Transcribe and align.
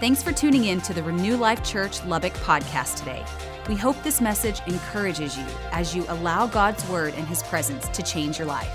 Thanks 0.00 0.22
for 0.22 0.32
tuning 0.32 0.64
in 0.64 0.80
to 0.80 0.94
the 0.94 1.02
Renew 1.02 1.36
Life 1.36 1.62
Church 1.62 2.02
Lubbock 2.06 2.32
podcast 2.32 2.96
today. 2.96 3.22
We 3.68 3.76
hope 3.76 4.02
this 4.02 4.18
message 4.22 4.62
encourages 4.66 5.36
you 5.36 5.44
as 5.72 5.94
you 5.94 6.06
allow 6.08 6.46
God's 6.46 6.88
word 6.88 7.12
and 7.18 7.28
his 7.28 7.42
presence 7.42 7.86
to 7.88 8.02
change 8.02 8.38
your 8.38 8.46
life. 8.46 8.70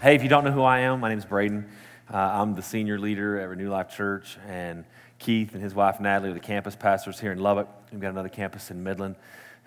Hey, 0.00 0.14
if 0.14 0.22
you 0.22 0.30
don't 0.30 0.44
know 0.44 0.50
who 0.50 0.62
I 0.62 0.78
am, 0.78 1.00
my 1.00 1.10
name 1.10 1.18
is 1.18 1.26
Braden. 1.26 1.68
Uh, 2.10 2.16
I'm 2.16 2.54
the 2.54 2.62
senior 2.62 2.98
leader 2.98 3.38
at 3.38 3.50
Renew 3.50 3.68
Life 3.68 3.94
Church, 3.94 4.38
and 4.48 4.86
Keith 5.18 5.52
and 5.52 5.62
his 5.62 5.74
wife 5.74 6.00
Natalie 6.00 6.30
are 6.30 6.32
the 6.32 6.40
campus 6.40 6.74
pastors 6.74 7.20
here 7.20 7.32
in 7.32 7.40
Lubbock. 7.40 7.68
We've 7.92 8.00
got 8.00 8.12
another 8.12 8.30
campus 8.30 8.70
in 8.70 8.82
Midland, 8.82 9.16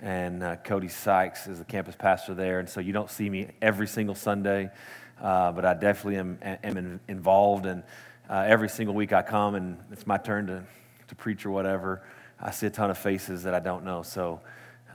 and 0.02 0.42
uh, 0.42 0.56
Cody 0.56 0.88
Sykes 0.88 1.46
is 1.46 1.60
the 1.60 1.66
campus 1.66 1.94
pastor 1.96 2.34
there. 2.34 2.58
And 2.58 2.68
so 2.68 2.80
you 2.80 2.94
don't 2.94 3.12
see 3.12 3.30
me 3.30 3.50
every 3.62 3.86
single 3.86 4.16
Sunday, 4.16 4.72
uh, 5.22 5.52
but 5.52 5.66
I 5.66 5.76
definitely 5.76 6.18
am, 6.18 6.40
am 6.42 7.00
involved 7.08 7.68
and 7.68 7.84
uh, 8.30 8.46
every 8.48 8.70
single 8.70 8.96
week 8.96 9.14
I 9.14 9.22
come 9.22 9.56
and 9.56 9.78
it's 9.92 10.06
my 10.06 10.18
turn 10.18 10.48
to, 10.48 10.64
to 11.08 11.16
preach 11.16 11.46
or 11.46 11.52
whatever. 11.52 12.04
I 12.40 12.52
see 12.52 12.68
a 12.68 12.70
ton 12.70 12.90
of 12.90 12.98
faces 12.98 13.44
that 13.44 13.54
I 13.54 13.60
don't 13.60 13.84
know. 13.84 14.04
So 14.04 14.42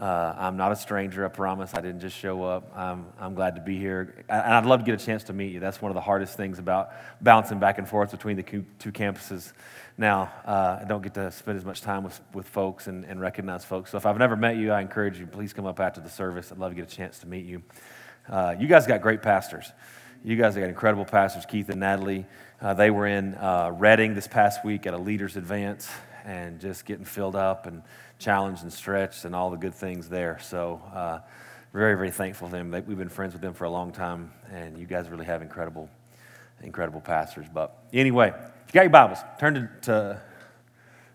uh, 0.00 0.34
I'm 0.38 0.56
not 0.56 0.72
a 0.72 0.76
stranger, 0.76 1.24
I 1.24 1.28
promise. 1.28 1.74
I 1.74 1.80
didn't 1.80 2.00
just 2.00 2.16
show 2.16 2.42
up. 2.44 2.72
I'm, 2.76 3.06
I'm 3.20 3.34
glad 3.34 3.56
to 3.56 3.60
be 3.60 3.78
here. 3.78 4.24
And 4.28 4.54
I'd 4.54 4.66
love 4.66 4.80
to 4.80 4.86
get 4.86 5.00
a 5.00 5.04
chance 5.04 5.24
to 5.24 5.32
meet 5.32 5.52
you. 5.52 5.60
That's 5.60 5.80
one 5.82 5.90
of 5.90 5.94
the 5.94 6.00
hardest 6.00 6.36
things 6.36 6.58
about 6.58 6.90
bouncing 7.20 7.58
back 7.58 7.78
and 7.78 7.88
forth 7.88 8.10
between 8.10 8.36
the 8.36 8.42
two 8.42 8.92
campuses. 8.92 9.52
Now, 9.98 10.32
uh, 10.44 10.78
I 10.80 10.84
don't 10.84 11.02
get 11.02 11.14
to 11.14 11.30
spend 11.30 11.58
as 11.58 11.64
much 11.64 11.82
time 11.82 12.04
with, 12.04 12.20
with 12.32 12.48
folks 12.48 12.86
and, 12.86 13.04
and 13.04 13.20
recognize 13.20 13.64
folks. 13.64 13.90
So 13.90 13.98
if 13.98 14.06
I've 14.06 14.18
never 14.18 14.36
met 14.36 14.56
you, 14.56 14.72
I 14.72 14.80
encourage 14.80 15.18
you, 15.18 15.26
please 15.26 15.52
come 15.52 15.66
up 15.66 15.80
after 15.80 16.00
the 16.00 16.08
service. 16.08 16.50
I'd 16.50 16.58
love 16.58 16.72
to 16.72 16.76
get 16.76 16.90
a 16.90 16.96
chance 16.96 17.18
to 17.20 17.26
meet 17.26 17.44
you. 17.44 17.62
Uh, 18.28 18.54
you 18.58 18.68
guys 18.68 18.86
got 18.86 19.02
great 19.02 19.22
pastors. 19.22 19.70
You 20.24 20.36
guys 20.36 20.54
have 20.54 20.62
got 20.62 20.68
incredible 20.68 21.04
pastors, 21.04 21.44
Keith 21.44 21.68
and 21.68 21.80
Natalie. 21.80 22.26
Uh, 22.62 22.72
they 22.74 22.92
were 22.92 23.08
in 23.08 23.34
uh, 23.34 23.72
Redding 23.76 24.14
this 24.14 24.28
past 24.28 24.64
week 24.64 24.86
at 24.86 24.94
a 24.94 24.96
leaders 24.96 25.36
advance 25.36 25.90
and 26.24 26.60
just 26.60 26.84
getting 26.84 27.04
filled 27.04 27.34
up 27.34 27.66
and 27.66 27.82
challenged 28.20 28.62
and 28.62 28.72
stretched 28.72 29.24
and 29.24 29.34
all 29.34 29.50
the 29.50 29.56
good 29.56 29.74
things 29.74 30.08
there. 30.08 30.38
So, 30.40 30.80
uh, 30.94 31.18
very, 31.72 31.96
very 31.96 32.12
thankful 32.12 32.46
to 32.46 32.52
them. 32.52 32.70
They, 32.70 32.80
we've 32.80 32.96
been 32.96 33.08
friends 33.08 33.32
with 33.32 33.42
them 33.42 33.52
for 33.52 33.64
a 33.64 33.70
long 33.70 33.90
time, 33.90 34.30
and 34.48 34.78
you 34.78 34.86
guys 34.86 35.08
really 35.08 35.24
have 35.24 35.42
incredible, 35.42 35.90
incredible 36.62 37.00
pastors. 37.00 37.46
But 37.52 37.76
anyway, 37.92 38.28
if 38.28 38.68
you 38.68 38.74
got 38.74 38.82
your 38.82 38.90
Bibles, 38.90 39.18
turn 39.40 39.54
to, 39.54 39.70
to 39.86 40.22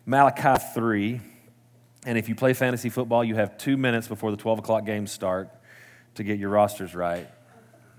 Malachi 0.06 0.62
3. 0.74 1.22
And 2.06 2.18
if 2.18 2.28
you 2.28 2.36
play 2.36 2.52
fantasy 2.52 2.90
football, 2.90 3.24
you 3.24 3.36
have 3.36 3.58
two 3.58 3.78
minutes 3.78 4.10
before 4.10 4.32
the 4.32 4.38
12 4.38 4.60
o'clock 4.60 4.86
games 4.86 5.14
start 5.14 5.50
to 6.16 6.26
get 6.26 6.40
your 6.40 6.50
rosters 6.50 6.94
right. 6.94 7.30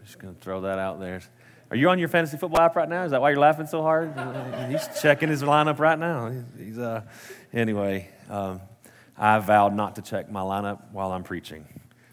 Just 0.05 0.19
going 0.19 0.35
to 0.35 0.41
throw 0.41 0.61
that 0.63 0.79
out 0.79 1.01
there. 1.01 1.23
Are 1.71 1.77
you 1.77 1.91
on 1.91 1.99
your 1.99 2.09
fantasy 2.09 2.39
football 2.39 2.63
app 2.63 2.77
right 2.77 2.89
now? 2.89 3.05
Is 3.05 3.11
that 3.11 3.21
why 3.21 3.29
you're 3.29 3.39
laughing 3.39 3.67
so 3.67 3.83
hard? 3.83 4.15
He's 4.71 4.89
checking 5.03 5.29
his 5.29 5.43
lineup 5.43 5.79
right 5.79 5.99
now. 5.99 6.33
He's, 6.57 6.79
uh, 6.79 7.03
anyway, 7.53 8.09
um, 8.31 8.63
I 9.19 9.39
vowed 9.41 9.75
not 9.75 9.97
to 9.97 10.03
check 10.03 10.31
my 10.31 10.41
lineup 10.41 10.91
while 10.93 11.13
I'm 11.13 11.25
preaching. 11.25 11.67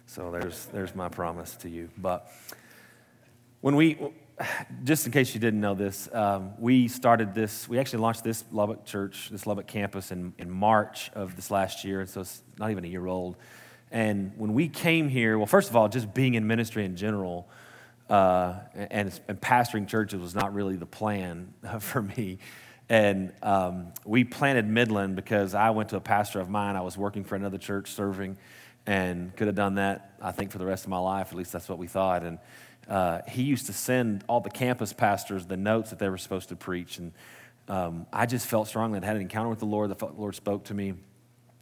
So 0.08 0.30
there's, 0.30 0.66
there's 0.68 0.94
my 0.94 1.08
promise 1.08 1.56
to 1.58 1.70
you. 1.70 1.90
But 1.98 2.30
when 3.62 3.78
we, 3.78 3.98
just 4.84 5.06
in 5.06 5.14
case 5.14 5.34
you 5.34 5.40
didn't 5.40 5.62
know 5.62 5.74
this, 5.74 6.10
um, 6.12 6.52
we 6.60 6.90
started 6.90 7.34
this, 7.34 7.70
we 7.70 7.80
actually 7.80 8.00
launched 8.00 8.26
this 8.26 8.44
Lubbock 8.52 8.84
church, 8.84 9.30
this 9.32 9.48
Lubbock 9.48 9.68
campus 9.68 10.12
in, 10.12 10.34
in 10.38 10.52
March 10.52 11.12
of 11.16 11.38
this 11.38 11.50
last 11.50 11.86
year. 11.86 12.02
And 12.02 12.10
so 12.10 12.20
it's 12.20 12.44
not 12.60 12.72
even 12.72 12.84
a 12.84 12.90
year 12.90 13.08
old. 13.08 13.38
And 13.90 14.34
when 14.36 14.54
we 14.54 14.68
came 14.68 15.08
here, 15.08 15.38
well, 15.38 15.48
first 15.48 15.70
of 15.70 15.78
all, 15.78 15.88
just 15.88 16.14
being 16.14 16.34
in 16.34 16.46
ministry 16.46 16.84
in 16.84 16.98
general, 16.98 17.48
uh, 18.10 18.56
and, 18.74 19.20
and, 19.28 19.42
pastoring 19.42 19.88
churches 19.88 20.20
was 20.20 20.36
not 20.36 20.54
really 20.54 20.76
the 20.76 20.86
plan 20.86 21.54
for 21.80 22.02
me. 22.02 22.38
And 22.88 23.34
um, 23.42 23.94
we 24.06 24.24
planted 24.24 24.68
Midland 24.68 25.16
because 25.16 25.56
I 25.56 25.72
went 25.72 25.90
to 25.90 25.96
a 25.96 26.02
pastor 26.02 26.40
of 26.40 26.50
mine. 26.50 26.76
I 26.76 26.82
was 26.82 26.98
working 26.98 27.24
for 27.24 27.36
another 27.36 27.58
church 27.58 27.92
serving 27.92 28.38
and 28.86 29.36
could 29.36 29.48
have 29.48 29.56
done 29.56 29.76
that, 29.76 30.14
I 30.22 30.32
think, 30.32 30.52
for 30.52 30.60
the 30.60 30.66
rest 30.66 30.84
of 30.84 30.92
my 30.92 31.00
life. 31.00 31.30
At 31.32 31.36
least 31.36 31.52
that's 31.52 31.68
what 31.68 31.80
we 31.80 31.88
thought. 31.88 32.22
And 32.22 32.38
uh, 32.88 33.22
he 33.28 33.42
used 33.42 33.66
to 33.66 33.74
send 33.74 34.24
all 34.28 34.40
the 34.40 34.52
campus 34.52 34.94
pastors 34.94 35.48
the 35.48 35.58
notes 35.58 35.90
that 35.90 35.98
they 35.98 36.10
were 36.10 36.20
supposed 36.20 36.50
to 36.50 36.56
preach. 36.56 37.00
And 37.00 37.12
um, 37.68 38.06
I 38.14 38.28
just 38.28 38.46
felt 38.46 38.68
strongly 38.68 39.00
I 39.02 39.06
had 39.06 39.16
an 39.16 39.24
encounter 39.24 39.50
with 39.50 39.60
the 39.60 39.66
Lord. 39.66 39.90
The 39.98 40.06
Lord 40.06 40.36
spoke 40.36 40.66
to 40.66 40.76
me 40.76 40.94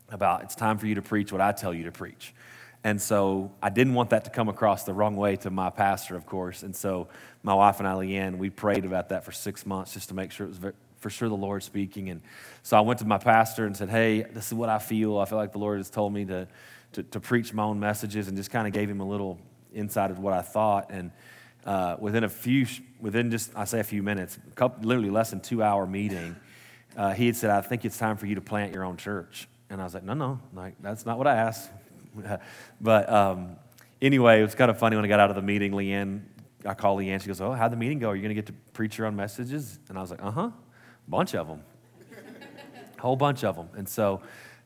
about 0.10 0.44
it's 0.44 0.56
time 0.56 0.78
for 0.78 0.88
you 0.88 0.96
to 0.96 1.02
preach 1.02 1.32
what 1.32 1.40
I 1.40 1.54
tell 1.54 1.74
you 1.74 1.86
to 1.86 1.92
preach. 1.92 2.34
And 2.84 3.02
so 3.02 3.52
I 3.62 3.70
didn't 3.70 3.94
want 3.94 4.10
that 4.10 4.26
to 4.26 4.30
come 4.30 4.50
across 4.50 4.84
the 4.84 4.94
wrong 4.94 5.16
way 5.16 5.38
to 5.38 5.50
my 5.50 5.70
pastor, 5.70 6.16
of 6.16 6.26
course. 6.26 6.64
And 6.64 6.76
so 6.76 7.08
my 7.42 7.54
wife 7.54 7.80
and 7.80 7.88
I, 7.88 7.94
Leanne, 7.94 8.38
we 8.38 8.50
prayed 8.50 8.84
about 8.84 9.10
that 9.10 9.24
for 9.24 9.32
six 9.32 9.66
months 9.66 9.94
just 9.94 10.10
to 10.10 10.16
make 10.16 10.32
sure 10.32 10.48
it 10.48 10.50
was 10.50 10.74
for 11.04 11.10
sure 11.10 11.30
the 11.30 11.36
Lord 11.36 11.64
speaking. 11.64 12.10
And 12.10 12.22
so 12.62 12.78
I 12.78 12.82
went 12.82 13.00
to 13.00 13.06
my 13.06 13.18
pastor 13.18 13.66
and 13.66 13.76
said, 13.76 13.90
Hey, 13.90 14.24
this 14.24 14.48
is 14.48 14.54
what 14.54 14.70
I 14.70 14.80
feel. 14.80 15.18
I 15.18 15.26
feel 15.26 15.38
like 15.38 15.52
the 15.52 15.60
Lord 15.60 15.78
has 15.80 15.90
told 15.90 16.14
me 16.14 16.26
to, 16.26 16.48
to, 16.94 17.04
to 17.04 17.20
preach 17.20 17.54
my 17.54 17.64
own 17.64 17.80
messages 17.80 18.28
and 18.28 18.36
just 18.36 18.52
kind 18.52 18.68
of 18.68 18.74
gave 18.74 18.90
him 18.90 19.02
a 19.02 19.08
little 19.08 19.40
insight 19.74 20.12
of 20.12 20.20
what 20.20 20.34
I 20.34 20.42
thought. 20.42 20.90
And 20.90 21.12
uh, 21.66 21.98
within 22.00 22.24
a 22.24 22.30
few, 22.30 22.66
within 23.00 23.32
just, 23.32 23.52
I 23.56 23.66
say 23.66 23.80
a 23.80 23.84
few 23.84 24.04
minutes, 24.04 24.38
couple, 24.56 24.88
literally 24.88 25.10
less 25.10 25.30
than 25.30 25.40
two 25.40 25.64
hour 25.64 25.86
meeting, 25.86 26.36
uh, 26.98 27.14
he 27.14 27.28
had 27.28 27.36
said, 27.36 27.50
I 27.50 27.62
think 27.62 27.86
it's 27.86 27.98
time 27.98 28.18
for 28.18 28.26
you 28.26 28.36
to 28.36 28.42
plant 28.42 28.74
your 28.74 28.84
own 28.84 28.98
church. 28.98 29.48
And 29.70 29.82
I 29.82 29.86
was 29.86 29.94
like, 29.94 30.04
no, 30.04 30.14
no, 30.14 30.40
like, 30.54 30.76
that's 30.82 31.06
not 31.06 31.18
what 31.18 31.28
I 31.28 31.36
asked. 31.36 31.70
but 32.82 33.10
um, 33.12 33.56
anyway, 34.02 34.40
it 34.40 34.44
was 34.44 34.56
kind 34.56 34.70
of 34.70 34.78
funny 34.78 34.96
when 34.96 35.06
I 35.06 35.08
got 35.08 35.20
out 35.20 35.30
of 35.30 35.36
the 35.36 35.42
meeting. 35.42 35.72
Leanne, 35.72 36.22
I 36.66 36.74
called 36.74 37.00
Leanne. 37.00 37.22
She 37.22 37.28
goes, 37.28 37.42
"Oh, 37.42 37.52
how'd 37.52 37.72
the 37.72 37.78
meeting 37.78 38.00
go? 38.00 38.10
Are 38.10 38.16
you 38.16 38.22
going 38.22 38.36
to 38.36 38.36
get 38.36 38.48
to 38.48 38.54
preach 38.74 38.98
your 38.98 39.08
own 39.08 39.16
messages?" 39.16 39.80
And 39.90 39.98
I 39.98 40.02
was 40.02 40.12
like, 40.12 40.24
"Uh 40.24 40.32
huh, 40.32 40.52
bunch 41.08 41.36
of 41.36 41.48
them, 41.48 41.62
a 42.98 43.02
whole 43.02 43.16
bunch 43.16 43.44
of 43.44 43.56
them." 43.56 43.70
And 43.76 43.88
so 43.88 44.22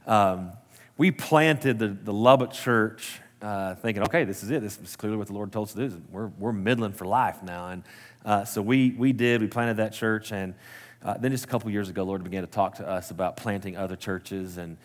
um, 0.06 0.52
we 0.98 1.12
planted 1.12 1.80
the, 1.80 1.90
the 1.90 2.14
Lubbock 2.14 2.52
Church, 2.52 3.20
uh, 3.42 3.76
thinking, 3.76 4.04
"Okay, 4.04 4.24
this 4.24 4.44
is 4.44 4.52
it. 4.52 4.62
This 4.62 4.80
is 4.80 4.96
clearly 4.96 5.18
what 5.18 5.28
the 5.28 5.34
Lord 5.34 5.52
told 5.52 5.68
us 5.68 5.74
to 5.74 5.90
do. 5.90 6.02
We're 6.12 6.28
we're 6.40 6.54
Midland 6.54 6.96
for 6.96 7.06
life 7.06 7.44
now." 7.44 7.70
And 7.70 7.84
uh, 8.26 8.46
so 8.46 8.62
we 8.62 8.92
we 8.92 9.14
did. 9.14 9.42
We 9.42 9.48
planted 9.48 9.78
that 9.78 9.94
church, 9.94 10.32
and 10.32 10.54
uh, 11.04 11.18
then 11.18 11.32
just 11.32 11.46
a 11.46 11.48
couple 11.48 11.70
years 11.70 11.90
ago, 11.90 12.04
the 12.04 12.08
Lord 12.08 12.24
began 12.24 12.44
to 12.44 12.50
talk 12.50 12.76
to 12.76 12.88
us 12.88 13.12
about 13.12 13.38
planting 13.38 13.78
other 13.78 13.96
churches 13.96 14.58
and 14.58 14.78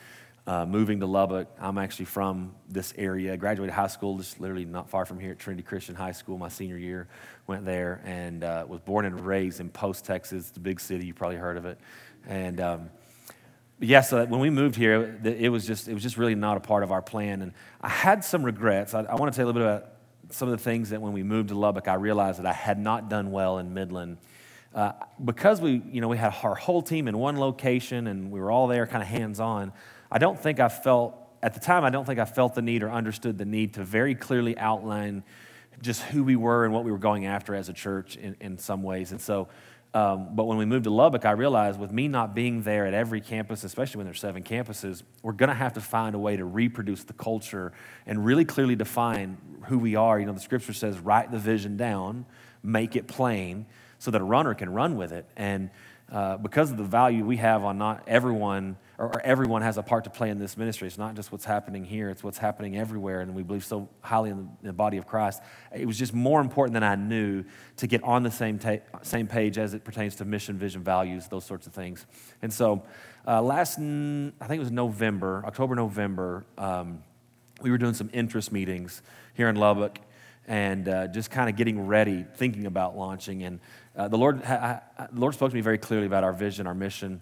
uh, 0.47 0.66
moving 0.66 1.00
to 1.00 1.06
Lubbock. 1.06 1.48
I'm 1.60 1.78
actually 1.78 2.06
from 2.06 2.54
this 2.69 2.92
area. 2.98 3.36
Graduated 3.36 3.75
high 3.75 3.86
school 3.86 4.19
just 4.19 4.41
literally 4.41 4.64
not 4.64 4.91
far 4.91 5.04
from 5.04 5.20
here 5.20 5.32
at 5.32 5.38
Trinity 5.38 5.62
Christian 5.62 5.94
High 5.94 6.12
School. 6.12 6.38
My 6.38 6.48
senior 6.48 6.76
year, 6.76 7.08
went 7.47 7.64
there 7.64 8.00
and 8.04 8.44
uh, 8.44 8.64
was 8.69 8.81
born 8.81 9.04
and 9.04 9.20
raised 9.25 9.60
in 9.60 9.69
Post, 9.69 10.04
Texas, 10.04 10.50
the 10.50 10.60
big 10.60 10.81
city. 10.81 11.06
You 11.06 11.14
probably 11.14 11.36
heard 11.36 11.56
of 11.56 11.66
it. 11.66 11.78
And 12.26 12.60
um, 12.60 12.91
yeah, 13.81 14.00
so 14.00 14.25
when 14.26 14.41
we 14.41 14.50
moved 14.50 14.76
here, 14.76 15.20
it 15.25 15.48
was 15.48 15.66
just 15.66 15.88
it 15.88 15.94
was 15.94 16.02
just 16.02 16.16
really 16.16 16.34
not 16.34 16.56
a 16.56 16.60
part 16.60 16.82
of 16.82 16.92
our 16.92 17.02
plan. 17.02 17.42
And 17.42 17.52
I 17.81 17.88
had 17.88 18.25
some 18.25 18.44
regrets. 18.44 18.94
I, 18.94 19.02
I 19.02 19.14
want 19.16 19.32
to 19.32 19.36
tell 19.36 19.47
you 19.47 19.50
a 19.50 19.52
little 19.52 19.69
bit 19.69 19.76
about 19.76 19.88
some 20.31 20.48
of 20.48 20.56
the 20.56 20.62
things 20.62 20.91
that 20.91 21.00
when 21.00 21.12
we 21.12 21.22
moved 21.22 21.48
to 21.48 21.54
Lubbock, 21.54 21.88
I 21.88 21.94
realized 21.94 22.38
that 22.38 22.47
I 22.47 22.52
had 22.52 22.78
not 22.78 23.08
done 23.08 23.32
well 23.32 23.58
in 23.58 23.75
Midland. 23.75 24.19
Uh, 24.75 24.92
because 25.22 25.60
we, 25.60 25.82
you 25.91 26.00
know, 26.00 26.08
we 26.08 26.16
had 26.16 26.34
our 26.42 26.54
whole 26.54 26.81
team 26.81 27.06
in 27.06 27.19
one 27.19 27.38
location 27.38 28.06
and 28.06 28.31
we 28.31 28.41
were 28.41 28.50
all 28.50 28.69
there 28.69 28.86
kind 28.86 29.02
of 29.02 29.08
hands 29.08 29.38
on, 29.38 29.70
I 30.12 30.18
don't 30.18 30.38
think 30.38 30.60
I 30.60 30.68
felt, 30.68 31.16
at 31.42 31.54
the 31.54 31.60
time, 31.60 31.84
I 31.84 31.90
don't 31.90 32.04
think 32.04 32.18
I 32.18 32.26
felt 32.26 32.54
the 32.54 32.60
need 32.60 32.82
or 32.82 32.90
understood 32.90 33.38
the 33.38 33.46
need 33.46 33.74
to 33.74 33.84
very 33.84 34.14
clearly 34.14 34.58
outline 34.58 35.24
just 35.80 36.02
who 36.02 36.22
we 36.22 36.36
were 36.36 36.66
and 36.66 36.74
what 36.74 36.84
we 36.84 36.92
were 36.92 36.98
going 36.98 37.24
after 37.24 37.54
as 37.54 37.70
a 37.70 37.72
church 37.72 38.16
in, 38.16 38.36
in 38.38 38.58
some 38.58 38.82
ways. 38.82 39.12
And 39.12 39.20
so, 39.22 39.48
um, 39.94 40.36
but 40.36 40.44
when 40.44 40.58
we 40.58 40.66
moved 40.66 40.84
to 40.84 40.90
Lubbock, 40.90 41.24
I 41.24 41.30
realized 41.30 41.80
with 41.80 41.92
me 41.92 42.08
not 42.08 42.34
being 42.34 42.60
there 42.60 42.86
at 42.86 42.92
every 42.92 43.22
campus, 43.22 43.64
especially 43.64 44.00
when 44.00 44.06
there's 44.06 44.20
seven 44.20 44.42
campuses, 44.42 45.02
we're 45.22 45.32
going 45.32 45.48
to 45.48 45.54
have 45.54 45.72
to 45.72 45.80
find 45.80 46.14
a 46.14 46.18
way 46.18 46.36
to 46.36 46.44
reproduce 46.44 47.04
the 47.04 47.14
culture 47.14 47.72
and 48.04 48.22
really 48.22 48.44
clearly 48.44 48.76
define 48.76 49.38
who 49.64 49.78
we 49.78 49.96
are. 49.96 50.20
You 50.20 50.26
know, 50.26 50.34
the 50.34 50.40
scripture 50.40 50.74
says, 50.74 50.98
write 50.98 51.30
the 51.30 51.38
vision 51.38 51.78
down, 51.78 52.26
make 52.62 52.96
it 52.96 53.06
plain, 53.06 53.64
so 53.98 54.10
that 54.10 54.20
a 54.20 54.24
runner 54.24 54.52
can 54.52 54.74
run 54.74 54.98
with 54.98 55.12
it. 55.12 55.24
And 55.38 55.70
uh, 56.12 56.36
because 56.36 56.70
of 56.70 56.76
the 56.76 56.84
value 56.84 57.25
we 57.25 57.38
have 57.38 57.64
on 57.64 57.78
not 57.78 58.04
everyone 58.06 58.76
or, 59.02 59.08
or, 59.08 59.20
everyone 59.22 59.62
has 59.62 59.78
a 59.78 59.82
part 59.82 60.04
to 60.04 60.10
play 60.10 60.31
in 60.31 60.38
this 60.38 60.56
ministry. 60.56 60.87
It's 60.87 60.96
not 60.96 61.16
just 61.16 61.32
what's 61.32 61.44
happening 61.44 61.84
here, 61.84 62.08
it's 62.08 62.22
what's 62.22 62.38
happening 62.38 62.76
everywhere. 62.76 63.20
And 63.20 63.34
we 63.34 63.43
believe 63.43 63.64
so 63.64 63.88
highly 64.00 64.31
in 64.31 64.37
the, 64.37 64.43
in 64.43 64.66
the 64.69 64.72
body 64.72 64.96
of 64.96 65.06
Christ. 65.06 65.43
It 65.75 65.87
was 65.87 65.99
just 65.99 66.14
more 66.14 66.40
important 66.40 66.75
than 66.75 66.84
I 66.84 66.94
knew 66.94 67.44
to 67.78 67.88
get 67.88 68.02
on 68.04 68.22
the 68.22 68.31
same, 68.31 68.60
ta- 68.60 68.78
same 69.02 69.26
page 69.26 69.58
as 69.58 69.75
it 69.75 69.82
pertains 69.82 70.14
to 70.16 70.25
mission, 70.25 70.56
vision, 70.56 70.84
values, 70.84 71.26
those 71.26 71.44
sorts 71.44 71.66
of 71.66 71.72
things. 71.72 72.06
And 72.43 72.52
so 72.52 72.84
uh, 73.26 73.43
last, 73.43 73.78
I 73.78 74.46
think 74.46 74.56
it 74.56 74.60
was 74.60 74.70
November, 74.70 75.43
October, 75.46 75.75
November, 75.75 76.44
um, 76.56 77.02
we 77.60 77.70
were 77.70 77.78
doing 77.78 77.94
some 77.94 78.10
interest 78.12 78.52
meetings 78.52 79.02
here 79.34 79.49
in 79.49 79.56
Lubbock 79.56 79.99
and 80.46 80.88
uh, 80.88 81.08
just 81.08 81.31
kind 81.31 81.49
of 81.49 81.56
getting 81.56 81.87
ready, 81.87 82.25
thinking 82.37 82.66
about 82.66 82.96
launching. 82.96 83.43
And 83.43 83.60
uh, 83.96 84.08
the, 84.08 84.19
Lord, 84.19 84.43
the 84.43 84.81
Lord 85.12 85.34
spoke 85.34 85.50
to 85.50 85.54
me 85.54 85.60
very 85.60 85.78
clearly 85.78 86.06
about 86.06 86.25
our 86.25 86.32
vision, 86.32 86.66
our 86.66 86.75
mission 86.75 87.20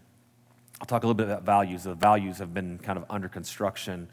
I'll 0.81 0.87
talk 0.87 1.03
a 1.03 1.07
little 1.07 1.15
bit 1.15 1.27
about 1.27 1.43
values. 1.43 1.85
The 1.85 1.95
values 1.95 2.39
have 2.39 2.55
been 2.55 2.79
kind 2.79 2.99
of 2.99 3.05
under 3.11 3.29
construction 3.29 4.09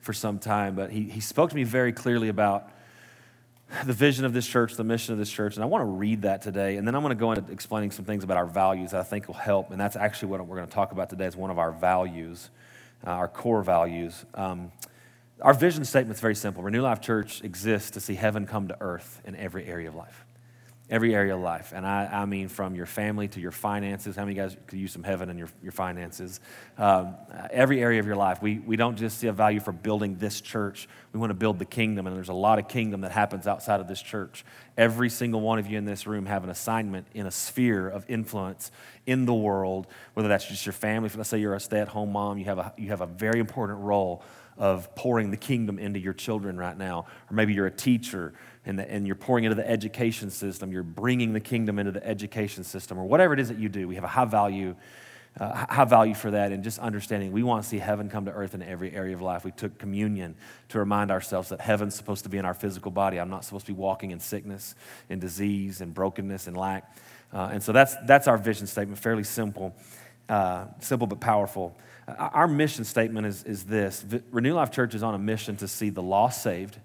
for 0.00 0.12
some 0.12 0.38
time, 0.38 0.76
but 0.76 0.90
he, 0.90 1.04
he 1.04 1.20
spoke 1.20 1.50
to 1.50 1.56
me 1.56 1.64
very 1.64 1.92
clearly 1.92 2.28
about 2.28 2.70
the 3.84 3.92
vision 3.92 4.24
of 4.24 4.32
this 4.32 4.46
church, 4.46 4.74
the 4.74 4.84
mission 4.84 5.12
of 5.12 5.18
this 5.18 5.30
church, 5.30 5.56
and 5.56 5.64
I 5.64 5.66
want 5.66 5.82
to 5.82 5.86
read 5.86 6.22
that 6.22 6.42
today. 6.42 6.76
And 6.76 6.86
then 6.86 6.94
I'm 6.94 7.02
going 7.02 7.16
to 7.16 7.20
go 7.20 7.32
into 7.32 7.50
explaining 7.50 7.90
some 7.90 8.04
things 8.04 8.22
about 8.22 8.36
our 8.36 8.46
values 8.46 8.92
that 8.92 9.00
I 9.00 9.02
think 9.02 9.26
will 9.26 9.34
help. 9.34 9.72
And 9.72 9.80
that's 9.80 9.96
actually 9.96 10.28
what 10.28 10.46
we're 10.46 10.56
going 10.56 10.68
to 10.68 10.74
talk 10.74 10.92
about 10.92 11.10
today 11.10 11.26
is 11.26 11.34
one 11.34 11.50
of 11.50 11.58
our 11.58 11.72
values, 11.72 12.50
uh, 13.04 13.10
our 13.10 13.28
core 13.28 13.62
values. 13.62 14.24
Um, 14.34 14.70
our 15.40 15.54
vision 15.54 15.84
statement 15.84 16.16
is 16.16 16.20
very 16.20 16.36
simple. 16.36 16.62
Renew 16.62 16.82
Life 16.82 17.00
Church 17.00 17.42
exists 17.42 17.90
to 17.92 18.00
see 18.00 18.14
heaven 18.14 18.46
come 18.46 18.68
to 18.68 18.76
earth 18.80 19.20
in 19.24 19.34
every 19.34 19.66
area 19.66 19.88
of 19.88 19.96
life 19.96 20.24
every 20.90 21.14
area 21.14 21.34
of 21.34 21.40
life. 21.40 21.72
And 21.74 21.86
I, 21.86 22.04
I, 22.04 22.24
mean 22.26 22.48
from 22.48 22.74
your 22.74 22.84
family 22.84 23.26
to 23.28 23.40
your 23.40 23.52
finances. 23.52 24.16
How 24.16 24.24
many 24.24 24.34
guys 24.34 24.54
could 24.66 24.78
use 24.78 24.92
some 24.92 25.02
heaven 25.02 25.30
in 25.30 25.38
your, 25.38 25.48
your 25.62 25.72
finances? 25.72 26.40
Um, 26.76 27.14
every 27.50 27.80
area 27.80 28.00
of 28.00 28.06
your 28.06 28.16
life. 28.16 28.42
We, 28.42 28.58
we 28.58 28.76
don't 28.76 28.96
just 28.96 29.18
see 29.18 29.28
a 29.28 29.32
value 29.32 29.60
for 29.60 29.72
building 29.72 30.18
this 30.18 30.42
church. 30.42 30.86
We 31.12 31.20
want 31.20 31.30
to 31.30 31.34
build 31.34 31.58
the 31.58 31.64
kingdom, 31.64 32.06
and 32.06 32.14
there's 32.14 32.28
a 32.28 32.34
lot 32.34 32.58
of 32.58 32.68
kingdom 32.68 33.00
that 33.00 33.12
happens 33.12 33.46
outside 33.46 33.80
of 33.80 33.88
this 33.88 34.02
church. 34.02 34.44
Every 34.76 35.08
single 35.08 35.40
one 35.40 35.58
of 35.58 35.66
you 35.66 35.78
in 35.78 35.86
this 35.86 36.06
room 36.06 36.26
have 36.26 36.44
an 36.44 36.50
assignment 36.50 37.06
in 37.14 37.26
a 37.26 37.30
sphere 37.30 37.88
of 37.88 38.04
influence 38.08 38.70
in 39.06 39.24
the 39.24 39.34
world, 39.34 39.86
whether 40.12 40.28
that's 40.28 40.46
just 40.46 40.66
your 40.66 40.74
family. 40.74 41.08
Let's 41.16 41.30
say 41.30 41.38
you're 41.38 41.54
a 41.54 41.60
stay-at-home 41.60 42.12
mom, 42.12 42.36
you 42.36 42.44
have 42.44 42.58
a, 42.58 42.74
you 42.76 42.88
have 42.88 43.00
a 43.00 43.06
very 43.06 43.40
important 43.40 43.80
role 43.80 44.22
of 44.56 44.94
pouring 44.94 45.30
the 45.30 45.36
kingdom 45.36 45.78
into 45.78 45.98
your 45.98 46.12
children 46.12 46.56
right 46.56 46.76
now. 46.76 47.06
Or 47.30 47.34
maybe 47.34 47.54
you're 47.54 47.66
a 47.66 47.70
teacher 47.70 48.32
and, 48.66 48.78
the, 48.78 48.90
and 48.90 49.06
you're 49.06 49.16
pouring 49.16 49.44
into 49.44 49.56
the 49.56 49.68
education 49.68 50.30
system, 50.30 50.72
you're 50.72 50.82
bringing 50.82 51.32
the 51.32 51.40
kingdom 51.40 51.78
into 51.78 51.92
the 51.92 52.06
education 52.06 52.64
system, 52.64 52.98
or 52.98 53.04
whatever 53.04 53.34
it 53.34 53.40
is 53.40 53.48
that 53.48 53.58
you 53.58 53.68
do. 53.68 53.86
We 53.86 53.96
have 53.96 54.04
a 54.04 54.08
high 54.08 54.24
value. 54.24 54.74
Uh, 55.40 55.66
high 55.68 55.84
value 55.84 56.14
for 56.14 56.30
that 56.30 56.52
and 56.52 56.62
just 56.62 56.78
understanding 56.78 57.32
we 57.32 57.42
want 57.42 57.60
to 57.60 57.68
see 57.68 57.80
heaven 57.80 58.08
come 58.08 58.24
to 58.24 58.30
earth 58.30 58.54
in 58.54 58.62
every 58.62 58.94
area 58.94 59.16
of 59.16 59.20
life. 59.20 59.44
We 59.44 59.50
took 59.50 59.80
communion 59.80 60.36
to 60.68 60.78
remind 60.78 61.10
ourselves 61.10 61.48
that 61.48 61.60
heaven's 61.60 61.96
supposed 61.96 62.22
to 62.22 62.28
be 62.28 62.38
in 62.38 62.44
our 62.44 62.54
physical 62.54 62.92
body. 62.92 63.18
I'm 63.18 63.30
not 63.30 63.44
supposed 63.44 63.66
to 63.66 63.72
be 63.72 63.76
walking 63.76 64.12
in 64.12 64.20
sickness 64.20 64.76
and 65.10 65.20
disease 65.20 65.80
and 65.80 65.92
brokenness 65.92 66.46
and 66.46 66.56
lack. 66.56 66.96
Uh, 67.32 67.50
and 67.52 67.60
so 67.60 67.72
that's, 67.72 67.96
that's 68.06 68.28
our 68.28 68.38
vision 68.38 68.68
statement, 68.68 68.96
fairly 68.96 69.24
simple, 69.24 69.74
uh, 70.28 70.66
simple 70.78 71.08
but 71.08 71.18
powerful. 71.18 71.76
Uh, 72.06 72.12
our 72.32 72.48
mission 72.48 72.84
statement 72.84 73.26
is, 73.26 73.42
is 73.44 73.64
this 73.64 74.04
Renew 74.30 74.54
Life 74.54 74.70
Church 74.70 74.94
is 74.94 75.02
on 75.02 75.14
a 75.14 75.18
mission 75.18 75.56
to 75.56 75.68
see 75.68 75.90
the 75.90 76.02
lost 76.02 76.42
saved 76.42 76.78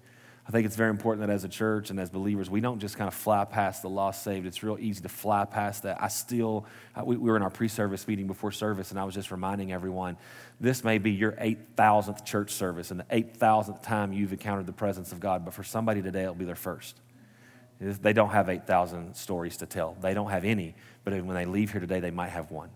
I 0.50 0.52
think 0.52 0.66
it's 0.66 0.74
very 0.74 0.90
important 0.90 1.24
that 1.24 1.32
as 1.32 1.44
a 1.44 1.48
church 1.48 1.90
and 1.90 2.00
as 2.00 2.10
believers, 2.10 2.50
we 2.50 2.60
don't 2.60 2.80
just 2.80 2.96
kind 2.96 3.06
of 3.06 3.14
fly 3.14 3.44
past 3.44 3.82
the 3.82 3.88
lost 3.88 4.24
saved. 4.24 4.46
It's 4.46 4.64
real 4.64 4.78
easy 4.80 5.00
to 5.00 5.08
fly 5.08 5.44
past 5.44 5.84
that. 5.84 6.02
I 6.02 6.08
still, 6.08 6.66
uh, 6.96 7.04
we, 7.04 7.16
we 7.16 7.30
were 7.30 7.36
in 7.36 7.42
our 7.44 7.50
pre 7.50 7.68
service 7.68 8.08
meeting 8.08 8.26
before 8.26 8.50
service, 8.50 8.90
and 8.90 8.98
I 8.98 9.04
was 9.04 9.14
just 9.14 9.30
reminding 9.30 9.70
everyone 9.70 10.16
this 10.58 10.82
may 10.82 10.98
be 10.98 11.12
your 11.12 11.32
8,000th 11.32 12.24
church 12.24 12.50
service 12.50 12.90
and 12.90 12.98
the 12.98 13.04
8,000th 13.04 13.80
time 13.84 14.12
you've 14.12 14.32
encountered 14.32 14.66
the 14.66 14.72
presence 14.72 15.12
of 15.12 15.20
God, 15.20 15.44
but 15.44 15.54
for 15.54 15.62
somebody 15.62 16.02
today, 16.02 16.22
it'll 16.22 16.34
be 16.34 16.44
their 16.44 16.56
first. 16.56 16.98
They 17.78 18.12
don't 18.12 18.30
have 18.30 18.48
8,000 18.48 19.14
stories 19.14 19.58
to 19.58 19.66
tell, 19.66 19.96
they 20.00 20.14
don't 20.14 20.30
have 20.30 20.44
any, 20.44 20.74
but 21.04 21.12
when 21.12 21.36
they 21.36 21.44
leave 21.44 21.70
here 21.70 21.80
today, 21.80 22.00
they 22.00 22.10
might 22.10 22.30
have 22.30 22.50
one. 22.50 22.70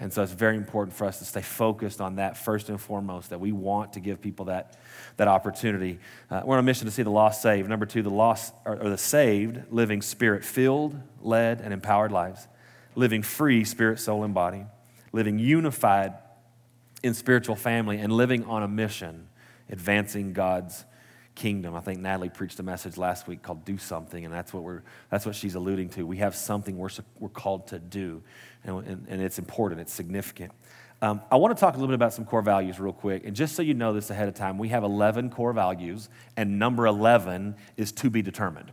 And 0.00 0.12
so 0.12 0.22
it's 0.22 0.32
very 0.32 0.56
important 0.56 0.96
for 0.96 1.06
us 1.06 1.18
to 1.18 1.24
stay 1.24 1.42
focused 1.42 2.00
on 2.00 2.16
that 2.16 2.36
first 2.36 2.68
and 2.68 2.80
foremost, 2.80 3.30
that 3.30 3.40
we 3.40 3.52
want 3.52 3.92
to 3.92 4.00
give 4.00 4.20
people 4.20 4.46
that, 4.46 4.76
that 5.16 5.28
opportunity. 5.28 5.98
Uh, 6.30 6.42
we're 6.44 6.54
on 6.54 6.60
a 6.60 6.62
mission 6.64 6.86
to 6.86 6.90
see 6.90 7.02
the 7.02 7.10
lost 7.10 7.40
saved. 7.40 7.68
Number 7.68 7.86
two, 7.86 8.02
the 8.02 8.10
lost 8.10 8.52
or, 8.64 8.80
or 8.82 8.88
the 8.88 8.98
saved 8.98 9.60
living 9.70 10.02
spirit 10.02 10.44
filled, 10.44 10.96
led, 11.20 11.60
and 11.60 11.72
empowered 11.72 12.10
lives, 12.10 12.48
living 12.96 13.22
free, 13.22 13.64
spirit, 13.64 14.00
soul, 14.00 14.24
and 14.24 14.34
body, 14.34 14.64
living 15.12 15.38
unified 15.38 16.14
in 17.02 17.14
spiritual 17.14 17.56
family, 17.56 17.98
and 17.98 18.12
living 18.12 18.44
on 18.44 18.62
a 18.62 18.68
mission, 18.68 19.28
advancing 19.68 20.32
God's 20.32 20.84
kingdom. 21.34 21.74
I 21.74 21.80
think 21.80 22.00
Natalie 22.00 22.28
preached 22.28 22.58
a 22.60 22.62
message 22.62 22.96
last 22.96 23.26
week 23.26 23.42
called 23.42 23.64
Do 23.64 23.78
Something, 23.78 24.24
and 24.24 24.32
that's 24.32 24.52
what, 24.52 24.62
we're, 24.62 24.82
that's 25.10 25.26
what 25.26 25.34
she's 25.34 25.54
alluding 25.54 25.88
to. 25.90 26.06
We 26.06 26.18
have 26.18 26.34
something 26.34 26.76
we're, 26.76 26.90
we're 27.18 27.28
called 27.28 27.68
to 27.68 27.78
do, 27.78 28.22
and, 28.64 28.86
and, 28.86 29.06
and 29.08 29.22
it's 29.22 29.38
important, 29.38 29.80
it's 29.80 29.92
significant. 29.92 30.52
Um, 31.00 31.20
I 31.32 31.36
want 31.36 31.56
to 31.56 31.60
talk 31.60 31.74
a 31.74 31.76
little 31.78 31.88
bit 31.88 31.96
about 31.96 32.14
some 32.14 32.24
core 32.24 32.42
values 32.42 32.78
real 32.78 32.92
quick. 32.92 33.26
And 33.26 33.34
just 33.34 33.56
so 33.56 33.62
you 33.62 33.74
know 33.74 33.92
this 33.92 34.10
ahead 34.10 34.28
of 34.28 34.34
time, 34.34 34.56
we 34.56 34.68
have 34.68 34.84
11 34.84 35.30
core 35.30 35.52
values, 35.52 36.08
and 36.36 36.60
number 36.60 36.86
11 36.86 37.56
is 37.76 37.90
to 37.92 38.10
be 38.10 38.22
determined. 38.22 38.70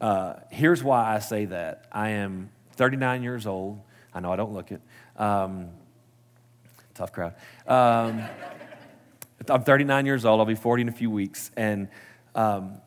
Uh, 0.00 0.34
here's 0.50 0.82
why 0.82 1.14
I 1.14 1.20
say 1.20 1.44
that. 1.44 1.86
I 1.92 2.10
am 2.10 2.50
39 2.72 3.22
years 3.22 3.46
old. 3.46 3.80
I 4.12 4.20
know 4.20 4.32
I 4.32 4.36
don't 4.36 4.52
look 4.52 4.72
it. 4.72 4.80
Um, 5.16 5.68
tough 6.94 7.12
crowd. 7.12 7.34
Um, 7.66 8.24
I'm 9.50 9.62
39 9.62 10.06
years 10.06 10.24
old. 10.24 10.40
I'll 10.40 10.46
be 10.46 10.54
40 10.54 10.82
in 10.82 10.88
a 10.88 10.92
few 10.92 11.10
weeks. 11.10 11.50
And 11.56 11.88
um, 12.34 12.80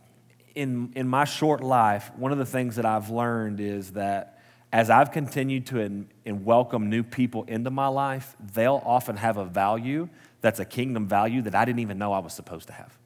in, 0.55 0.91
in 0.95 1.07
my 1.07 1.25
short 1.25 1.61
life, 1.61 2.11
one 2.15 2.31
of 2.31 2.37
the 2.37 2.45
things 2.45 2.75
that 2.75 2.85
I've 2.85 3.09
learned 3.09 3.59
is 3.59 3.91
that 3.93 4.39
as 4.71 4.89
I've 4.89 5.11
continued 5.11 5.65
to 5.67 5.79
in, 5.79 6.09
in 6.25 6.45
welcome 6.45 6.89
new 6.89 7.03
people 7.03 7.43
into 7.43 7.71
my 7.71 7.87
life, 7.87 8.35
they'll 8.53 8.81
often 8.85 9.17
have 9.17 9.37
a 9.37 9.45
value 9.45 10.09
that's 10.41 10.59
a 10.59 10.65
kingdom 10.65 11.07
value 11.07 11.41
that 11.41 11.55
I 11.55 11.65
didn't 11.65 11.79
even 11.79 11.97
know 11.97 12.13
I 12.13 12.19
was 12.19 12.33
supposed 12.33 12.67
to 12.67 12.73
have. 12.73 12.97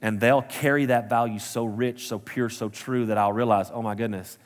And 0.00 0.20
they'll 0.20 0.42
carry 0.42 0.86
that 0.86 1.08
value 1.08 1.38
so 1.38 1.64
rich, 1.64 2.08
so 2.08 2.18
pure, 2.18 2.48
so 2.48 2.68
true 2.68 3.06
that 3.06 3.18
I'll 3.18 3.32
realize, 3.32 3.70
oh 3.72 3.82
my 3.82 3.94
goodness, 3.94 4.38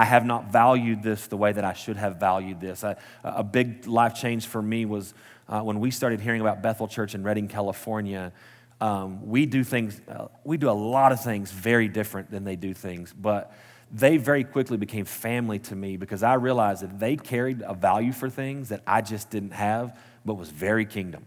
I 0.00 0.04
have 0.04 0.24
not 0.24 0.50
valued 0.50 1.02
this 1.02 1.26
the 1.26 1.36
way 1.36 1.52
that 1.52 1.62
I 1.62 1.74
should 1.74 1.98
have 1.98 2.16
valued 2.16 2.58
this. 2.58 2.84
I, 2.84 2.96
a 3.22 3.44
big 3.44 3.86
life 3.86 4.14
change 4.14 4.46
for 4.46 4.62
me 4.62 4.86
was 4.86 5.12
uh, 5.46 5.60
when 5.60 5.78
we 5.78 5.90
started 5.90 6.22
hearing 6.22 6.40
about 6.40 6.62
Bethel 6.62 6.88
Church 6.88 7.14
in 7.14 7.22
Redding, 7.22 7.48
California, 7.48 8.32
um, 8.80 9.28
we 9.28 9.44
do 9.44 9.62
things, 9.62 10.00
uh, 10.08 10.28
we 10.42 10.56
do 10.56 10.70
a 10.70 10.72
lot 10.72 11.12
of 11.12 11.22
things 11.22 11.52
very 11.52 11.86
different 11.86 12.30
than 12.30 12.44
they 12.44 12.56
do 12.56 12.72
things, 12.72 13.12
but 13.12 13.54
they 13.92 14.16
very 14.16 14.42
quickly 14.42 14.78
became 14.78 15.04
family 15.04 15.58
to 15.58 15.76
me 15.76 15.98
because 15.98 16.22
I 16.22 16.32
realized 16.32 16.82
that 16.82 16.98
they 16.98 17.16
carried 17.16 17.60
a 17.60 17.74
value 17.74 18.12
for 18.12 18.30
things 18.30 18.70
that 18.70 18.80
I 18.86 19.02
just 19.02 19.28
didn't 19.28 19.52
have, 19.52 20.00
but 20.24 20.32
was 20.32 20.48
very 20.48 20.86
kingdom. 20.86 21.26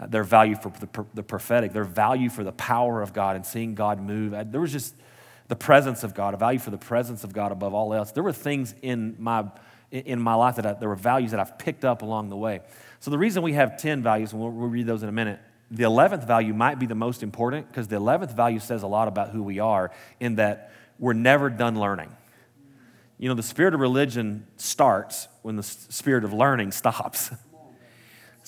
Uh, 0.00 0.08
their 0.08 0.24
value 0.24 0.56
for 0.56 0.70
the, 0.70 1.04
the, 1.14 1.22
prophetic, 1.22 1.72
their 1.72 1.84
value 1.84 2.30
for 2.30 2.42
the 2.42 2.50
power 2.50 3.00
of 3.00 3.12
God 3.12 3.36
and 3.36 3.46
seeing 3.46 3.76
God 3.76 4.00
move. 4.00 4.34
I, 4.34 4.42
there 4.42 4.60
was 4.60 4.72
just 4.72 4.96
the 5.48 5.56
presence 5.56 6.04
of 6.04 6.14
God, 6.14 6.34
a 6.34 6.36
value 6.36 6.58
for 6.58 6.70
the 6.70 6.78
presence 6.78 7.24
of 7.24 7.32
God 7.32 7.52
above 7.52 7.74
all 7.74 7.92
else. 7.92 8.12
There 8.12 8.22
were 8.22 8.32
things 8.32 8.74
in 8.82 9.16
my 9.18 9.46
in 9.90 10.20
my 10.20 10.34
life 10.34 10.56
that 10.56 10.66
I, 10.66 10.72
there 10.74 10.88
were 10.88 10.96
values 10.96 11.30
that 11.30 11.40
I've 11.40 11.58
picked 11.58 11.82
up 11.82 12.02
along 12.02 12.28
the 12.28 12.36
way. 12.36 12.60
So 13.00 13.10
the 13.10 13.16
reason 13.16 13.42
we 13.42 13.54
have 13.54 13.78
10 13.78 14.02
values, 14.02 14.32
and 14.32 14.40
we'll, 14.42 14.50
we'll 14.50 14.68
read 14.68 14.86
those 14.86 15.02
in 15.02 15.08
a 15.08 15.12
minute, 15.12 15.40
the 15.70 15.84
11th 15.84 16.26
value 16.26 16.52
might 16.52 16.78
be 16.78 16.84
the 16.84 16.94
most 16.94 17.22
important 17.22 17.68
because 17.68 17.88
the 17.88 17.96
11th 17.96 18.34
value 18.34 18.58
says 18.58 18.82
a 18.82 18.86
lot 18.86 19.08
about 19.08 19.30
who 19.30 19.42
we 19.42 19.58
are 19.58 19.90
in 20.20 20.36
that 20.36 20.72
we're 20.98 21.14
never 21.14 21.48
done 21.48 21.78
learning. 21.78 22.14
You 23.18 23.28
know, 23.28 23.34
the 23.34 23.42
spirit 23.42 23.74
of 23.74 23.80
religion 23.80 24.46
starts 24.56 25.28
when 25.42 25.56
the 25.56 25.62
spirit 25.62 26.24
of 26.24 26.32
learning 26.32 26.72
stops. 26.72 27.30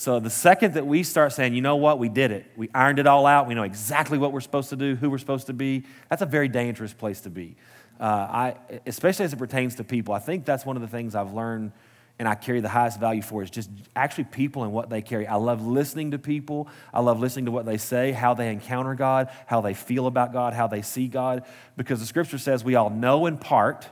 So 0.01 0.19
the 0.19 0.31
second 0.31 0.75
that 0.75 0.87
we 0.87 1.03
start 1.03 1.35
saying, 1.35 1.53
you 1.53 1.61
know 1.61 1.77
what, 1.77 1.99
we 1.99 2.09
did 2.09 2.31
it, 2.31 2.51
we 2.57 2.71
ironed 2.75 2.99
it 2.99 3.07
all 3.07 3.27
out, 3.27 3.47
we 3.47 3.55
know 3.55 3.65
exactly 3.65 4.17
what 4.17 4.33
we're 4.33 4.41
supposed 4.41 4.71
to 4.71 4.77
do, 4.77 4.97
who 4.97 5.11
we're 5.11 5.19
supposed 5.19 5.49
to 5.49 5.53
be, 5.53 5.85
that's 6.09 6.23
a 6.23 6.27
very 6.27 6.49
dangerous 6.49 6.95
place 6.95 7.21
to 7.21 7.29
be. 7.29 7.55
Uh, 8.01 8.05
I, 8.05 8.55
especially 8.87 9.27
as 9.27 9.35
it 9.35 9.37
pertains 9.37 9.75
to 9.75 9.85
people. 9.85 10.15
I 10.15 10.19
think 10.19 10.47
that's 10.47 10.65
one 10.65 10.77
of 10.77 10.81
the 10.81 10.89
things 10.89 11.15
I've 11.15 11.35
learned 11.35 11.73
and 12.19 12.27
I 12.27 12.35
carry 12.35 12.61
the 12.61 12.69
highest 12.71 12.99
value 12.99 13.21
for 13.21 13.43
is 13.43 13.51
just 13.51 13.69
actually 13.95 14.25
people 14.25 14.63
and 14.63 14.73
what 14.73 14.89
they 14.89 15.03
carry. 15.03 15.27
I 15.27 15.35
love 15.35 15.67
listening 15.67 16.13
to 16.13 16.19
people. 16.19 16.69
I 16.95 17.01
love 17.01 17.21
listening 17.21 17.45
to 17.45 17.51
what 17.51 17.67
they 17.67 17.77
say, 17.77 18.13
how 18.13 18.33
they 18.33 18.51
encounter 18.51 18.95
God, 18.95 19.29
how 19.45 19.61
they 19.61 19.75
feel 19.75 20.07
about 20.07 20.33
God, 20.33 20.55
how 20.55 20.67
they 20.67 20.81
see 20.81 21.09
God, 21.09 21.45
because 21.77 22.01
the 22.01 22.07
scripture 22.07 22.39
says 22.39 22.65
we 22.65 22.75
all 22.75 22.89
know 22.89 23.27
in 23.27 23.37
part 23.37 23.87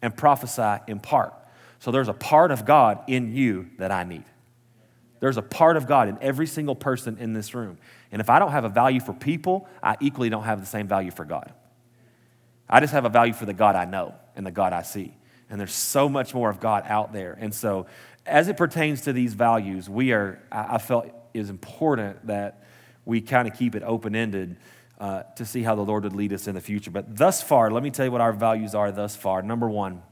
and 0.00 0.16
prophesy 0.16 0.82
in 0.86 0.98
part. 0.98 1.34
So 1.78 1.90
there's 1.90 2.08
a 2.08 2.14
part 2.14 2.52
of 2.52 2.64
God 2.64 3.00
in 3.06 3.36
you 3.36 3.68
that 3.76 3.92
I 3.92 4.04
need. 4.04 4.24
There's 5.22 5.36
a 5.36 5.42
part 5.42 5.76
of 5.76 5.86
God 5.86 6.08
in 6.08 6.18
every 6.20 6.48
single 6.48 6.74
person 6.74 7.16
in 7.16 7.32
this 7.32 7.54
room. 7.54 7.78
And 8.10 8.20
if 8.20 8.28
I 8.28 8.40
don't 8.40 8.50
have 8.50 8.64
a 8.64 8.68
value 8.68 8.98
for 8.98 9.12
people, 9.12 9.68
I 9.80 9.96
equally 10.00 10.28
don't 10.28 10.42
have 10.42 10.58
the 10.58 10.66
same 10.66 10.88
value 10.88 11.12
for 11.12 11.24
God. 11.24 11.52
I 12.68 12.80
just 12.80 12.92
have 12.92 13.04
a 13.04 13.08
value 13.08 13.32
for 13.32 13.46
the 13.46 13.52
God 13.52 13.76
I 13.76 13.84
know 13.84 14.16
and 14.34 14.44
the 14.44 14.50
God 14.50 14.72
I 14.72 14.82
see. 14.82 15.14
And 15.48 15.60
there's 15.60 15.72
so 15.72 16.08
much 16.08 16.34
more 16.34 16.50
of 16.50 16.58
God 16.58 16.82
out 16.88 17.12
there. 17.12 17.38
And 17.40 17.54
so, 17.54 17.86
as 18.26 18.48
it 18.48 18.56
pertains 18.56 19.02
to 19.02 19.12
these 19.12 19.34
values, 19.34 19.88
we 19.88 20.10
are, 20.10 20.42
I 20.50 20.78
felt 20.78 21.06
is 21.32 21.50
important 21.50 22.26
that 22.26 22.64
we 23.04 23.20
kind 23.20 23.46
of 23.46 23.54
keep 23.56 23.76
it 23.76 23.84
open 23.84 24.16
ended 24.16 24.56
uh, 24.98 25.22
to 25.36 25.44
see 25.44 25.62
how 25.62 25.76
the 25.76 25.82
Lord 25.82 26.02
would 26.02 26.16
lead 26.16 26.32
us 26.32 26.48
in 26.48 26.56
the 26.56 26.60
future. 26.60 26.90
But 26.90 27.16
thus 27.16 27.40
far, 27.40 27.70
let 27.70 27.84
me 27.84 27.90
tell 27.90 28.06
you 28.06 28.10
what 28.10 28.20
our 28.20 28.32
values 28.32 28.74
are 28.74 28.90
thus 28.90 29.14
far. 29.14 29.40
Number 29.40 29.70
one, 29.70 30.02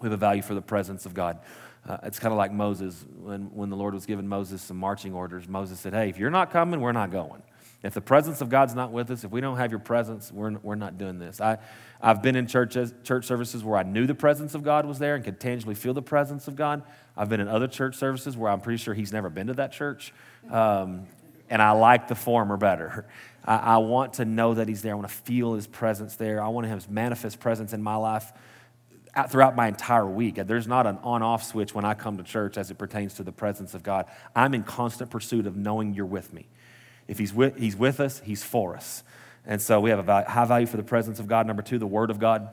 we 0.00 0.06
have 0.06 0.12
a 0.12 0.16
value 0.16 0.42
for 0.42 0.54
the 0.54 0.62
presence 0.62 1.06
of 1.06 1.14
God. 1.14 1.38
Uh, 1.86 1.98
it's 2.02 2.18
kind 2.18 2.32
of 2.32 2.38
like 2.38 2.52
Moses. 2.52 3.04
When, 3.22 3.54
when 3.54 3.70
the 3.70 3.76
Lord 3.76 3.94
was 3.94 4.06
giving 4.06 4.28
Moses 4.28 4.62
some 4.62 4.76
marching 4.76 5.14
orders, 5.14 5.48
Moses 5.48 5.80
said, 5.80 5.94
Hey, 5.94 6.08
if 6.08 6.18
you're 6.18 6.30
not 6.30 6.50
coming, 6.50 6.80
we're 6.80 6.92
not 6.92 7.10
going. 7.10 7.42
If 7.82 7.94
the 7.94 8.00
presence 8.02 8.42
of 8.42 8.50
God's 8.50 8.74
not 8.74 8.92
with 8.92 9.10
us, 9.10 9.24
if 9.24 9.30
we 9.30 9.40
don't 9.40 9.56
have 9.56 9.70
your 9.70 9.80
presence, 9.80 10.30
we're, 10.30 10.50
we're 10.58 10.74
not 10.74 10.98
doing 10.98 11.18
this. 11.18 11.40
I, 11.40 11.58
I've 12.02 12.22
been 12.22 12.36
in 12.36 12.46
churches, 12.46 12.92
church 13.04 13.24
services 13.24 13.64
where 13.64 13.78
I 13.78 13.84
knew 13.84 14.06
the 14.06 14.14
presence 14.14 14.54
of 14.54 14.62
God 14.62 14.84
was 14.84 14.98
there 14.98 15.14
and 15.14 15.24
could 15.24 15.40
tangibly 15.40 15.74
feel 15.74 15.94
the 15.94 16.02
presence 16.02 16.46
of 16.46 16.56
God. 16.56 16.82
I've 17.16 17.30
been 17.30 17.40
in 17.40 17.48
other 17.48 17.68
church 17.68 17.96
services 17.96 18.36
where 18.36 18.50
I'm 18.50 18.60
pretty 18.60 18.76
sure 18.76 18.92
He's 18.92 19.12
never 19.12 19.30
been 19.30 19.46
to 19.46 19.54
that 19.54 19.72
church. 19.72 20.12
Um, 20.50 21.06
and 21.48 21.62
I 21.62 21.70
like 21.70 22.06
the 22.06 22.14
former 22.14 22.58
better. 22.58 23.06
I, 23.46 23.56
I 23.56 23.76
want 23.78 24.14
to 24.14 24.26
know 24.26 24.54
that 24.54 24.68
He's 24.68 24.82
there. 24.82 24.92
I 24.92 24.96
want 24.96 25.08
to 25.08 25.14
feel 25.14 25.54
His 25.54 25.66
presence 25.66 26.16
there. 26.16 26.42
I 26.42 26.48
want 26.48 26.66
His 26.66 26.86
manifest 26.86 27.40
presence 27.40 27.72
in 27.72 27.82
my 27.82 27.96
life 27.96 28.30
throughout 29.28 29.56
my 29.56 29.68
entire 29.68 30.06
week. 30.06 30.36
There's 30.36 30.66
not 30.66 30.86
an 30.86 30.98
on 31.02 31.22
off 31.22 31.42
switch 31.42 31.74
when 31.74 31.84
I 31.84 31.94
come 31.94 32.16
to 32.18 32.22
church 32.22 32.56
as 32.56 32.70
it 32.70 32.78
pertains 32.78 33.14
to 33.14 33.22
the 33.22 33.32
presence 33.32 33.74
of 33.74 33.82
God. 33.82 34.06
I'm 34.34 34.54
in 34.54 34.62
constant 34.62 35.10
pursuit 35.10 35.46
of 35.46 35.56
knowing 35.56 35.94
you're 35.94 36.06
with 36.06 36.32
me. 36.32 36.48
If 37.08 37.18
He's 37.18 37.34
with, 37.34 37.58
he's 37.58 37.76
with 37.76 38.00
us, 38.00 38.20
He's 38.20 38.42
for 38.42 38.76
us. 38.76 39.02
And 39.46 39.60
so 39.60 39.80
we 39.80 39.90
have 39.90 40.08
a 40.08 40.24
high 40.24 40.44
value 40.44 40.66
for 40.66 40.76
the 40.76 40.82
presence 40.82 41.18
of 41.18 41.26
God. 41.26 41.46
Number 41.46 41.62
two, 41.62 41.78
the 41.78 41.86
Word 41.86 42.10
of 42.10 42.18
God. 42.18 42.50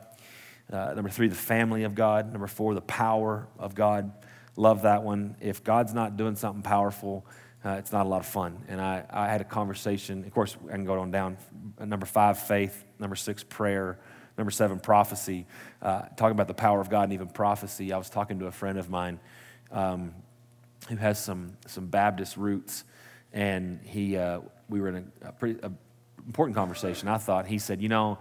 Uh, 0.71 0.93
number 0.95 1.09
three, 1.09 1.27
the 1.27 1.35
family 1.35 1.83
of 1.83 1.95
God. 1.95 2.31
Number 2.31 2.47
four, 2.47 2.73
the 2.73 2.81
power 2.81 3.47
of 3.59 3.75
God. 3.75 4.11
Love 4.55 4.81
that 4.81 5.03
one. 5.03 5.35
If 5.39 5.63
God's 5.63 5.93
not 5.93 6.17
doing 6.17 6.35
something 6.35 6.63
powerful, 6.63 7.25
uh, 7.63 7.71
it's 7.71 7.91
not 7.91 8.05
a 8.05 8.09
lot 8.09 8.19
of 8.19 8.25
fun. 8.25 8.63
And 8.67 8.81
I, 8.81 9.03
I 9.09 9.27
had 9.27 9.41
a 9.41 9.45
conversation. 9.45 10.25
Of 10.25 10.33
course, 10.33 10.57
I 10.67 10.71
can 10.71 10.85
go 10.85 10.99
on 10.99 11.11
down. 11.11 11.37
Number 11.79 12.05
five, 12.05 12.39
faith. 12.39 12.83
Number 12.99 13.15
six, 13.15 13.43
prayer. 13.43 13.99
Number 14.37 14.51
seven, 14.51 14.79
prophecy. 14.79 15.45
Uh, 15.81 16.03
talking 16.15 16.31
about 16.31 16.47
the 16.47 16.53
power 16.53 16.79
of 16.79 16.89
God 16.89 17.03
and 17.03 17.13
even 17.13 17.27
prophecy. 17.27 17.91
I 17.91 17.97
was 17.97 18.09
talking 18.09 18.39
to 18.39 18.47
a 18.47 18.51
friend 18.51 18.77
of 18.77 18.89
mine 18.89 19.19
um, 19.71 20.13
who 20.89 20.95
has 20.95 21.21
some, 21.23 21.57
some 21.65 21.87
Baptist 21.87 22.37
roots, 22.37 22.83
and 23.33 23.79
he, 23.83 24.15
uh, 24.15 24.41
we 24.69 24.79
were 24.79 24.89
in 24.89 25.11
a, 25.23 25.29
a 25.29 25.31
pretty 25.31 25.59
a 25.63 25.71
important 26.27 26.55
conversation. 26.55 27.07
I 27.07 27.17
thought 27.17 27.47
he 27.47 27.57
said, 27.57 27.81
you 27.81 27.89
know, 27.89 28.19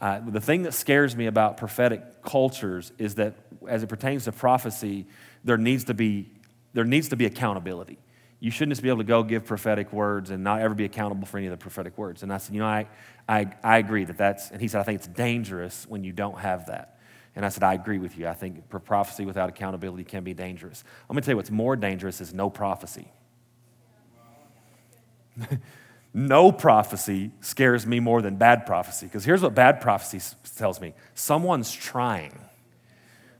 uh, 0.00 0.20
the 0.20 0.40
thing 0.40 0.62
that 0.62 0.74
scares 0.74 1.16
me 1.16 1.26
about 1.26 1.56
prophetic 1.56 2.22
cultures 2.22 2.92
is 2.98 3.16
that 3.16 3.34
as 3.66 3.82
it 3.82 3.88
pertains 3.88 4.24
to 4.24 4.32
prophecy, 4.32 5.06
there 5.44 5.58
needs 5.58 5.84
to 5.84 5.94
be 5.94 6.30
there 6.72 6.84
needs 6.84 7.08
to 7.08 7.16
be 7.16 7.24
accountability 7.26 7.98
you 8.40 8.50
shouldn't 8.50 8.72
just 8.72 8.82
be 8.82 8.88
able 8.88 8.98
to 8.98 9.04
go 9.04 9.22
give 9.22 9.44
prophetic 9.44 9.92
words 9.92 10.30
and 10.30 10.44
not 10.44 10.60
ever 10.60 10.74
be 10.74 10.84
accountable 10.84 11.26
for 11.26 11.38
any 11.38 11.46
of 11.46 11.50
the 11.50 11.56
prophetic 11.56 11.98
words. 11.98 12.22
And 12.22 12.32
I 12.32 12.38
said, 12.38 12.54
you 12.54 12.60
know, 12.60 12.66
I, 12.66 12.86
I, 13.28 13.50
I 13.64 13.78
agree 13.78 14.04
that 14.04 14.16
that's, 14.16 14.50
and 14.50 14.60
he 14.60 14.68
said, 14.68 14.80
I 14.80 14.84
think 14.84 15.00
it's 15.00 15.08
dangerous 15.08 15.86
when 15.88 16.04
you 16.04 16.12
don't 16.12 16.38
have 16.38 16.66
that. 16.66 16.98
And 17.34 17.44
I 17.44 17.48
said, 17.50 17.62
I 17.62 17.74
agree 17.74 17.98
with 17.98 18.16
you. 18.16 18.26
I 18.26 18.34
think 18.34 18.68
prophecy 18.84 19.24
without 19.24 19.48
accountability 19.48 20.04
can 20.04 20.24
be 20.24 20.34
dangerous. 20.34 20.82
I'm 21.08 21.14
going 21.14 21.22
to 21.22 21.26
tell 21.26 21.32
you 21.32 21.36
what's 21.36 21.50
more 21.50 21.76
dangerous 21.76 22.20
is 22.20 22.32
no 22.32 22.48
prophecy. 22.50 23.10
no 26.14 26.52
prophecy 26.52 27.30
scares 27.40 27.86
me 27.86 28.00
more 28.00 28.22
than 28.22 28.36
bad 28.36 28.66
prophecy. 28.66 29.06
Because 29.06 29.24
here's 29.24 29.42
what 29.42 29.54
bad 29.54 29.80
prophecy 29.80 30.20
tells 30.56 30.80
me 30.80 30.94
someone's 31.14 31.72
trying. 31.72 32.38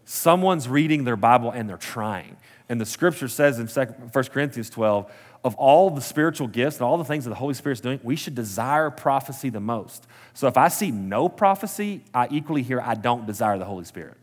Someone's 0.04 0.68
reading 0.68 1.04
their 1.04 1.16
Bible 1.16 1.50
and 1.50 1.68
they're 1.68 1.76
trying. 1.76 2.36
And 2.68 2.80
the 2.80 2.86
scripture 2.86 3.28
says 3.28 3.58
in 3.58 3.66
1 3.66 4.24
Corinthians 4.26 4.68
12, 4.70 5.10
of 5.44 5.54
all 5.54 5.90
the 5.90 6.00
spiritual 6.00 6.48
gifts 6.48 6.76
and 6.76 6.84
all 6.84 6.98
the 6.98 7.04
things 7.04 7.24
that 7.24 7.30
the 7.30 7.36
Holy 7.36 7.54
Spirit's 7.54 7.80
doing, 7.80 8.00
we 8.02 8.16
should 8.16 8.34
desire 8.34 8.90
prophecy 8.90 9.50
the 9.50 9.60
most. 9.60 10.06
So 10.34 10.48
if 10.48 10.56
I 10.56 10.68
see 10.68 10.90
no 10.90 11.28
prophecy, 11.28 12.02
I 12.12 12.28
equally 12.30 12.62
hear 12.62 12.80
I 12.80 12.94
don't 12.94 13.26
desire 13.26 13.56
the 13.58 13.64
Holy 13.64 13.84
Spirit. 13.84 14.16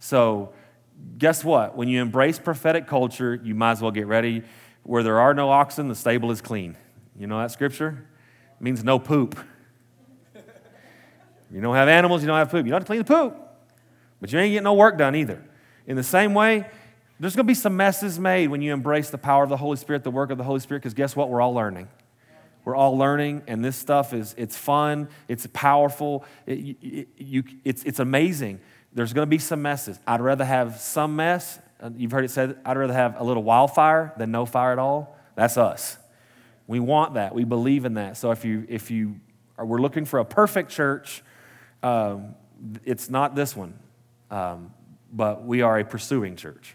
So 0.00 0.52
guess 1.18 1.44
what? 1.44 1.76
When 1.76 1.88
you 1.88 2.00
embrace 2.00 2.38
prophetic 2.38 2.86
culture, 2.86 3.34
you 3.34 3.54
might 3.54 3.72
as 3.72 3.82
well 3.82 3.90
get 3.90 4.06
ready. 4.06 4.42
Where 4.82 5.02
there 5.02 5.18
are 5.18 5.34
no 5.34 5.50
oxen, 5.50 5.88
the 5.88 5.94
stable 5.94 6.30
is 6.30 6.40
clean. 6.40 6.76
You 7.18 7.26
know 7.26 7.38
that 7.38 7.50
scripture? 7.50 8.06
It 8.58 8.62
means 8.62 8.82
no 8.82 8.98
poop. 8.98 9.38
You 11.52 11.60
don't 11.60 11.74
have 11.74 11.88
animals, 11.88 12.22
you 12.22 12.26
don't 12.26 12.38
have 12.38 12.50
poop. 12.50 12.66
You 12.66 12.72
don't 12.72 12.80
have 12.80 12.84
to 12.84 12.86
clean 12.86 12.98
the 12.98 13.04
poop, 13.04 13.36
but 14.20 14.32
you 14.32 14.38
ain't 14.38 14.50
getting 14.50 14.64
no 14.64 14.74
work 14.74 14.98
done 14.98 15.14
either. 15.14 15.42
In 15.86 15.96
the 15.96 16.02
same 16.02 16.34
way, 16.34 16.66
there's 17.18 17.34
going 17.34 17.46
to 17.46 17.50
be 17.50 17.54
some 17.54 17.76
messes 17.76 18.18
made 18.18 18.48
when 18.48 18.60
you 18.60 18.72
embrace 18.72 19.10
the 19.10 19.18
power 19.18 19.42
of 19.42 19.48
the 19.48 19.56
Holy 19.56 19.76
Spirit, 19.76 20.04
the 20.04 20.10
work 20.10 20.30
of 20.30 20.38
the 20.38 20.44
Holy 20.44 20.60
Spirit, 20.60 20.80
because 20.80 20.94
guess 20.94 21.16
what? 21.16 21.30
We're 21.30 21.40
all 21.40 21.54
learning. 21.54 21.88
We're 22.64 22.74
all 22.74 22.98
learning, 22.98 23.42
and 23.46 23.64
this 23.64 23.76
stuff 23.76 24.12
is 24.12 24.34
it's 24.36 24.56
fun, 24.56 25.08
it's 25.28 25.46
powerful, 25.52 26.24
it, 26.46 26.76
it, 26.82 27.08
you, 27.16 27.44
it's, 27.64 27.84
it's 27.84 28.00
amazing. 28.00 28.60
There's 28.92 29.12
going 29.12 29.24
to 29.24 29.30
be 29.30 29.38
some 29.38 29.62
messes. 29.62 30.00
I'd 30.04 30.20
rather 30.20 30.44
have 30.44 30.80
some 30.80 31.14
mess. 31.14 31.60
Uh, 31.80 31.90
you've 31.96 32.10
heard 32.10 32.24
it 32.24 32.30
said, 32.30 32.58
I'd 32.64 32.76
rather 32.76 32.92
have 32.92 33.20
a 33.20 33.24
little 33.24 33.44
wildfire 33.44 34.12
than 34.16 34.32
no 34.32 34.46
fire 34.46 34.72
at 34.72 34.80
all. 34.80 35.16
That's 35.36 35.56
us. 35.56 35.96
We 36.66 36.80
want 36.80 37.14
that. 37.14 37.34
We 37.34 37.44
believe 37.44 37.84
in 37.84 37.94
that. 37.94 38.16
So 38.16 38.32
if 38.32 38.44
you 38.44 38.66
if 38.68 38.90
you 38.90 39.20
are, 39.56 39.64
we're 39.64 39.80
looking 39.80 40.04
for 40.04 40.18
a 40.18 40.24
perfect 40.24 40.70
church, 40.70 41.22
um, 41.82 42.34
it's 42.84 43.08
not 43.08 43.36
this 43.36 43.54
one. 43.54 43.78
Um, 44.30 44.72
but 45.12 45.44
we 45.44 45.62
are 45.62 45.78
a 45.78 45.84
pursuing 45.84 46.36
church. 46.36 46.74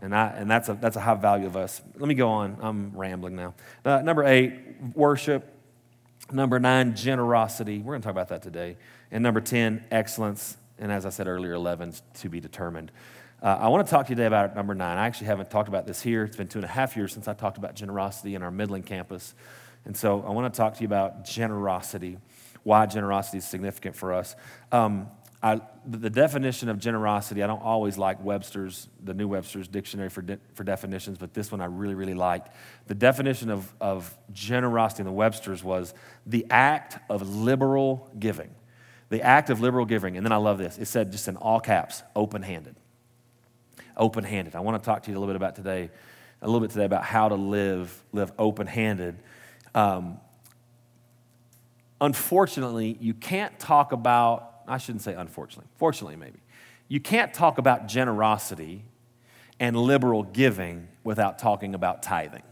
And, 0.00 0.14
I, 0.14 0.28
and 0.28 0.50
that's, 0.50 0.68
a, 0.68 0.74
that's 0.74 0.96
a 0.96 1.00
high 1.00 1.14
value 1.14 1.46
of 1.46 1.56
us. 1.56 1.82
Let 1.98 2.08
me 2.08 2.14
go 2.14 2.28
on. 2.30 2.56
I'm 2.60 2.96
rambling 2.96 3.36
now. 3.36 3.54
Uh, 3.84 4.00
number 4.00 4.24
eight, 4.24 4.52
worship. 4.94 5.56
Number 6.32 6.58
nine, 6.58 6.94
generosity. 6.94 7.78
We're 7.78 7.92
going 7.92 8.02
to 8.02 8.06
talk 8.06 8.12
about 8.12 8.28
that 8.28 8.42
today. 8.42 8.76
And 9.10 9.22
number 9.22 9.40
10, 9.40 9.84
excellence. 9.90 10.56
And 10.78 10.90
as 10.90 11.04
I 11.04 11.10
said 11.10 11.26
earlier, 11.26 11.52
11, 11.52 11.94
to 12.20 12.28
be 12.28 12.40
determined. 12.40 12.92
Uh, 13.42 13.58
I 13.60 13.68
want 13.68 13.86
to 13.86 13.90
talk 13.90 14.06
to 14.06 14.10
you 14.10 14.16
today 14.16 14.26
about 14.26 14.54
number 14.54 14.74
nine. 14.74 14.98
I 14.98 15.06
actually 15.06 15.28
haven't 15.28 15.50
talked 15.50 15.68
about 15.68 15.86
this 15.86 16.00
here. 16.00 16.24
It's 16.24 16.36
been 16.36 16.48
two 16.48 16.58
and 16.58 16.64
a 16.64 16.68
half 16.68 16.96
years 16.96 17.12
since 17.12 17.26
I 17.26 17.32
talked 17.32 17.58
about 17.58 17.74
generosity 17.74 18.34
in 18.34 18.42
our 18.42 18.50
Midland 18.50 18.86
campus. 18.86 19.34
And 19.84 19.96
so 19.96 20.22
I 20.26 20.30
want 20.30 20.52
to 20.52 20.56
talk 20.56 20.74
to 20.74 20.80
you 20.80 20.86
about 20.86 21.24
generosity, 21.24 22.18
why 22.62 22.86
generosity 22.86 23.38
is 23.38 23.46
significant 23.46 23.96
for 23.96 24.12
us. 24.12 24.36
Um, 24.72 25.08
I, 25.42 25.62
the 25.86 26.10
definition 26.10 26.68
of 26.68 26.78
generosity, 26.78 27.42
I 27.42 27.46
don't 27.46 27.62
always 27.62 27.96
like 27.96 28.22
Webster's, 28.22 28.88
the 29.02 29.14
new 29.14 29.26
Webster's 29.26 29.68
dictionary 29.68 30.10
for, 30.10 30.20
de, 30.20 30.38
for 30.54 30.64
definitions, 30.64 31.16
but 31.16 31.32
this 31.32 31.50
one 31.50 31.62
I 31.62 31.64
really, 31.64 31.94
really 31.94 32.14
liked. 32.14 32.54
The 32.88 32.94
definition 32.94 33.48
of, 33.48 33.72
of 33.80 34.14
generosity 34.32 35.00
in 35.00 35.06
the 35.06 35.12
Webster's 35.12 35.64
was 35.64 35.94
the 36.26 36.46
act 36.50 36.98
of 37.08 37.34
liberal 37.34 38.10
giving. 38.18 38.50
The 39.08 39.22
act 39.22 39.48
of 39.48 39.62
liberal 39.62 39.86
giving. 39.86 40.18
And 40.18 40.26
then 40.26 40.32
I 40.32 40.36
love 40.36 40.58
this. 40.58 40.76
It 40.76 40.86
said 40.86 41.10
just 41.10 41.26
in 41.26 41.36
all 41.36 41.58
caps, 41.58 42.02
open 42.14 42.42
handed. 42.42 42.76
Open 43.96 44.24
handed. 44.24 44.54
I 44.54 44.60
want 44.60 44.80
to 44.82 44.84
talk 44.84 45.04
to 45.04 45.10
you 45.10 45.16
a 45.16 45.18
little 45.18 45.32
bit 45.32 45.36
about 45.36 45.56
today, 45.56 45.90
a 46.42 46.46
little 46.46 46.60
bit 46.60 46.70
today 46.70 46.84
about 46.84 47.04
how 47.04 47.30
to 47.30 47.34
live, 47.34 48.02
live 48.12 48.30
open 48.38 48.66
handed. 48.66 49.16
Um, 49.74 50.20
unfortunately, 51.98 52.98
you 53.00 53.14
can't 53.14 53.58
talk 53.58 53.92
about 53.92 54.49
I 54.70 54.78
shouldn't 54.78 55.02
say 55.02 55.14
unfortunately, 55.14 55.68
fortunately, 55.76 56.16
maybe. 56.16 56.38
You 56.88 57.00
can't 57.00 57.34
talk 57.34 57.58
about 57.58 57.88
generosity 57.88 58.84
and 59.58 59.76
liberal 59.76 60.22
giving 60.22 60.88
without 61.04 61.38
talking 61.38 61.74
about 61.74 62.02
tithing. 62.02 62.42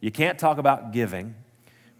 You 0.00 0.10
can't 0.10 0.38
talk 0.38 0.58
about 0.58 0.92
giving 0.92 1.34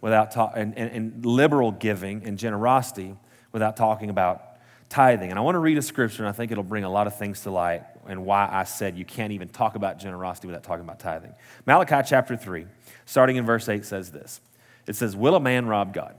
without 0.01 0.31
talk, 0.31 0.53
and, 0.55 0.77
and, 0.77 0.91
and 0.91 1.25
liberal 1.25 1.71
giving 1.71 2.23
and 2.25 2.37
generosity 2.37 3.15
without 3.51 3.75
talking 3.75 4.09
about 4.09 4.57
tithing. 4.89 5.29
And 5.31 5.39
I 5.39 5.41
want 5.41 5.55
to 5.55 5.59
read 5.59 5.77
a 5.77 5.81
scripture, 5.81 6.23
and 6.23 6.29
I 6.29 6.31
think 6.31 6.51
it'll 6.51 6.63
bring 6.63 6.83
a 6.83 6.89
lot 6.89 7.07
of 7.07 7.17
things 7.17 7.41
to 7.41 7.51
light 7.51 7.83
and 8.05 8.25
why 8.25 8.47
I 8.51 8.65
said 8.65 8.97
you 8.97 9.05
can't 9.05 9.33
even 9.33 9.49
talk 9.49 9.75
about 9.75 9.97
generosity 9.97 10.47
without 10.47 10.63
talking 10.63 10.83
about 10.83 10.99
tithing. 10.99 11.33
Malachi 11.65 12.07
chapter 12.07 12.37
3, 12.37 12.67
starting 13.05 13.37
in 13.37 13.45
verse 13.45 13.67
8, 13.67 13.83
says 13.85 14.11
this 14.11 14.41
It 14.85 14.95
says, 14.95 15.15
Will 15.15 15.35
a 15.35 15.39
man 15.39 15.65
rob 15.65 15.93
God? 15.93 16.15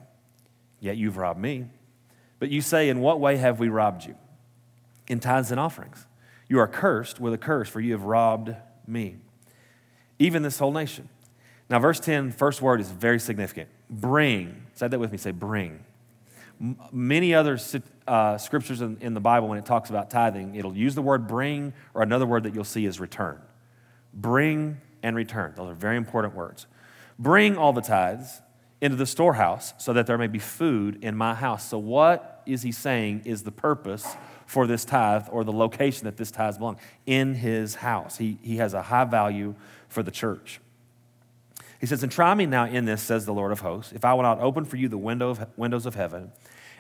Yet 0.80 0.96
you've 0.96 1.16
robbed 1.16 1.40
me. 1.40 1.66
But 2.38 2.50
you 2.50 2.61
say, 2.61 2.88
In 2.88 3.00
what 3.00 3.21
way 3.21 3.37
have 3.37 3.59
we 3.59 3.69
robbed 3.69 4.05
you? 4.05 4.16
In 5.09 5.21
tithes 5.21 5.50
and 5.50 5.61
offerings. 5.61 6.07
You 6.49 6.59
are 6.61 6.69
cursed 6.69 7.21
with 7.21 7.33
a 7.33 7.38
curse, 7.38 7.69
for 7.69 7.81
you 7.81 7.93
have 7.93 8.05
robbed 8.05 8.55
me, 8.87 9.16
even 10.19 10.43
this 10.43 10.59
whole 10.59 10.73
nation. 10.73 11.09
Now, 11.69 11.81
verse 11.81 11.99
10, 11.99 12.31
first 12.31 12.62
word 12.62 12.81
is 12.81 12.90
very 12.90 13.19
significant. 13.19 13.69
Bring. 13.90 14.66
Say 14.75 14.87
that 14.87 15.00
with 15.00 15.11
me. 15.11 15.19
Say, 15.19 15.33
bring. 15.33 15.85
Many 16.93 17.35
other 17.35 17.59
uh, 18.07 18.38
scriptures 18.38 18.81
in, 18.81 18.97
in 19.00 19.14
the 19.14 19.21
Bible, 19.21 19.49
when 19.49 19.59
it 19.59 19.66
talks 19.66 19.90
about 19.90 20.09
tithing, 20.09 20.55
it'll 20.55 20.76
use 20.76 20.95
the 20.95 21.02
word 21.02 21.26
bring, 21.26 21.73
or 21.93 22.02
another 22.02 22.25
word 22.25 22.45
that 22.45 22.55
you'll 22.55 22.64
see 22.64 22.87
is 22.87 23.00
return. 23.00 23.40
Bring 24.14 24.81
and 25.02 25.16
return. 25.16 25.55
Those 25.57 25.71
are 25.71 25.75
very 25.75 25.97
important 25.97 26.35
words. 26.35 26.66
Bring 27.19 27.57
all 27.57 27.73
the 27.73 27.83
tithes 27.83 28.40
into 28.80 28.97
the 28.97 29.06
storehouse 29.06 29.75
so 29.78 29.92
that 29.92 30.06
there 30.06 30.18
may 30.18 30.26
be 30.26 30.38
food 30.38 30.99
in 31.02 31.16
my 31.16 31.35
house. 31.35 31.68
So, 31.68 31.78
what 31.78 32.42
is 32.47 32.62
he 32.62 32.73
saying 32.73 33.23
is 33.25 33.42
the 33.42 33.50
purpose 33.50 34.06
for 34.47 34.66
this 34.66 34.85
tithe 34.85 35.26
or 35.30 35.45
the 35.45 35.52
location 35.52 36.04
that 36.04 36.16
this 36.16 36.30
tithe 36.30 36.59
belongs? 36.59 36.78
In 37.06 37.35
his 37.35 37.76
house. 37.76 38.18
He, 38.18 38.38
he 38.42 38.56
has 38.56 38.75
a 38.75 38.83
high 38.83 39.04
value 39.04 39.54
for 39.88 40.02
the 40.02 40.11
church. 40.11 40.61
He 41.80 41.87
says, 41.87 42.02
And 42.02 42.12
try 42.12 42.35
me 42.35 42.47
now 42.47 42.66
in 42.66 42.85
this, 42.85 43.02
says 43.02 43.25
the 43.25 43.35
Lord 43.35 43.52
of 43.52 43.61
hosts, 43.61 43.92
if 43.92 44.04
I 44.04 44.14
will 44.14 44.23
not 44.23 44.40
open 44.40 44.64
for 44.64 44.76
you 44.76 44.88
the 44.88 44.99
window 44.99 45.30
of, 45.30 45.47
windows 45.56 45.87
of 45.87 45.95
heaven 45.95 46.33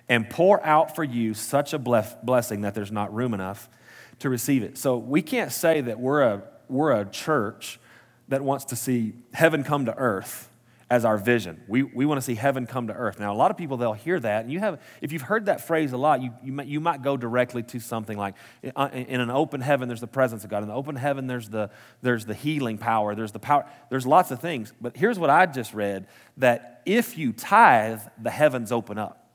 and 0.08 0.28
pour 0.30 0.64
out 0.64 0.94
for 0.94 1.02
you 1.02 1.34
such 1.34 1.72
a 1.72 1.78
blessing 1.78 2.60
that 2.60 2.74
there's 2.74 2.92
not 2.92 3.12
room 3.12 3.34
enough 3.34 3.68
to 4.20 4.30
receive 4.30 4.62
it. 4.62 4.76
So, 4.76 4.98
we 4.98 5.22
can't 5.22 5.52
say 5.52 5.80
that 5.80 5.98
we're 5.98 6.22
a, 6.22 6.42
we're 6.68 6.92
a 6.92 7.06
church 7.06 7.80
that 8.28 8.42
wants 8.42 8.66
to 8.66 8.76
see 8.76 9.14
heaven 9.32 9.64
come 9.64 9.86
to 9.86 9.96
earth 9.96 10.50
as 10.88 11.04
our 11.04 11.18
vision. 11.18 11.60
We, 11.66 11.82
we 11.82 12.06
want 12.06 12.18
to 12.18 12.24
see 12.24 12.36
heaven 12.36 12.64
come 12.64 12.86
to 12.86 12.92
earth. 12.92 13.18
Now, 13.18 13.32
a 13.32 13.34
lot 13.34 13.50
of 13.50 13.56
people, 13.56 13.76
they'll 13.76 13.92
hear 13.92 14.20
that. 14.20 14.44
And 14.44 14.52
you 14.52 14.60
have, 14.60 14.80
if 15.00 15.10
you've 15.10 15.22
heard 15.22 15.46
that 15.46 15.66
phrase 15.66 15.92
a 15.92 15.96
lot, 15.96 16.22
you, 16.22 16.30
you, 16.44 16.52
might, 16.52 16.68
you 16.68 16.78
might 16.78 17.02
go 17.02 17.16
directly 17.16 17.64
to 17.64 17.80
something 17.80 18.16
like 18.16 18.36
uh, 18.76 18.88
in 18.92 19.20
an 19.20 19.30
open 19.30 19.60
heaven, 19.60 19.88
there's 19.88 20.00
the 20.00 20.06
presence 20.06 20.44
of 20.44 20.50
God. 20.50 20.62
In 20.62 20.68
the 20.68 20.74
open 20.74 20.94
heaven, 20.94 21.26
there's 21.26 21.48
the, 21.48 21.70
there's 22.02 22.24
the 22.24 22.34
healing 22.34 22.78
power. 22.78 23.16
There's 23.16 23.32
the 23.32 23.40
power. 23.40 23.66
There's 23.90 24.06
lots 24.06 24.30
of 24.30 24.40
things. 24.40 24.72
But 24.80 24.96
here's 24.96 25.18
what 25.18 25.28
I 25.28 25.46
just 25.46 25.74
read 25.74 26.06
that 26.36 26.82
if 26.86 27.18
you 27.18 27.32
tithe, 27.32 28.00
the 28.22 28.30
heavens 28.30 28.70
open 28.70 28.96
up. 28.96 29.28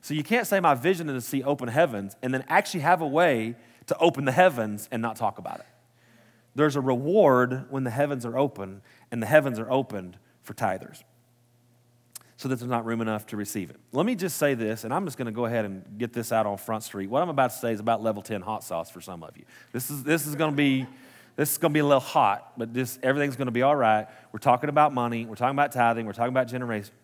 So 0.00 0.14
you 0.14 0.22
can't 0.22 0.46
say 0.46 0.60
my 0.60 0.74
vision 0.74 1.10
is 1.10 1.24
to 1.24 1.28
see 1.28 1.42
open 1.42 1.68
heavens 1.68 2.16
and 2.22 2.32
then 2.32 2.44
actually 2.48 2.80
have 2.80 3.02
a 3.02 3.06
way 3.06 3.56
to 3.86 3.98
open 3.98 4.24
the 4.24 4.32
heavens 4.32 4.88
and 4.90 5.02
not 5.02 5.16
talk 5.16 5.38
about 5.38 5.58
it. 5.58 5.66
There's 6.54 6.74
a 6.76 6.80
reward 6.80 7.66
when 7.68 7.84
the 7.84 7.90
heavens 7.90 8.24
are 8.24 8.38
open, 8.38 8.80
and 9.12 9.22
the 9.22 9.26
heavens 9.26 9.58
are 9.58 9.70
opened 9.70 10.16
for 10.46 10.54
tithers 10.54 11.02
so 12.36 12.48
that 12.48 12.58
there's 12.58 12.70
not 12.70 12.84
room 12.84 13.00
enough 13.00 13.26
to 13.26 13.36
receive 13.36 13.70
it. 13.70 13.80
Let 13.92 14.04
me 14.04 14.14
just 14.14 14.36
say 14.36 14.54
this, 14.54 14.84
and 14.84 14.92
I'm 14.92 15.06
just 15.06 15.16
going 15.16 15.26
to 15.26 15.32
go 15.32 15.46
ahead 15.46 15.64
and 15.64 15.82
get 15.98 16.12
this 16.12 16.32
out 16.32 16.46
on 16.46 16.58
Front 16.58 16.82
Street. 16.82 17.08
What 17.08 17.22
I'm 17.22 17.30
about 17.30 17.50
to 17.50 17.56
say 17.56 17.72
is 17.72 17.80
about 17.80 18.02
level 18.02 18.22
10 18.22 18.42
hot 18.42 18.62
sauce 18.62 18.90
for 18.90 19.00
some 19.00 19.22
of 19.22 19.36
you. 19.36 19.44
This 19.72 19.90
is, 19.90 20.04
this 20.04 20.26
is 20.26 20.34
going 20.34 20.52
to 20.52 20.56
be. 20.56 20.86
This 21.34 21.52
is 21.52 21.58
going 21.58 21.70
to 21.70 21.74
be 21.74 21.80
a 21.80 21.84
little 21.84 22.00
hot, 22.00 22.52
but 22.56 22.72
this, 22.72 22.98
everything's 23.02 23.36
going 23.36 23.44
to 23.44 23.52
be 23.52 23.60
all 23.60 23.76
right. 23.76 24.06
We're 24.32 24.38
talking 24.38 24.70
about 24.70 24.94
money. 24.94 25.26
We're 25.26 25.34
talking 25.34 25.54
about 25.54 25.70
tithing. 25.70 26.06
We're 26.06 26.14
talking 26.14 26.30
about 26.30 26.48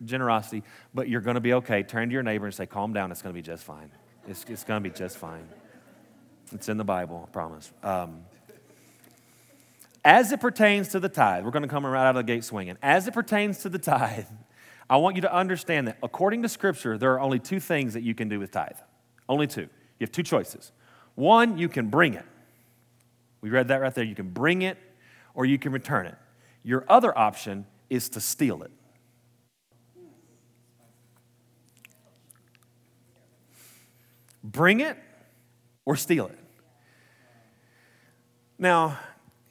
generosity, 0.03 0.63
but 0.91 1.07
you're 1.07 1.21
going 1.21 1.35
to 1.35 1.39
be 1.39 1.53
okay. 1.53 1.83
Turn 1.83 2.09
to 2.09 2.13
your 2.13 2.23
neighbor 2.23 2.47
and 2.47 2.55
say, 2.55 2.65
Calm 2.65 2.93
down. 2.93 3.11
It's 3.11 3.21
going 3.21 3.31
to 3.31 3.37
be 3.37 3.43
just 3.43 3.63
fine. 3.63 3.91
It's, 4.27 4.43
it's 4.49 4.63
going 4.63 4.81
to 4.83 4.89
be 4.89 4.95
just 4.95 5.19
fine. 5.19 5.47
It's 6.51 6.67
in 6.67 6.77
the 6.77 6.83
Bible, 6.83 7.27
I 7.27 7.31
promise. 7.31 7.71
Um, 7.83 8.23
as 10.05 10.31
it 10.31 10.41
pertains 10.41 10.89
to 10.89 10.99
the 10.99 11.09
tithe, 11.09 11.45
we're 11.45 11.51
going 11.51 11.63
to 11.63 11.69
come 11.69 11.85
right 11.85 12.07
out 12.07 12.15
of 12.15 12.25
the 12.25 12.33
gate 12.33 12.43
swinging. 12.43 12.77
As 12.81 13.07
it 13.07 13.13
pertains 13.13 13.59
to 13.59 13.69
the 13.69 13.79
tithe, 13.79 14.25
I 14.89 14.97
want 14.97 15.15
you 15.15 15.21
to 15.21 15.33
understand 15.33 15.87
that 15.87 15.97
according 16.03 16.41
to 16.41 16.49
Scripture, 16.49 16.97
there 16.97 17.13
are 17.13 17.19
only 17.19 17.39
two 17.39 17.59
things 17.59 17.93
that 17.93 18.03
you 18.03 18.13
can 18.13 18.27
do 18.27 18.39
with 18.39 18.51
tithe. 18.51 18.77
Only 19.29 19.47
two. 19.47 19.61
You 19.61 19.69
have 20.01 20.11
two 20.11 20.23
choices. 20.23 20.71
One, 21.15 21.57
you 21.57 21.69
can 21.69 21.87
bring 21.87 22.15
it. 22.15 22.25
We 23.41 23.49
read 23.49 23.69
that 23.69 23.81
right 23.81 23.93
there. 23.93 24.03
You 24.03 24.15
can 24.15 24.29
bring 24.29 24.61
it 24.61 24.77
or 25.33 25.45
you 25.45 25.57
can 25.57 25.71
return 25.71 26.05
it. 26.05 26.15
Your 26.63 26.85
other 26.89 27.17
option 27.17 27.65
is 27.89 28.09
to 28.09 28.19
steal 28.19 28.63
it. 28.63 28.71
Bring 34.43 34.81
it 34.81 34.97
or 35.85 35.95
steal 35.95 36.27
it. 36.27 36.39
Now, 38.57 38.97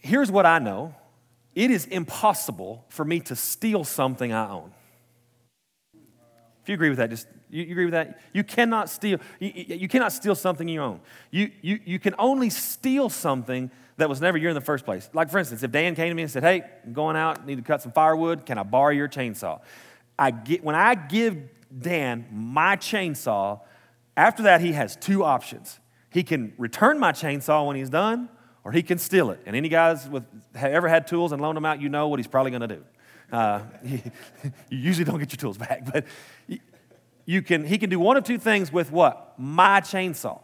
here's 0.02 0.30
what 0.30 0.44
I 0.47 0.59
know 0.59 0.94
it 1.54 1.71
is 1.71 1.87
impossible 1.87 2.85
for 2.88 3.04
me 3.04 3.21
to 3.21 3.37
steal 3.37 3.85
something 3.85 4.32
I 4.32 4.50
own. 4.50 4.73
If 6.62 6.68
you 6.68 6.75
agree 6.75 6.88
with 6.88 6.99
that, 6.99 7.11
just 7.11 7.26
you, 7.50 7.64
you 7.64 7.73
agree 7.73 7.85
with 7.85 7.92
that? 7.92 8.21
You 8.32 8.44
cannot 8.44 8.88
steal. 8.88 9.18
You, 9.38 9.50
you, 9.54 9.88
cannot 9.88 10.12
steal 10.12 10.35
something 10.35 10.66
you 10.68 10.80
own. 10.80 11.00
You, 11.30 11.50
you, 11.61 11.80
you 11.85 11.99
can 11.99 12.14
only 12.18 12.50
steal 12.50 13.11
something 13.11 13.71
that 13.97 14.09
was 14.09 14.21
never 14.21 14.38
yours 14.38 14.52
in 14.52 14.54
the 14.54 14.61
first 14.61 14.85
place. 14.85 15.11
Like 15.12 15.28
for 15.28 15.38
instance, 15.38 15.62
if 15.62 15.71
Dan 15.71 15.94
came 15.94 16.09
to 16.09 16.14
me 16.14 16.23
and 16.23 16.30
said, 16.30 16.42
"Hey, 16.42 16.62
I'm 16.85 16.92
going 16.92 17.16
out, 17.16 17.47
need 17.47 17.56
to 17.56 17.62
cut 17.62 17.82
some 17.82 17.92
firewood. 17.92 18.47
Can 18.47 18.59
I 18.59 18.62
borrow 18.62 18.90
your 18.90 19.09
chainsaw?" 19.09 19.61
I 20.18 20.30
get 20.30 20.64
when 20.64 20.75
I 20.75 20.94
give 20.94 21.37
Dan 21.76 22.26
my 22.32 22.76
chainsaw. 22.76 23.61
After 24.16 24.44
that, 24.44 24.61
he 24.61 24.73
has 24.73 24.97
two 24.97 25.25
options. 25.25 25.80
He 26.11 26.23
can 26.23 26.52
return 26.59 26.99
my 26.99 27.12
chainsaw 27.12 27.66
when 27.66 27.76
he's 27.76 27.90
done, 27.90 28.28
or 28.64 28.73
he 28.73 28.83
can 28.83 28.99
steal 28.99 29.31
it. 29.31 29.40
And 29.47 29.57
any 29.57 29.69
guys 29.69 30.09
with 30.09 30.25
have 30.54 30.73
ever 30.73 30.88
had 30.88 31.07
tools 31.07 31.33
and 31.33 31.42
loaned 31.42 31.57
them 31.57 31.64
out, 31.64 31.81
you 31.81 31.88
know 31.88 32.09
what 32.09 32.19
he's 32.19 32.26
probably 32.26 32.50
going 32.50 32.69
to 32.69 32.76
do. 32.76 32.85
Uh, 33.33 33.61
you 33.85 34.00
usually 34.69 35.04
don't 35.04 35.19
get 35.19 35.33
your 35.33 35.38
tools 35.38 35.59
back, 35.69 35.90
but 35.90 36.04
you 37.25 37.42
can, 37.42 37.64
he 37.64 37.78
can 37.78 37.90
do 37.90 37.99
one 37.99 38.16
of 38.16 38.25
two 38.25 38.38
things 38.38 38.73
with 38.73 38.90
what? 38.92 39.35
My 39.38 39.81
chainsaw. 39.81 40.40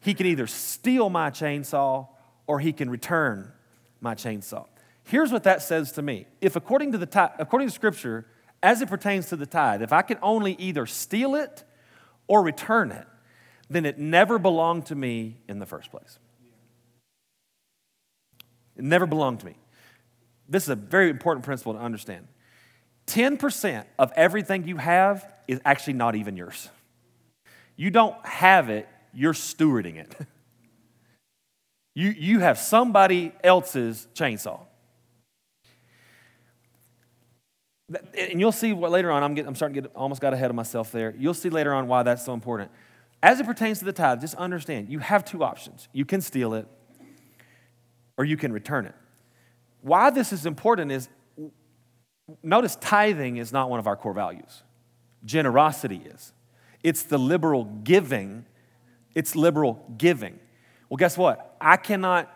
He 0.00 0.14
can 0.14 0.26
either 0.26 0.46
steal 0.46 1.10
my 1.10 1.30
chainsaw 1.30 2.08
or 2.46 2.60
he 2.60 2.72
can 2.72 2.90
return 2.90 3.52
my 4.00 4.14
chainsaw. 4.14 4.66
Here's 5.04 5.32
what 5.32 5.44
that 5.44 5.62
says 5.62 5.92
to 5.92 6.02
me. 6.02 6.26
If 6.40 6.56
according 6.56 6.92
to, 6.92 6.98
the 6.98 7.32
according 7.38 7.68
to 7.68 7.74
Scripture, 7.74 8.26
as 8.62 8.82
it 8.82 8.88
pertains 8.88 9.28
to 9.28 9.36
the 9.36 9.46
tithe, 9.46 9.82
if 9.82 9.92
I 9.92 10.02
can 10.02 10.18
only 10.22 10.54
either 10.54 10.86
steal 10.86 11.34
it 11.34 11.64
or 12.26 12.42
return 12.42 12.90
it, 12.90 13.06
then 13.68 13.84
it 13.84 13.98
never 13.98 14.38
belonged 14.38 14.86
to 14.86 14.94
me 14.94 15.38
in 15.48 15.58
the 15.58 15.66
first 15.66 15.90
place. 15.90 16.18
It 18.76 18.84
never 18.84 19.06
belonged 19.06 19.40
to 19.40 19.46
me. 19.46 19.56
This 20.48 20.64
is 20.64 20.68
a 20.68 20.76
very 20.76 21.10
important 21.10 21.44
principle 21.44 21.74
to 21.74 21.80
understand. 21.80 22.28
10% 23.06 23.84
of 23.98 24.12
everything 24.16 24.66
you 24.66 24.76
have 24.76 25.26
is 25.48 25.60
actually 25.64 25.94
not 25.94 26.14
even 26.14 26.36
yours. 26.36 26.68
You 27.76 27.90
don't 27.90 28.14
have 28.24 28.68
it, 28.68 28.88
you're 29.12 29.32
stewarding 29.32 29.96
it. 29.96 30.14
You, 31.96 32.10
you 32.10 32.40
have 32.40 32.58
somebody 32.58 33.32
else's 33.42 34.06
chainsaw. 34.14 34.60
And 38.18 38.38
you'll 38.38 38.52
see 38.52 38.74
what 38.74 38.90
later 38.90 39.10
on, 39.10 39.22
I'm, 39.22 39.32
getting, 39.32 39.48
I'm 39.48 39.54
starting 39.54 39.76
to 39.76 39.80
get 39.88 39.96
almost 39.96 40.20
got 40.20 40.34
ahead 40.34 40.50
of 40.50 40.56
myself 40.56 40.92
there. 40.92 41.14
You'll 41.18 41.32
see 41.32 41.48
later 41.48 41.72
on 41.72 41.88
why 41.88 42.02
that's 42.02 42.22
so 42.22 42.34
important. 42.34 42.70
As 43.22 43.40
it 43.40 43.46
pertains 43.46 43.78
to 43.78 43.86
the 43.86 43.94
tithe, 43.94 44.20
just 44.20 44.34
understand 44.34 44.90
you 44.90 44.98
have 44.98 45.24
two 45.24 45.42
options. 45.42 45.88
You 45.94 46.04
can 46.04 46.20
steal 46.20 46.52
it 46.52 46.68
or 48.16 48.24
you 48.24 48.36
can 48.36 48.52
return 48.52 48.86
it. 48.86 48.94
Why 49.82 50.10
this 50.10 50.32
is 50.32 50.46
important 50.46 50.90
is 50.92 51.08
notice 52.42 52.76
tithing 52.76 53.36
is 53.36 53.52
not 53.52 53.70
one 53.70 53.78
of 53.78 53.86
our 53.86 53.96
core 53.96 54.14
values, 54.14 54.62
generosity 55.24 56.02
is. 56.04 56.32
It's 56.82 57.02
the 57.02 57.18
liberal 57.18 57.64
giving. 57.64 58.46
It's 59.14 59.34
liberal 59.34 59.84
giving. 59.96 60.38
Well, 60.88 60.98
guess 60.98 61.18
what? 61.18 61.56
I 61.60 61.76
cannot, 61.76 62.30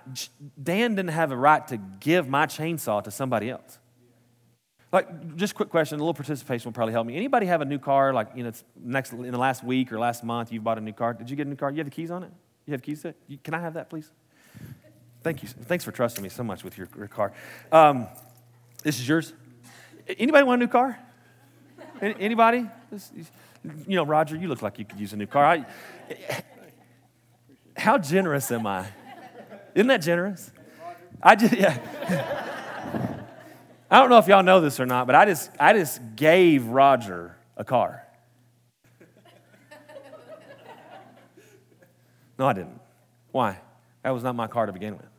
Dan 0.61 0.97
didn't 0.97 1.11
have 1.11 1.31
a 1.31 1.37
right 1.37 1.67
to 1.69 1.77
give 1.77 2.29
my 2.29 2.47
chainsaw 2.47 3.03
to 3.05 3.11
somebody 3.11 3.51
else. 3.51 3.79
Like, 4.93 5.37
just 5.37 5.55
quick 5.55 5.69
question, 5.69 6.01
a 6.01 6.03
little 6.03 6.15
participation 6.15 6.69
will 6.69 6.73
probably 6.73 6.93
help 6.93 7.07
me. 7.07 7.15
Anybody 7.15 7.47
have 7.47 7.61
a 7.61 7.65
new 7.65 7.79
car, 7.79 8.13
like, 8.13 8.29
you 8.35 8.43
know, 8.43 8.49
it's 8.49 8.65
next, 8.83 9.13
in 9.13 9.31
the 9.31 9.39
last 9.39 9.63
week 9.63 9.93
or 9.93 10.01
last 10.01 10.25
month, 10.25 10.51
you've 10.51 10.65
bought 10.65 10.79
a 10.79 10.81
new 10.81 10.93
car? 10.93 11.15
Did 11.15 11.31
you 11.31 11.37
get 11.37 11.47
a 11.47 11.51
new 11.51 11.55
car? 11.55 11.71
You 11.71 11.77
have 11.77 11.87
the 11.87 11.93
keys 11.93 12.11
on 12.11 12.25
it? 12.25 12.33
You 12.67 12.73
have 12.73 12.83
keys 12.83 13.03
to 13.03 13.09
it? 13.09 13.45
Can 13.45 13.55
I 13.55 13.61
have 13.61 13.75
that, 13.75 13.89
please? 13.89 14.11
Thank 15.23 15.43
you. 15.43 15.49
Thanks 15.49 15.85
for 15.85 15.93
trusting 15.93 16.23
me 16.23 16.31
so 16.31 16.43
much 16.43 16.65
with 16.65 16.79
your, 16.79 16.89
your 16.97 17.09
car. 17.09 17.33
Um, 17.71 18.09
this 18.83 18.99
is 18.99 19.09
yours. 19.09 19.33
Anybody 20.19 20.45
want 20.45 20.63
a 20.63 20.65
new 20.65 20.71
car? 20.71 20.99
Anybody? 22.01 22.67
You 23.87 23.97
know, 23.97 24.05
Roger, 24.05 24.37
you 24.37 24.49
look 24.49 24.63
like 24.63 24.79
you 24.79 24.85
could 24.87 24.99
use 24.99 25.13
a 25.13 25.17
new 25.17 25.27
car. 25.27 25.45
I, 25.45 25.67
how 27.77 27.99
generous 27.99 28.51
am 28.51 28.67
I? 28.67 28.87
Isn't 29.75 29.89
that 29.89 30.03
generous? 30.03 30.51
I 31.23 31.37
just, 31.37 31.53
yeah. 31.53 31.79
I 33.91 33.99
don't 34.01 34.09
know 34.09 34.19
if 34.19 34.29
y'all 34.29 34.43
know 34.43 34.61
this 34.61 34.81
or 34.81 34.87
not, 34.87 35.07
but 35.07 35.15
I 35.15 35.27
just, 35.27 35.51
I 35.59 35.75
just 35.75 36.01
gave 36.17 36.67
Roger 36.67 37.37
a 37.57 37.65
car. 37.65 38.07
No, 42.39 42.47
I 42.47 42.55
didn't. 42.55 42.81
Why? 43.33 43.59
That 44.03 44.11
was 44.11 44.23
not 44.23 44.35
my 44.35 44.47
car 44.47 44.65
to 44.65 44.73
begin 44.73 44.97
with. 44.97 45.10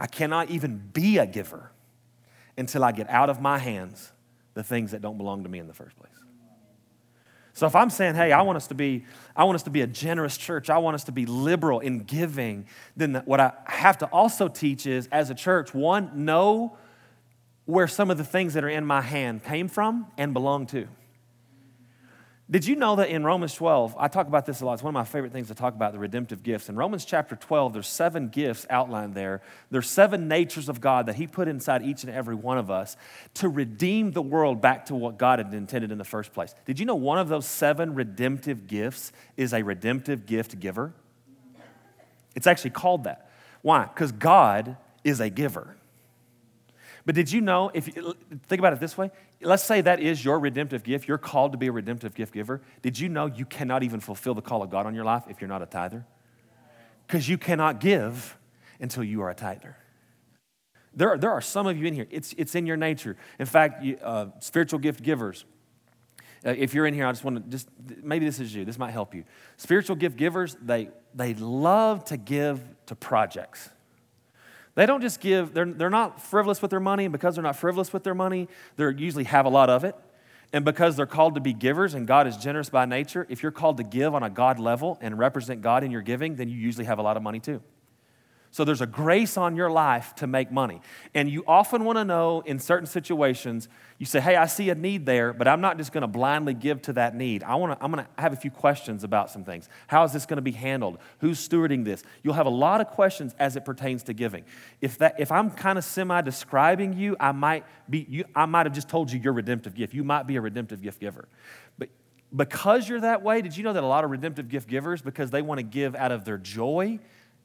I 0.00 0.06
cannot 0.06 0.50
even 0.50 0.78
be 0.78 1.18
a 1.18 1.26
giver 1.26 1.70
until 2.56 2.82
I 2.82 2.92
get 2.92 3.08
out 3.10 3.28
of 3.28 3.40
my 3.40 3.58
hands 3.58 4.12
the 4.54 4.64
things 4.64 4.90
that 4.92 5.02
don't 5.02 5.18
belong 5.18 5.42
to 5.44 5.48
me 5.48 5.58
in 5.58 5.68
the 5.68 5.74
first 5.74 5.96
place. 5.96 6.10
So 7.52 7.66
if 7.66 7.76
I'm 7.76 7.90
saying, 7.90 8.14
hey, 8.14 8.32
I 8.32 8.42
want 8.42 8.56
us 8.56 8.68
to 8.68 8.74
be, 8.74 9.04
I 9.36 9.44
want 9.44 9.56
us 9.56 9.64
to 9.64 9.70
be 9.70 9.82
a 9.82 9.86
generous 9.86 10.38
church, 10.38 10.70
I 10.70 10.78
want 10.78 10.94
us 10.94 11.04
to 11.04 11.12
be 11.12 11.26
liberal 11.26 11.80
in 11.80 12.04
giving, 12.04 12.66
then 12.96 13.22
what 13.26 13.40
I 13.40 13.52
have 13.66 13.98
to 13.98 14.06
also 14.06 14.48
teach 14.48 14.86
is, 14.86 15.08
as 15.12 15.28
a 15.28 15.34
church, 15.34 15.74
one, 15.74 16.24
know 16.24 16.78
where 17.66 17.86
some 17.86 18.10
of 18.10 18.16
the 18.18 18.24
things 18.24 18.54
that 18.54 18.64
are 18.64 18.68
in 18.68 18.86
my 18.86 19.02
hand 19.02 19.44
came 19.44 19.68
from 19.68 20.06
and 20.16 20.32
belong 20.32 20.66
to. 20.68 20.88
Did 22.50 22.66
you 22.66 22.74
know 22.74 22.96
that 22.96 23.10
in 23.10 23.22
Romans 23.22 23.54
12, 23.54 23.94
I 23.96 24.08
talk 24.08 24.26
about 24.26 24.44
this 24.44 24.60
a 24.60 24.66
lot. 24.66 24.74
It's 24.74 24.82
one 24.82 24.90
of 24.90 24.94
my 24.94 25.04
favorite 25.04 25.32
things 25.32 25.46
to 25.48 25.54
talk 25.54 25.72
about 25.72 25.92
the 25.92 26.00
redemptive 26.00 26.42
gifts. 26.42 26.68
In 26.68 26.74
Romans 26.74 27.04
chapter 27.04 27.36
12, 27.36 27.74
there's 27.74 27.86
seven 27.86 28.28
gifts 28.28 28.66
outlined 28.68 29.14
there. 29.14 29.40
There's 29.70 29.88
seven 29.88 30.26
natures 30.26 30.68
of 30.68 30.80
God 30.80 31.06
that 31.06 31.14
He 31.14 31.28
put 31.28 31.46
inside 31.46 31.82
each 31.82 32.02
and 32.02 32.12
every 32.12 32.34
one 32.34 32.58
of 32.58 32.68
us 32.68 32.96
to 33.34 33.48
redeem 33.48 34.10
the 34.10 34.22
world 34.22 34.60
back 34.60 34.86
to 34.86 34.96
what 34.96 35.16
God 35.16 35.38
had 35.38 35.54
intended 35.54 35.92
in 35.92 35.98
the 35.98 36.04
first 36.04 36.32
place. 36.32 36.52
Did 36.66 36.80
you 36.80 36.86
know 36.86 36.96
one 36.96 37.18
of 37.18 37.28
those 37.28 37.46
seven 37.46 37.94
redemptive 37.94 38.66
gifts 38.66 39.12
is 39.36 39.54
a 39.54 39.62
redemptive 39.62 40.26
gift 40.26 40.58
giver? 40.58 40.92
It's 42.34 42.48
actually 42.48 42.70
called 42.70 43.04
that. 43.04 43.30
Why? 43.62 43.84
Because 43.84 44.10
God 44.10 44.76
is 45.04 45.20
a 45.20 45.30
giver. 45.30 45.76
But 47.06 47.14
did 47.14 47.32
you 47.32 47.40
know, 47.40 47.70
if 47.72 47.86
you 47.88 48.14
think 48.46 48.58
about 48.58 48.72
it 48.72 48.80
this 48.80 48.96
way, 48.98 49.10
let's 49.40 49.64
say 49.64 49.80
that 49.80 50.00
is 50.00 50.24
your 50.24 50.38
redemptive 50.38 50.82
gift, 50.82 51.08
you're 51.08 51.18
called 51.18 51.52
to 51.52 51.58
be 51.58 51.68
a 51.68 51.72
redemptive 51.72 52.14
gift 52.14 52.32
giver. 52.34 52.60
Did 52.82 52.98
you 52.98 53.08
know 53.08 53.26
you 53.26 53.44
cannot 53.44 53.82
even 53.82 54.00
fulfill 54.00 54.34
the 54.34 54.42
call 54.42 54.62
of 54.62 54.70
God 54.70 54.86
on 54.86 54.94
your 54.94 55.04
life 55.04 55.24
if 55.28 55.40
you're 55.40 55.48
not 55.48 55.62
a 55.62 55.66
tither? 55.66 56.04
Because 57.06 57.28
you 57.28 57.38
cannot 57.38 57.80
give 57.80 58.36
until 58.80 59.04
you 59.04 59.22
are 59.22 59.30
a 59.30 59.34
tither. 59.34 59.76
There 60.94 61.10
are, 61.10 61.18
there 61.18 61.30
are 61.30 61.40
some 61.40 61.66
of 61.66 61.76
you 61.78 61.86
in 61.86 61.94
here, 61.94 62.06
it's, 62.10 62.34
it's 62.36 62.54
in 62.54 62.66
your 62.66 62.76
nature. 62.76 63.16
In 63.38 63.46
fact, 63.46 63.82
you, 63.82 63.96
uh, 64.02 64.26
spiritual 64.40 64.78
gift 64.78 65.02
givers, 65.02 65.44
uh, 66.44 66.54
if 66.56 66.72
you're 66.74 66.86
in 66.86 66.94
here, 66.94 67.06
I 67.06 67.12
just 67.12 67.22
want 67.22 67.36
to 67.36 67.50
just 67.50 67.68
maybe 68.02 68.24
this 68.24 68.40
is 68.40 68.54
you. 68.54 68.64
This 68.64 68.78
might 68.78 68.92
help 68.92 69.14
you. 69.14 69.24
Spiritual 69.58 69.96
gift 69.96 70.16
givers, 70.16 70.56
they 70.62 70.88
they 71.14 71.34
love 71.34 72.04
to 72.06 72.16
give 72.16 72.60
to 72.86 72.94
projects. 72.94 73.68
They 74.74 74.86
don't 74.86 75.00
just 75.00 75.20
give, 75.20 75.52
they're, 75.52 75.66
they're 75.66 75.90
not 75.90 76.22
frivolous 76.22 76.62
with 76.62 76.70
their 76.70 76.80
money, 76.80 77.04
and 77.04 77.12
because 77.12 77.34
they're 77.34 77.42
not 77.42 77.56
frivolous 77.56 77.92
with 77.92 78.04
their 78.04 78.14
money, 78.14 78.48
they 78.76 78.84
usually 78.96 79.24
have 79.24 79.46
a 79.46 79.48
lot 79.48 79.68
of 79.68 79.84
it. 79.84 79.96
And 80.52 80.64
because 80.64 80.96
they're 80.96 81.06
called 81.06 81.36
to 81.36 81.40
be 81.40 81.52
givers 81.52 81.94
and 81.94 82.06
God 82.06 82.26
is 82.26 82.36
generous 82.36 82.70
by 82.70 82.84
nature, 82.84 83.24
if 83.28 83.42
you're 83.42 83.52
called 83.52 83.76
to 83.76 83.84
give 83.84 84.14
on 84.14 84.22
a 84.22 84.30
God 84.30 84.58
level 84.58 84.98
and 85.00 85.16
represent 85.16 85.62
God 85.62 85.84
in 85.84 85.90
your 85.90 86.02
giving, 86.02 86.34
then 86.34 86.48
you 86.48 86.56
usually 86.56 86.86
have 86.86 86.98
a 86.98 87.02
lot 87.02 87.16
of 87.16 87.22
money 87.22 87.38
too. 87.38 87.62
So 88.52 88.64
there's 88.64 88.80
a 88.80 88.86
grace 88.86 89.36
on 89.36 89.54
your 89.54 89.70
life 89.70 90.14
to 90.16 90.26
make 90.26 90.50
money. 90.50 90.80
And 91.14 91.30
you 91.30 91.44
often 91.46 91.84
want 91.84 91.98
to 91.98 92.04
know 92.04 92.40
in 92.40 92.58
certain 92.58 92.86
situations, 92.86 93.68
you 93.98 94.06
say, 94.06 94.20
hey, 94.20 94.34
I 94.34 94.46
see 94.46 94.70
a 94.70 94.74
need 94.74 95.06
there, 95.06 95.32
but 95.32 95.46
I'm 95.46 95.60
not 95.60 95.78
just 95.78 95.92
going 95.92 96.02
to 96.02 96.08
blindly 96.08 96.54
give 96.54 96.82
to 96.82 96.94
that 96.94 97.14
need. 97.14 97.44
I 97.44 97.54
want 97.54 97.78
to, 97.78 97.84
I'm 97.84 97.92
going 97.92 98.04
to 98.04 98.10
have 98.20 98.32
a 98.32 98.36
few 98.36 98.50
questions 98.50 99.04
about 99.04 99.30
some 99.30 99.44
things. 99.44 99.68
How 99.86 100.02
is 100.02 100.12
this 100.12 100.26
going 100.26 100.38
to 100.38 100.42
be 100.42 100.50
handled? 100.50 100.98
Who's 101.18 101.46
stewarding 101.46 101.84
this? 101.84 102.02
You'll 102.24 102.34
have 102.34 102.46
a 102.46 102.50
lot 102.50 102.80
of 102.80 102.88
questions 102.88 103.36
as 103.38 103.54
it 103.54 103.64
pertains 103.64 104.02
to 104.04 104.14
giving. 104.14 104.42
If, 104.80 104.98
that, 104.98 105.20
if 105.20 105.30
I'm 105.30 105.50
kind 105.52 105.78
of 105.78 105.84
semi 105.84 106.20
describing 106.20 106.94
you, 106.94 107.16
I 107.20 107.30
might, 107.30 107.64
be, 107.88 108.04
you, 108.08 108.24
I 108.34 108.46
might 108.46 108.66
have 108.66 108.74
just 108.74 108.88
told 108.88 109.12
you 109.12 109.20
your 109.20 109.32
redemptive 109.32 109.76
gift. 109.76 109.94
You 109.94 110.02
might 110.02 110.26
be 110.26 110.34
a 110.34 110.40
redemptive 110.40 110.82
gift 110.82 110.98
giver. 110.98 111.28
But 111.78 111.90
because 112.34 112.88
you're 112.88 113.00
that 113.02 113.22
way, 113.22 113.42
did 113.42 113.56
you 113.56 113.62
know 113.62 113.74
that 113.74 113.84
a 113.84 113.86
lot 113.86 114.02
of 114.02 114.10
redemptive 114.10 114.48
gift 114.48 114.68
givers, 114.68 115.02
because 115.02 115.30
they 115.30 115.42
want 115.42 115.58
to 115.58 115.64
give 115.64 115.94
out 115.94 116.10
of 116.10 116.24
their 116.24 116.38
joy, 116.38 116.98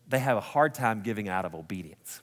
they 0.08 0.20
have 0.20 0.38
a 0.38 0.42
hard 0.42 0.74
time 0.74 1.02
giving 1.02 1.28
out 1.28 1.46
of 1.46 1.56
obedience. 1.56 2.22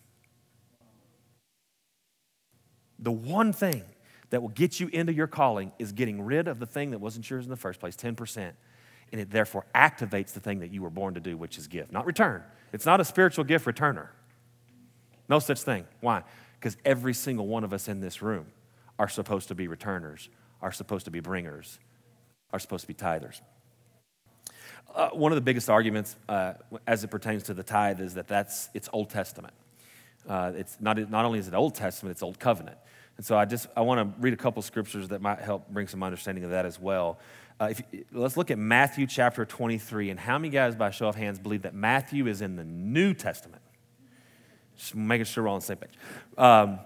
The 2.98 3.10
one 3.10 3.52
thing 3.52 3.82
that 4.30 4.40
will 4.40 4.48
get 4.48 4.80
you 4.80 4.88
into 4.92 5.12
your 5.12 5.26
calling 5.26 5.72
is 5.78 5.92
getting 5.92 6.22
rid 6.22 6.48
of 6.48 6.58
the 6.58 6.66
thing 6.66 6.92
that 6.92 7.00
wasn't 7.00 7.28
yours 7.28 7.44
in 7.44 7.50
the 7.50 7.56
first 7.56 7.80
place, 7.80 7.96
10%. 7.96 8.52
And 9.10 9.20
it 9.20 9.30
therefore 9.30 9.66
activates 9.74 10.32
the 10.32 10.40
thing 10.40 10.60
that 10.60 10.72
you 10.72 10.80
were 10.80 10.90
born 10.90 11.14
to 11.14 11.20
do, 11.20 11.36
which 11.36 11.58
is 11.58 11.66
give, 11.66 11.92
not 11.92 12.06
return. 12.06 12.42
It's 12.72 12.86
not 12.86 13.00
a 13.00 13.04
spiritual 13.04 13.44
gift 13.44 13.66
returner. 13.66 14.08
No 15.28 15.38
such 15.38 15.60
thing. 15.62 15.84
Why? 16.00 16.22
Because 16.58 16.76
every 16.84 17.12
single 17.12 17.46
one 17.46 17.64
of 17.64 17.72
us 17.72 17.88
in 17.88 18.00
this 18.00 18.22
room 18.22 18.46
are 18.98 19.08
supposed 19.08 19.48
to 19.48 19.54
be 19.54 19.68
returners, 19.68 20.30
are 20.62 20.72
supposed 20.72 21.04
to 21.04 21.10
be 21.10 21.20
bringers, 21.20 21.78
are 22.52 22.58
supposed 22.58 22.82
to 22.82 22.88
be 22.88 22.94
tithers. 22.94 23.40
Uh, 24.94 25.08
one 25.10 25.32
of 25.32 25.36
the 25.36 25.42
biggest 25.42 25.70
arguments 25.70 26.16
uh, 26.28 26.54
as 26.86 27.02
it 27.02 27.08
pertains 27.08 27.44
to 27.44 27.54
the 27.54 27.62
tithe 27.62 28.00
is 28.00 28.14
that 28.14 28.28
that's 28.28 28.68
it's 28.74 28.88
Old 28.92 29.10
Testament. 29.10 29.54
Uh, 30.28 30.52
it's 30.54 30.76
not, 30.80 30.98
not 31.10 31.24
only 31.24 31.38
is 31.38 31.48
it 31.48 31.54
Old 31.54 31.74
Testament, 31.74 32.12
it's 32.12 32.22
Old 32.22 32.38
Covenant. 32.38 32.76
And 33.16 33.26
so 33.26 33.36
I 33.36 33.44
just 33.44 33.66
I 33.76 33.80
want 33.80 34.00
to 34.00 34.20
read 34.20 34.32
a 34.32 34.36
couple 34.36 34.62
scriptures 34.62 35.08
that 35.08 35.20
might 35.20 35.40
help 35.40 35.68
bring 35.68 35.88
some 35.88 36.02
understanding 36.02 36.44
of 36.44 36.50
that 36.50 36.66
as 36.66 36.78
well. 36.78 37.18
Uh, 37.60 37.66
if, 37.70 37.82
let's 38.12 38.36
look 38.36 38.50
at 38.50 38.58
Matthew 38.58 39.06
chapter 39.06 39.44
23. 39.44 40.10
And 40.10 40.18
how 40.18 40.38
many 40.38 40.50
guys, 40.50 40.74
by 40.74 40.90
show 40.90 41.08
of 41.08 41.14
hands, 41.14 41.38
believe 41.38 41.62
that 41.62 41.74
Matthew 41.74 42.26
is 42.26 42.42
in 42.42 42.56
the 42.56 42.64
New 42.64 43.14
Testament? 43.14 43.62
Just 44.76 44.94
making 44.94 45.26
sure 45.26 45.44
we're 45.44 45.48
all 45.48 45.54
on 45.54 45.60
the 45.60 45.66
same 45.66 45.76
page. 45.76 45.92
Um, 46.36 46.80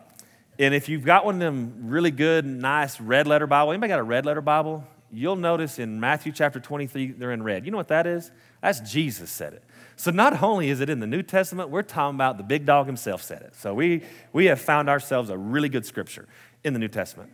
and 0.59 0.75
if 0.75 0.89
you've 0.89 1.05
got 1.05 1.25
one 1.25 1.37
of 1.37 1.41
them 1.41 1.89
really 1.89 2.11
good, 2.11 2.45
nice 2.45 3.01
red 3.01 3.27
letter 3.27 3.47
Bible, 3.47 3.73
anybody 3.73 3.89
got 3.89 3.99
a 3.99 4.05
red 4.05 4.27
letter 4.27 4.41
Bible? 4.41 4.85
You'll 5.11 5.37
notice 5.37 5.79
in 5.79 6.01
Matthew 6.01 6.33
chapter 6.33 6.61
23, 6.61 7.13
they're 7.13 7.33
in 7.33 7.43
red. 7.43 7.65
You 7.65 7.71
know 7.71 7.77
what 7.77 7.89
that 7.89 8.07
is? 8.07 8.31
That's 8.63 8.81
Jesus 8.81 9.31
said 9.31 9.53
it. 9.53 9.65
So 9.97 10.11
not 10.11 10.43
only 10.43 10.69
is 10.69 10.81
it 10.81 10.91
in 10.91 11.01
the 11.01 11.07
New 11.07 11.23
Testament, 11.23 11.71
we're 11.71 11.83
talking 11.83 12.17
about 12.17 12.37
the 12.37 12.43
big 12.43 12.67
dog 12.67 12.87
himself 12.87 13.23
said 13.23 13.43
it. 13.43 13.55
So 13.57 13.75
we, 13.75 14.03
we 14.33 14.47
have 14.47 14.61
found 14.61 14.89
ourselves 14.89 15.31
a 15.31 15.39
really 15.39 15.69
good 15.69 15.87
scripture 15.87 16.29
in 16.65 16.73
the 16.73 16.79
New 16.79 16.89
Testament. 16.89 17.31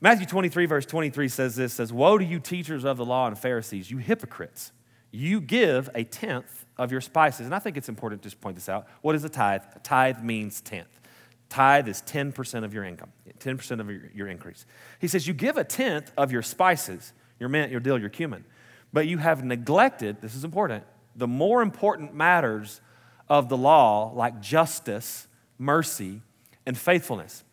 Matthew 0.00 0.26
23, 0.26 0.66
verse 0.66 0.84
23 0.84 1.28
says 1.28 1.56
this, 1.56 1.72
says, 1.72 1.92
Woe 1.92 2.18
to 2.18 2.24
you 2.24 2.38
teachers 2.38 2.84
of 2.84 2.98
the 2.98 3.04
law 3.04 3.26
and 3.26 3.38
Pharisees, 3.38 3.90
you 3.90 3.98
hypocrites. 3.98 4.72
You 5.10 5.40
give 5.40 5.88
a 5.94 6.04
tenth 6.04 6.66
of 6.76 6.92
your 6.92 7.00
spices. 7.00 7.46
And 7.46 7.54
I 7.54 7.58
think 7.58 7.78
it's 7.78 7.88
important 7.88 8.22
to 8.22 8.28
just 8.28 8.40
point 8.40 8.56
this 8.56 8.68
out. 8.68 8.86
What 9.00 9.14
is 9.14 9.24
a 9.24 9.30
tithe? 9.30 9.62
A 9.74 9.78
tithe 9.78 10.22
means 10.22 10.60
tenth. 10.60 11.00
Tithe 11.48 11.88
is 11.88 12.02
10% 12.02 12.64
of 12.64 12.74
your 12.74 12.84
income, 12.84 13.12
10% 13.38 13.80
of 13.80 13.90
your, 13.90 14.10
your 14.14 14.28
increase. 14.28 14.66
He 15.00 15.08
says, 15.08 15.26
You 15.26 15.34
give 15.34 15.56
a 15.56 15.64
tenth 15.64 16.12
of 16.16 16.32
your 16.32 16.42
spices, 16.42 17.12
your 17.38 17.48
mint, 17.48 17.70
your 17.70 17.80
dill, 17.80 17.98
your 17.98 18.08
cumin, 18.08 18.44
but 18.92 19.06
you 19.06 19.18
have 19.18 19.44
neglected, 19.44 20.20
this 20.20 20.34
is 20.34 20.44
important, 20.44 20.84
the 21.14 21.28
more 21.28 21.62
important 21.62 22.14
matters 22.14 22.80
of 23.28 23.48
the 23.48 23.56
law, 23.56 24.12
like 24.14 24.40
justice, 24.40 25.26
mercy, 25.58 26.20
and 26.64 26.76
faithfulness. 26.76 27.44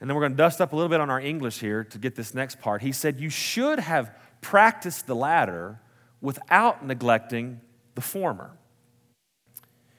And 0.00 0.08
then 0.08 0.16
we're 0.16 0.22
going 0.22 0.32
to 0.32 0.36
dust 0.36 0.60
up 0.60 0.72
a 0.72 0.76
little 0.76 0.88
bit 0.88 1.00
on 1.00 1.10
our 1.10 1.20
English 1.20 1.60
here 1.60 1.84
to 1.84 1.98
get 1.98 2.14
this 2.14 2.34
next 2.34 2.60
part. 2.60 2.82
He 2.82 2.92
said, 2.92 3.20
You 3.20 3.30
should 3.30 3.78
have 3.78 4.14
practiced 4.40 5.06
the 5.06 5.16
latter 5.16 5.80
without 6.20 6.84
neglecting 6.84 7.60
the 7.94 8.00
former. 8.00 8.50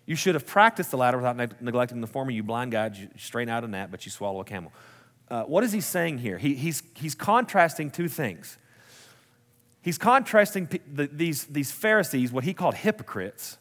You 0.06 0.16
should 0.16 0.36
have 0.36 0.46
practiced 0.46 0.92
the 0.92 0.98
latter 0.98 1.18
without 1.18 1.38
ne- 1.38 1.48
neglecting 1.62 2.02
the 2.02 2.08
former. 2.08 2.32
You 2.32 2.44
blind 2.44 2.72
guide, 2.72 2.96
you 2.96 3.10
straighten 3.18 3.54
out 3.54 3.64
a 3.64 3.68
gnat, 3.68 3.92
but 3.92 4.06
you 4.06 4.12
swallow 4.12 4.40
a 4.42 4.46
camel. 4.46 4.72
Uh, 5.30 5.44
what 5.44 5.64
is 5.64 5.72
he 5.72 5.82
saying 5.82 6.20
here? 6.20 6.38
He, 6.38 6.54
he's, 6.54 6.84
he's 6.94 7.16
contrasting 7.16 7.90
two 7.90 8.08
things. 8.08 8.58
He's 9.82 9.98
contrasting 9.98 10.68
p- 10.68 10.82
the, 10.92 11.08
these, 11.08 11.46
these 11.46 11.72
Pharisees, 11.72 12.32
what 12.32 12.44
he 12.44 12.54
called 12.54 12.76
hypocrites. 12.76 13.58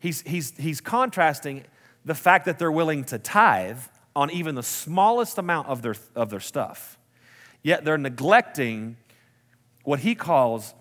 He's, 0.00 0.22
he's, 0.22 0.56
he's 0.56 0.80
contrasting 0.80 1.64
the 2.04 2.14
fact 2.14 2.46
that 2.46 2.58
they're 2.58 2.72
willing 2.72 3.04
to 3.04 3.18
tithe 3.18 3.80
on 4.16 4.30
even 4.30 4.54
the 4.56 4.62
smallest 4.62 5.38
amount 5.38 5.68
of 5.68 5.82
their, 5.82 5.94
of 6.16 6.30
their 6.30 6.40
stuff, 6.40 6.98
yet 7.62 7.84
they're 7.84 7.98
neglecting 7.98 8.96
what 9.84 10.00
he 10.00 10.14
calls 10.14 10.74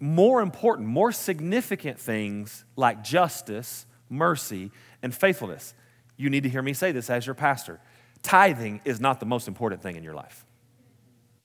more 0.00 0.40
important, 0.40 0.88
more 0.88 1.12
significant 1.12 2.00
things 2.00 2.64
like 2.74 3.04
justice 3.04 3.86
mercy, 4.10 4.70
and 5.02 5.14
faithfulness. 5.14 5.72
You 6.16 6.28
need 6.28 6.42
to 6.42 6.50
hear 6.50 6.60
me 6.62 6.74
say 6.74 6.92
this 6.92 7.08
as 7.08 7.24
your 7.24 7.34
pastor. 7.34 7.80
Tithing 8.22 8.82
is 8.84 9.00
not 9.00 9.20
the 9.20 9.26
most 9.26 9.48
important 9.48 9.82
thing 9.82 9.96
in 9.96 10.04
your 10.04 10.14
life. 10.14 10.44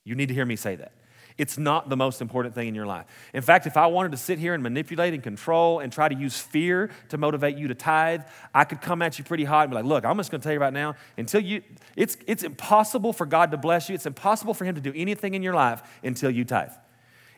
You 0.04 0.16
need 0.16 0.28
to 0.28 0.34
hear 0.34 0.46
me 0.46 0.56
say 0.56 0.76
that. 0.76 0.92
It's 1.38 1.58
not 1.58 1.90
the 1.90 1.98
most 1.98 2.22
important 2.22 2.56
thing 2.56 2.70
in 2.70 2.76
your 2.76 2.86
life. 2.86 3.06
In 3.34 3.42
fact, 3.42 3.68
if 3.68 3.76
I 3.76 3.88
wanted 3.88 4.12
to 4.12 4.18
sit 4.18 4.40
here 4.40 4.54
and 4.54 4.64
manipulate 4.64 5.14
and 5.14 5.22
control 5.22 5.80
and 5.80 5.92
try 5.92 6.08
to 6.08 6.16
use 6.16 6.40
fear 6.40 6.90
to 7.10 7.18
motivate 7.18 7.58
you 7.58 7.68
to 7.68 7.76
tithe, 7.76 8.22
I 8.54 8.64
could 8.64 8.80
come 8.80 9.02
at 9.02 9.20
you 9.20 9.26
pretty 9.26 9.44
hot 9.44 9.64
and 9.64 9.72
be 9.72 9.76
like, 9.76 9.86
look, 9.86 10.06
I'm 10.06 10.16
just 10.16 10.32
going 10.32 10.40
to 10.40 10.44
tell 10.44 10.54
you 10.54 10.60
right 10.60 10.72
now, 10.72 10.96
until 11.18 11.42
you, 11.42 11.62
it's, 11.98 12.16
it's 12.26 12.44
impossible 12.44 13.12
for 13.12 13.26
God 13.26 13.52
to 13.52 13.58
bless 13.58 13.90
you. 13.90 13.96
It's 13.96 14.06
impossible 14.06 14.54
for 14.54 14.64
Him 14.64 14.76
to 14.76 14.82
do 14.82 14.94
anything 14.96 15.34
in 15.34 15.44
your 15.44 15.54
life 15.54 15.82
until 16.04 16.32
you 16.32 16.46
tithe. 16.46 16.72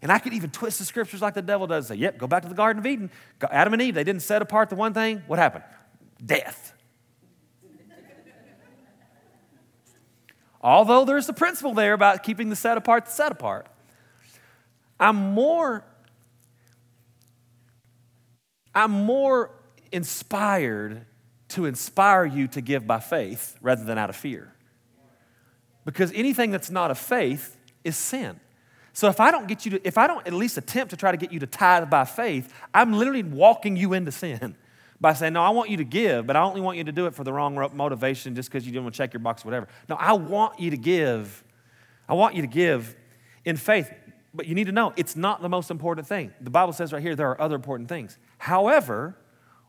And 0.01 0.11
I 0.11 0.19
could 0.19 0.33
even 0.33 0.51
twist 0.51 0.79
the 0.79 0.85
scriptures 0.85 1.21
like 1.21 1.33
the 1.33 1.41
devil 1.41 1.65
does. 1.65 1.87
Say, 1.87 1.95
yep, 1.95 2.17
go 2.17 2.27
back 2.27 2.43
to 2.43 2.49
the 2.49 2.55
Garden 2.55 2.79
of 2.79 2.85
Eden. 2.85 3.09
Adam 3.49 3.73
and 3.73 3.81
Eve, 3.81 3.95
they 3.95 4.03
didn't 4.03 4.21
set 4.21 4.41
apart 4.41 4.69
the 4.69 4.75
one 4.75 4.93
thing. 4.93 5.23
What 5.27 5.39
happened? 5.39 5.63
Death. 6.23 6.73
Although 10.61 11.05
there's 11.05 11.27
a 11.29 11.33
principle 11.33 11.73
there 11.73 11.93
about 11.93 12.23
keeping 12.23 12.49
the 12.49 12.55
set 12.55 12.77
apart 12.77 13.05
the 13.05 13.11
set 13.11 13.31
apart. 13.31 13.67
I'm 14.99 15.15
more, 15.15 15.83
I'm 18.73 18.91
more 18.91 19.51
inspired 19.91 21.05
to 21.49 21.65
inspire 21.65 22.25
you 22.25 22.47
to 22.49 22.61
give 22.61 22.85
by 22.85 22.99
faith 22.99 23.55
rather 23.61 23.83
than 23.83 23.97
out 23.97 24.09
of 24.09 24.15
fear. 24.15 24.53
Because 25.85 26.11
anything 26.13 26.51
that's 26.51 26.69
not 26.69 26.91
of 26.91 26.97
faith 26.97 27.57
is 27.83 27.95
sin. 27.95 28.39
So 28.97 29.09
if 29.09 29.19
I 29.19 29.29
don't 29.29 29.47
get 29.47 29.63
you 29.63 29.69
to, 29.73 29.87
if 29.87 29.95
I 29.95 30.07
don't 30.07 30.25
at 30.25 30.33
least 30.33 30.57
attempt 30.57 30.89
to 30.89 30.97
try 30.97 31.11
to 31.11 31.17
get 31.17 31.31
you 31.31 31.37
to 31.41 31.45
tithe 31.45 31.87
by 31.87 32.03
faith, 32.03 32.51
I'm 32.73 32.93
literally 32.93 33.21
walking 33.21 33.77
you 33.77 33.93
into 33.93 34.11
sin 34.11 34.55
by 34.99 35.13
saying, 35.13 35.33
no, 35.33 35.43
I 35.43 35.51
want 35.51 35.69
you 35.69 35.77
to 35.77 35.83
give, 35.83 36.25
but 36.25 36.35
I 36.35 36.41
only 36.41 36.61
want 36.61 36.79
you 36.79 36.83
to 36.85 36.91
do 36.91 37.05
it 37.05 37.13
for 37.13 37.23
the 37.23 37.31
wrong 37.31 37.53
motivation 37.75 38.33
just 38.33 38.49
because 38.49 38.65
you 38.65 38.71
didn't 38.71 38.85
want 38.85 38.95
to 38.95 38.97
check 38.97 39.13
your 39.13 39.19
box 39.19 39.45
or 39.45 39.49
whatever. 39.49 39.67
No, 39.87 39.97
I 39.97 40.13
want 40.13 40.59
you 40.59 40.71
to 40.71 40.77
give. 40.77 41.43
I 42.09 42.15
want 42.15 42.33
you 42.33 42.41
to 42.41 42.47
give 42.47 42.95
in 43.45 43.55
faith. 43.55 43.93
But 44.33 44.47
you 44.47 44.55
need 44.55 44.65
to 44.65 44.71
know 44.71 44.93
it's 44.97 45.15
not 45.15 45.43
the 45.43 45.49
most 45.49 45.69
important 45.69 46.07
thing. 46.07 46.33
The 46.41 46.49
Bible 46.49 46.73
says 46.73 46.91
right 46.91 47.01
here 47.01 47.15
there 47.15 47.29
are 47.29 47.39
other 47.39 47.55
important 47.55 47.89
things. 47.89 48.17
However, 48.39 49.15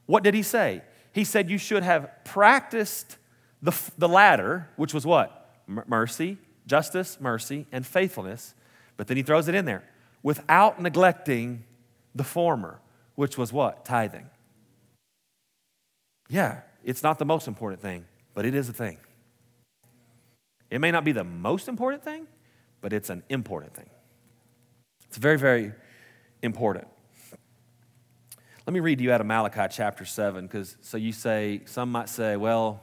what 0.07 0.25
did 0.25 0.33
he 0.33 0.43
say? 0.43 0.81
He 1.13 1.25
said 1.25 1.51
you 1.51 1.59
should 1.59 1.83
have 1.83 2.09
practiced 2.25 3.19
the, 3.61 3.79
the 3.99 4.09
latter, 4.09 4.71
which 4.77 4.95
was 4.95 5.05
what? 5.05 5.35
mercy, 5.67 6.39
justice, 6.67 7.19
mercy, 7.21 7.67
and 7.71 7.87
faithfulness 7.87 8.55
but 8.99 9.07
then 9.07 9.17
he 9.17 9.23
throws 9.23 9.49
it 9.49 9.55
in 9.55 9.65
there 9.65 9.85
without 10.23 10.83
neglecting 10.83 11.65
the 12.15 12.25
former, 12.25 12.81
which 13.15 13.39
was 13.39 13.51
what? 13.51 13.87
Tithing. 13.87 14.29
Yeah, 16.29 16.61
it's 16.85 17.03
not 17.03 17.19
the 17.19 17.25
most 17.25 17.49
important 17.49 17.81
thing, 17.81 18.05
but 18.35 18.45
it 18.45 18.55
is 18.55 18.69
a 18.69 18.73
thing. 18.75 18.99
It 20.71 20.81
may 20.81 20.91
not 20.91 21.05
be 21.05 21.13
the 21.13 21.25
most 21.25 21.69
important 21.69 22.05
thing, 22.05 22.27
but 22.83 22.93
it's 22.93 23.09
an 23.09 23.23
important 23.31 23.75
thing. 23.75 23.89
It's 25.07 25.17
very, 25.17 25.39
very 25.39 25.73
important. 26.43 26.89
Let 28.67 28.75
me 28.75 28.81
read 28.81 29.01
you 29.01 29.13
out 29.13 29.23
of 29.23 29.27
Malachi 29.27 29.67
chapter 29.71 30.05
7, 30.05 30.47
because 30.47 30.77
so 30.83 30.99
you 30.99 31.13
say, 31.13 31.63
some 31.65 31.91
might 31.91 32.11
say, 32.11 32.37
well, 32.37 32.83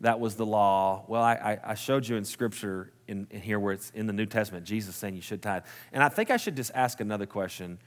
that 0.00 0.20
was 0.20 0.34
the 0.34 0.44
law. 0.44 1.06
Well, 1.08 1.22
I, 1.22 1.58
I 1.64 1.74
showed 1.74 2.06
you 2.06 2.16
in 2.16 2.24
Scripture 2.26 2.92
in, 3.08 3.26
in, 3.30 3.40
here 3.40 3.58
where 3.58 3.72
it's 3.72 3.90
in 3.90 4.06
the 4.06 4.12
New 4.12 4.26
Testament, 4.26 4.64
Jesus 4.64 4.96
saying 4.96 5.14
you 5.14 5.22
should 5.22 5.42
tithe. 5.42 5.64
And 5.92 6.02
I 6.02 6.08
think 6.08 6.30
I 6.30 6.36
should 6.36 6.56
just 6.56 6.70
ask 6.74 7.00
another 7.00 7.26
question. 7.26 7.78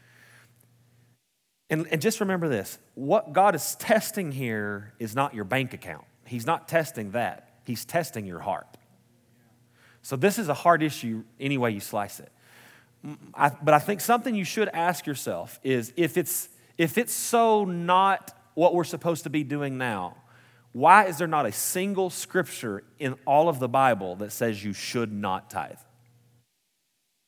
And, 1.70 1.88
and 1.92 2.02
just 2.02 2.20
remember 2.20 2.48
this 2.48 2.80
what 2.96 3.34
God 3.34 3.56
is 3.56 3.76
testing 3.76 4.32
here 4.32 4.94
is 5.00 5.16
not 5.16 5.34
your 5.34 5.46
bank 5.46 5.74
account, 5.74 6.06
He's 6.26 6.46
not 6.46 6.68
testing 6.68 7.12
that, 7.12 7.60
He's 7.64 7.86
testing 7.86 8.26
your 8.26 8.40
heart. 8.40 8.68
So 10.02 10.16
this 10.16 10.40
is 10.40 10.48
a 10.48 10.54
hard 10.54 10.82
issue 10.82 11.24
any 11.40 11.58
way 11.58 11.72
you 11.72 11.80
slice 11.80 12.20
it. 12.20 12.32
I, 13.34 13.50
but 13.50 13.74
I 13.74 13.80
think 13.80 14.02
something 14.02 14.36
you 14.36 14.44
should 14.44 14.70
ask 14.70 15.06
yourself 15.06 15.60
is 15.64 15.94
if 15.96 16.18
it's, 16.18 16.50
if 16.78 16.98
it's 16.98 17.14
so 17.14 17.66
not 17.66 18.36
what 18.56 18.74
we're 18.74 18.84
supposed 18.84 19.24
to 19.24 19.30
be 19.30 19.44
doing 19.44 19.78
now, 19.78 20.18
why 20.72 21.06
is 21.06 21.18
there 21.18 21.28
not 21.28 21.46
a 21.46 21.52
single 21.52 22.10
scripture 22.10 22.84
in 23.00 23.16
all 23.26 23.50
of 23.50 23.60
the 23.60 23.68
Bible 23.68 24.16
that 24.18 24.32
says 24.32 24.64
you 24.64 24.74
should 24.74 25.12
not 25.12 25.50
tithe? 25.50 25.78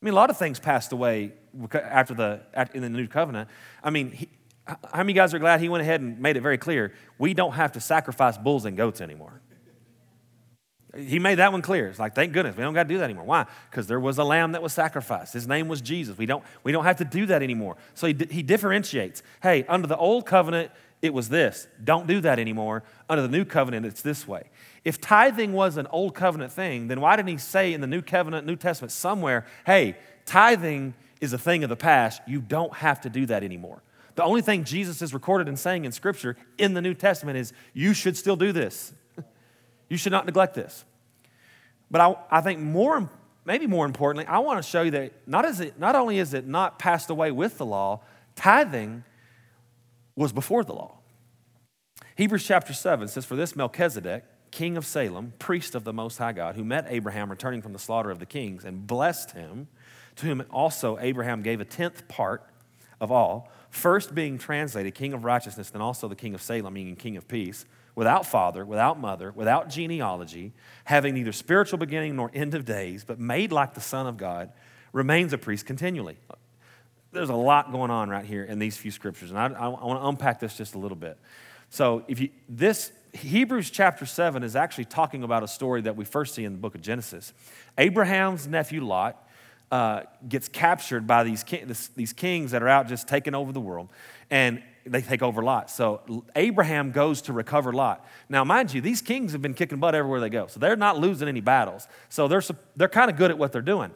I 0.01 0.05
mean, 0.05 0.13
a 0.13 0.15
lot 0.15 0.29
of 0.29 0.37
things 0.37 0.59
passed 0.59 0.91
away 0.91 1.33
after 1.73 2.13
the, 2.13 2.41
in 2.73 2.81
the 2.81 2.89
new 2.89 3.07
covenant. 3.07 3.49
I 3.83 3.89
mean, 3.89 4.11
he, 4.11 4.29
how 4.65 5.03
many 5.03 5.13
guys 5.13 5.33
are 5.33 5.39
glad 5.39 5.59
he 5.59 5.69
went 5.69 5.81
ahead 5.81 6.01
and 6.01 6.19
made 6.19 6.37
it 6.37 6.41
very 6.41 6.57
clear 6.57 6.93
we 7.17 7.33
don't 7.33 7.53
have 7.53 7.73
to 7.73 7.79
sacrifice 7.79 8.37
bulls 8.37 8.65
and 8.65 8.77
goats 8.77 9.01
anymore? 9.01 9.41
He 10.95 11.19
made 11.19 11.35
that 11.35 11.53
one 11.53 11.61
clear. 11.61 11.87
It's 11.87 11.99
like, 11.99 12.15
thank 12.15 12.33
goodness, 12.33 12.57
we 12.57 12.63
don't 12.63 12.73
got 12.73 12.83
to 12.83 12.89
do 12.89 12.97
that 12.97 13.05
anymore. 13.05 13.23
Why? 13.23 13.45
Because 13.69 13.87
there 13.87 13.99
was 13.99 14.17
a 14.17 14.25
lamb 14.25 14.51
that 14.51 14.61
was 14.61 14.73
sacrificed. 14.73 15.33
His 15.33 15.47
name 15.47 15.67
was 15.67 15.81
Jesus. 15.81 16.17
We 16.17 16.25
don't, 16.25 16.43
we 16.63 16.73
don't 16.73 16.83
have 16.83 16.97
to 16.97 17.05
do 17.05 17.25
that 17.27 17.41
anymore. 17.41 17.77
So 17.93 18.07
he, 18.07 18.17
he 18.29 18.43
differentiates. 18.43 19.23
Hey, 19.41 19.65
under 19.69 19.87
the 19.87 19.95
old 19.95 20.25
covenant, 20.25 20.71
it 21.01 21.13
was 21.13 21.29
this. 21.29 21.67
Don't 21.83 22.07
do 22.07 22.21
that 22.21 22.37
anymore. 22.37 22.83
Under 23.09 23.23
the 23.23 23.27
new 23.27 23.43
covenant, 23.43 23.85
it's 23.85 24.01
this 24.01 24.27
way. 24.27 24.43
If 24.85 25.01
tithing 25.01 25.53
was 25.53 25.77
an 25.77 25.87
old 25.87 26.13
covenant 26.13 26.51
thing, 26.51 26.87
then 26.87 27.01
why 27.01 27.15
didn't 27.15 27.29
he 27.29 27.37
say 27.37 27.73
in 27.73 27.81
the 27.81 27.87
new 27.87 28.01
covenant, 28.01 28.45
New 28.45 28.55
Testament, 28.55 28.91
somewhere, 28.91 29.45
hey, 29.65 29.97
tithing 30.25 30.93
is 31.19 31.33
a 31.33 31.37
thing 31.37 31.63
of 31.63 31.69
the 31.69 31.75
past. 31.75 32.21
You 32.27 32.41
don't 32.41 32.73
have 32.75 33.01
to 33.01 33.09
do 33.09 33.25
that 33.27 33.43
anymore. 33.43 33.81
The 34.15 34.23
only 34.23 34.41
thing 34.41 34.63
Jesus 34.63 35.01
is 35.01 35.13
recorded 35.13 35.47
and 35.47 35.57
saying 35.57 35.85
in 35.85 35.91
Scripture 35.91 36.35
in 36.57 36.73
the 36.73 36.81
New 36.81 36.93
Testament 36.93 37.37
is 37.37 37.53
you 37.73 37.93
should 37.93 38.17
still 38.17 38.35
do 38.35 38.51
this. 38.51 38.93
You 39.89 39.97
should 39.97 40.13
not 40.13 40.25
neglect 40.25 40.53
this. 40.53 40.85
But 41.89 41.99
I, 41.99 42.15
I 42.37 42.39
think 42.39 42.61
more, 42.61 43.09
maybe 43.43 43.67
more 43.67 43.85
importantly, 43.85 44.25
I 44.25 44.39
want 44.39 44.63
to 44.63 44.63
show 44.63 44.83
you 44.83 44.91
that 44.91 45.11
not, 45.27 45.43
is 45.43 45.59
it, 45.59 45.77
not 45.77 45.97
only 45.97 46.17
is 46.17 46.33
it 46.33 46.47
not 46.47 46.79
passed 46.79 47.09
away 47.09 47.29
with 47.31 47.57
the 47.57 47.65
law, 47.65 47.99
tithing 48.37 49.03
was 50.21 50.31
before 50.31 50.63
the 50.63 50.73
law. 50.73 50.99
Hebrews 52.15 52.45
chapter 52.45 52.73
7 52.73 53.07
says, 53.07 53.25
For 53.25 53.35
this 53.35 53.55
Melchizedek, 53.55 54.23
king 54.51 54.77
of 54.77 54.85
Salem, 54.85 55.33
priest 55.39 55.73
of 55.73 55.83
the 55.83 55.93
Most 55.93 56.17
High 56.17 56.33
God, 56.33 56.55
who 56.55 56.63
met 56.63 56.85
Abraham 56.89 57.29
returning 57.29 57.61
from 57.61 57.73
the 57.73 57.79
slaughter 57.79 58.11
of 58.11 58.19
the 58.19 58.25
kings 58.25 58.63
and 58.63 58.85
blessed 58.85 59.31
him, 59.31 59.67
to 60.17 60.27
whom 60.27 60.43
also 60.51 60.99
Abraham 60.99 61.41
gave 61.41 61.59
a 61.59 61.65
tenth 61.65 62.07
part 62.07 62.43
of 62.99 63.11
all, 63.11 63.51
first 63.71 64.13
being 64.13 64.37
translated 64.37 64.93
king 64.93 65.13
of 65.13 65.25
righteousness, 65.25 65.71
then 65.71 65.81
also 65.81 66.07
the 66.07 66.15
king 66.15 66.35
of 66.35 66.41
Salem, 66.41 66.73
meaning 66.73 66.95
king 66.95 67.17
of 67.17 67.27
peace 67.27 67.65
without 67.95 68.25
father, 68.25 68.63
without 68.63 68.99
mother, 68.99 69.31
without 69.31 69.69
genealogy, 69.69 70.53
having 70.85 71.13
neither 71.13 71.31
spiritual 71.31 71.79
beginning 71.79 72.15
nor 72.15 72.29
end 72.33 72.53
of 72.53 72.63
days, 72.63 73.03
but 73.03 73.19
made 73.19 73.51
like 73.51 73.73
the 73.73 73.81
Son 73.81 74.05
of 74.05 74.17
God, 74.17 74.51
remains 74.93 75.33
a 75.33 75.37
priest 75.37 75.65
continually. 75.65 76.17
There's 77.11 77.29
a 77.29 77.35
lot 77.35 77.71
going 77.71 77.91
on 77.91 78.09
right 78.09 78.25
here 78.25 78.43
in 78.43 78.59
these 78.59 78.77
few 78.77 78.91
scriptures, 78.91 79.31
and 79.31 79.39
I, 79.39 79.47
I 79.47 79.67
want 79.67 80.01
to 80.01 80.07
unpack 80.07 80.39
this 80.39 80.55
just 80.55 80.75
a 80.75 80.77
little 80.77 80.97
bit. 80.97 81.17
So, 81.69 82.03
if 82.07 82.19
you 82.19 82.29
this 82.47 82.91
Hebrews 83.13 83.69
chapter 83.69 84.05
7 84.05 84.43
is 84.43 84.55
actually 84.55 84.85
talking 84.85 85.23
about 85.23 85.43
a 85.43 85.47
story 85.47 85.81
that 85.81 85.95
we 85.95 86.05
first 86.05 86.35
see 86.35 86.45
in 86.45 86.53
the 86.53 86.57
book 86.57 86.75
of 86.75 86.81
Genesis. 86.81 87.33
Abraham's 87.77 88.47
nephew 88.47 88.83
Lot 88.83 89.27
uh, 89.71 90.03
gets 90.27 90.47
captured 90.47 91.07
by 91.07 91.23
these, 91.23 91.43
these 91.95 92.13
kings 92.13 92.51
that 92.51 92.63
are 92.63 92.69
out 92.69 92.87
just 92.87 93.07
taking 93.07 93.35
over 93.35 93.51
the 93.51 93.59
world. 93.59 93.89
And 94.29 94.61
they 94.85 95.01
take 95.01 95.21
over 95.21 95.43
Lot. 95.43 95.69
So 95.69 96.25
Abraham 96.35 96.91
goes 96.91 97.21
to 97.23 97.33
recover 97.33 97.71
Lot. 97.71 98.05
Now, 98.29 98.43
mind 98.43 98.73
you, 98.73 98.81
these 98.81 99.01
kings 99.01 99.31
have 99.33 99.41
been 99.41 99.53
kicking 99.53 99.79
butt 99.79 99.93
everywhere 99.93 100.19
they 100.19 100.29
go. 100.29 100.47
So 100.47 100.59
they're 100.59 100.75
not 100.75 100.97
losing 100.97 101.27
any 101.27 101.41
battles. 101.41 101.87
So 102.09 102.27
they're, 102.27 102.41
they're 102.75 102.89
kind 102.89 103.11
of 103.11 103.17
good 103.17 103.29
at 103.29 103.37
what 103.37 103.51
they're 103.51 103.61
doing. 103.61 103.91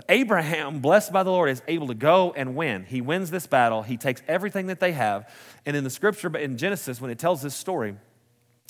But 0.00 0.14
Abraham, 0.14 0.80
blessed 0.80 1.12
by 1.12 1.22
the 1.22 1.30
Lord, 1.30 1.50
is 1.50 1.62
able 1.68 1.88
to 1.88 1.94
go 1.94 2.32
and 2.34 2.56
win. 2.56 2.84
He 2.84 3.02
wins 3.02 3.30
this 3.30 3.46
battle. 3.46 3.82
He 3.82 3.98
takes 3.98 4.22
everything 4.26 4.68
that 4.68 4.80
they 4.80 4.92
have. 4.92 5.30
And 5.66 5.76
in 5.76 5.84
the 5.84 5.90
scripture, 5.90 6.30
but 6.30 6.40
in 6.40 6.56
Genesis, 6.56 7.02
when 7.02 7.10
it 7.10 7.18
tells 7.18 7.42
this 7.42 7.54
story, 7.54 7.96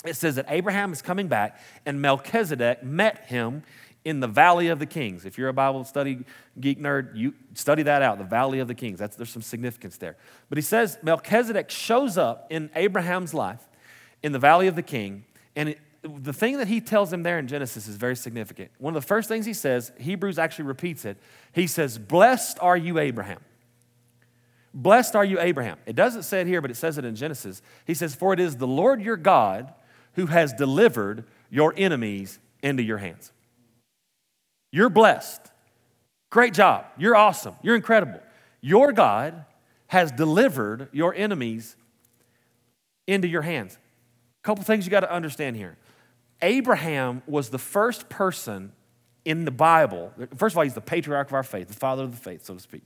it 0.03 0.15
says 0.15 0.35
that 0.35 0.45
Abraham 0.49 0.91
is 0.91 1.01
coming 1.01 1.29
back 1.29 1.57
and 1.85 2.01
Melchizedek 2.01 2.83
met 2.83 3.25
him 3.27 3.63
in 4.03 4.19
the 4.19 4.27
Valley 4.27 4.67
of 4.67 4.79
the 4.79 4.85
Kings. 4.85 5.25
If 5.25 5.37
you're 5.37 5.47
a 5.47 5.53
Bible 5.53 5.85
study 5.85 6.25
geek 6.59 6.79
nerd, 6.79 7.15
you 7.15 7.33
study 7.53 7.83
that 7.83 8.01
out, 8.01 8.17
the 8.17 8.25
Valley 8.25 8.59
of 8.59 8.67
the 8.67 8.75
Kings. 8.75 8.99
That's, 8.99 9.15
there's 9.15 9.29
some 9.29 9.41
significance 9.41 9.95
there. 9.95 10.17
But 10.49 10.57
he 10.57 10.63
says 10.63 10.97
Melchizedek 11.01 11.69
shows 11.69 12.17
up 12.17 12.47
in 12.49 12.69
Abraham's 12.75 13.33
life 13.33 13.69
in 14.21 14.33
the 14.33 14.39
Valley 14.39 14.67
of 14.67 14.75
the 14.75 14.83
King, 14.83 15.23
and 15.55 15.75
the 16.03 16.33
thing 16.33 16.57
that 16.57 16.67
he 16.67 16.81
tells 16.81 17.13
him 17.13 17.23
there 17.23 17.37
in 17.37 17.47
Genesis 17.47 17.87
is 17.87 17.95
very 17.95 18.15
significant. 18.15 18.71
One 18.79 18.95
of 18.95 19.01
the 19.01 19.07
first 19.07 19.27
things 19.27 19.45
he 19.45 19.53
says, 19.53 19.91
Hebrews 19.99 20.39
actually 20.39 20.65
repeats 20.65 21.05
it. 21.05 21.17
He 21.53 21.67
says, 21.67 21.97
Blessed 21.97 22.57
are 22.59 22.77
you, 22.77 22.97
Abraham. 22.99 23.39
Blessed 24.73 25.15
are 25.15 25.25
you, 25.25 25.39
Abraham. 25.39 25.77
It 25.85 25.95
doesn't 25.95 26.23
say 26.23 26.41
it 26.41 26.47
here, 26.47 26.61
but 26.61 26.71
it 26.71 26.77
says 26.77 26.97
it 26.97 27.05
in 27.05 27.15
Genesis. 27.15 27.61
He 27.85 27.93
says, 27.93 28.15
For 28.15 28.33
it 28.33 28.39
is 28.39 28.57
the 28.57 28.67
Lord 28.67 29.01
your 29.01 29.17
God 29.17 29.73
who 30.13 30.27
has 30.27 30.53
delivered 30.53 31.25
your 31.49 31.73
enemies 31.77 32.39
into 32.63 32.81
your 32.81 32.97
hands. 32.97 33.31
You're 34.71 34.89
blessed. 34.89 35.41
Great 36.29 36.53
job. 36.53 36.85
You're 36.97 37.15
awesome. 37.15 37.55
You're 37.61 37.75
incredible. 37.75 38.21
Your 38.61 38.91
God 38.91 39.45
has 39.87 40.11
delivered 40.11 40.87
your 40.93 41.13
enemies 41.13 41.75
into 43.07 43.27
your 43.27 43.41
hands. 43.41 43.77
A 44.41 44.47
couple 44.47 44.63
things 44.63 44.85
you 44.85 44.91
got 44.91 45.01
to 45.01 45.11
understand 45.11 45.57
here. 45.57 45.77
Abraham 46.41 47.21
was 47.27 47.49
the 47.49 47.59
first 47.59 48.09
person 48.09 48.71
in 49.25 49.45
the 49.45 49.51
Bible. 49.51 50.11
First 50.35 50.53
of 50.53 50.57
all, 50.57 50.63
he's 50.63 50.73
the 50.73 50.81
patriarch 50.81 51.27
of 51.27 51.33
our 51.33 51.43
faith, 51.43 51.67
the 51.67 51.73
father 51.73 52.03
of 52.03 52.11
the 52.11 52.17
faith, 52.17 52.45
so 52.45 52.55
to 52.55 52.59
speak. 52.59 52.83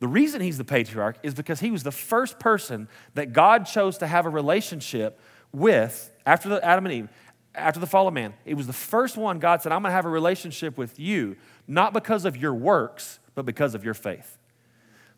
The 0.00 0.08
reason 0.08 0.40
he's 0.40 0.58
the 0.58 0.64
patriarch 0.64 1.18
is 1.22 1.34
because 1.34 1.60
he 1.60 1.70
was 1.70 1.84
the 1.84 1.92
first 1.92 2.40
person 2.40 2.88
that 3.14 3.32
God 3.32 3.66
chose 3.66 3.98
to 3.98 4.06
have 4.06 4.26
a 4.26 4.30
relationship 4.30 5.20
with 5.52 6.10
after 6.26 6.48
the 6.48 6.64
Adam 6.64 6.86
and 6.86 6.94
Eve 6.94 7.08
after 7.54 7.80
the 7.80 7.86
fall 7.86 8.08
of 8.08 8.14
man, 8.14 8.34
it 8.44 8.54
was 8.54 8.66
the 8.66 8.72
first 8.72 9.16
one 9.16 9.38
God 9.38 9.62
said, 9.62 9.72
I'm 9.72 9.82
going 9.82 9.90
to 9.90 9.94
have 9.94 10.06
a 10.06 10.10
relationship 10.10 10.78
with 10.78 10.98
you, 10.98 11.36
not 11.66 11.92
because 11.92 12.24
of 12.24 12.36
your 12.36 12.54
works, 12.54 13.18
but 13.34 13.44
because 13.44 13.74
of 13.74 13.84
your 13.84 13.94
faith. 13.94 14.38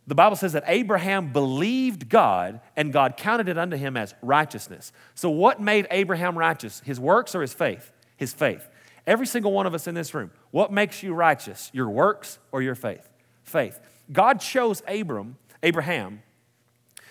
The 0.06 0.14
Bible 0.14 0.36
says 0.36 0.52
that 0.52 0.64
Abraham 0.66 1.32
believed 1.32 2.08
God 2.08 2.60
and 2.76 2.92
God 2.92 3.16
counted 3.16 3.48
it 3.48 3.56
unto 3.56 3.76
him 3.76 3.96
as 3.96 4.14
righteousness. 4.20 4.92
So, 5.14 5.30
what 5.30 5.60
made 5.60 5.86
Abraham 5.90 6.36
righteous? 6.36 6.82
His 6.84 7.00
works 7.00 7.34
or 7.34 7.40
his 7.40 7.54
faith? 7.54 7.90
His 8.16 8.32
faith. 8.34 8.68
Every 9.06 9.26
single 9.26 9.52
one 9.52 9.66
of 9.66 9.74
us 9.74 9.86
in 9.86 9.94
this 9.94 10.14
room, 10.14 10.30
what 10.50 10.72
makes 10.72 11.02
you 11.02 11.14
righteous? 11.14 11.70
Your 11.72 11.88
works 11.88 12.38
or 12.52 12.60
your 12.60 12.74
faith? 12.74 13.08
Faith. 13.42 13.80
God 14.12 14.40
chose 14.40 14.82
Abram, 14.86 15.36
Abraham 15.62 16.22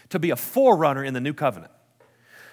to 0.10 0.19
be 0.19 0.29
a 0.29 0.36
forerunner 0.36 1.03
in 1.03 1.15
the 1.15 1.21
new 1.21 1.34
covenant. 1.34 1.71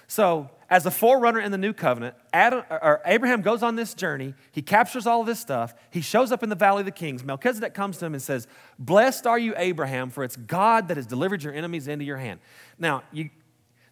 So, 0.07 0.49
as 0.71 0.85
a 0.85 0.91
forerunner 0.91 1.41
in 1.41 1.51
the 1.51 1.57
new 1.57 1.73
covenant, 1.73 2.15
Adam, 2.31 2.63
Abraham 3.05 3.41
goes 3.41 3.61
on 3.61 3.75
this 3.75 3.93
journey. 3.93 4.33
He 4.53 4.61
captures 4.61 5.05
all 5.05 5.19
of 5.19 5.27
this 5.27 5.39
stuff. 5.39 5.75
He 5.91 5.99
shows 5.99 6.31
up 6.31 6.43
in 6.43 6.49
the 6.49 6.55
valley 6.55 6.79
of 6.79 6.85
the 6.85 6.91
kings. 6.91 7.25
Melchizedek 7.25 7.73
comes 7.73 7.97
to 7.97 8.05
him 8.05 8.13
and 8.13 8.23
says, 8.23 8.47
Blessed 8.79 9.27
are 9.27 9.37
you, 9.37 9.53
Abraham, 9.57 10.09
for 10.09 10.23
it's 10.23 10.37
God 10.37 10.87
that 10.87 10.95
has 10.95 11.05
delivered 11.05 11.43
your 11.43 11.53
enemies 11.53 11.89
into 11.89 12.05
your 12.05 12.15
hand. 12.15 12.39
Now, 12.79 13.03
you, 13.11 13.29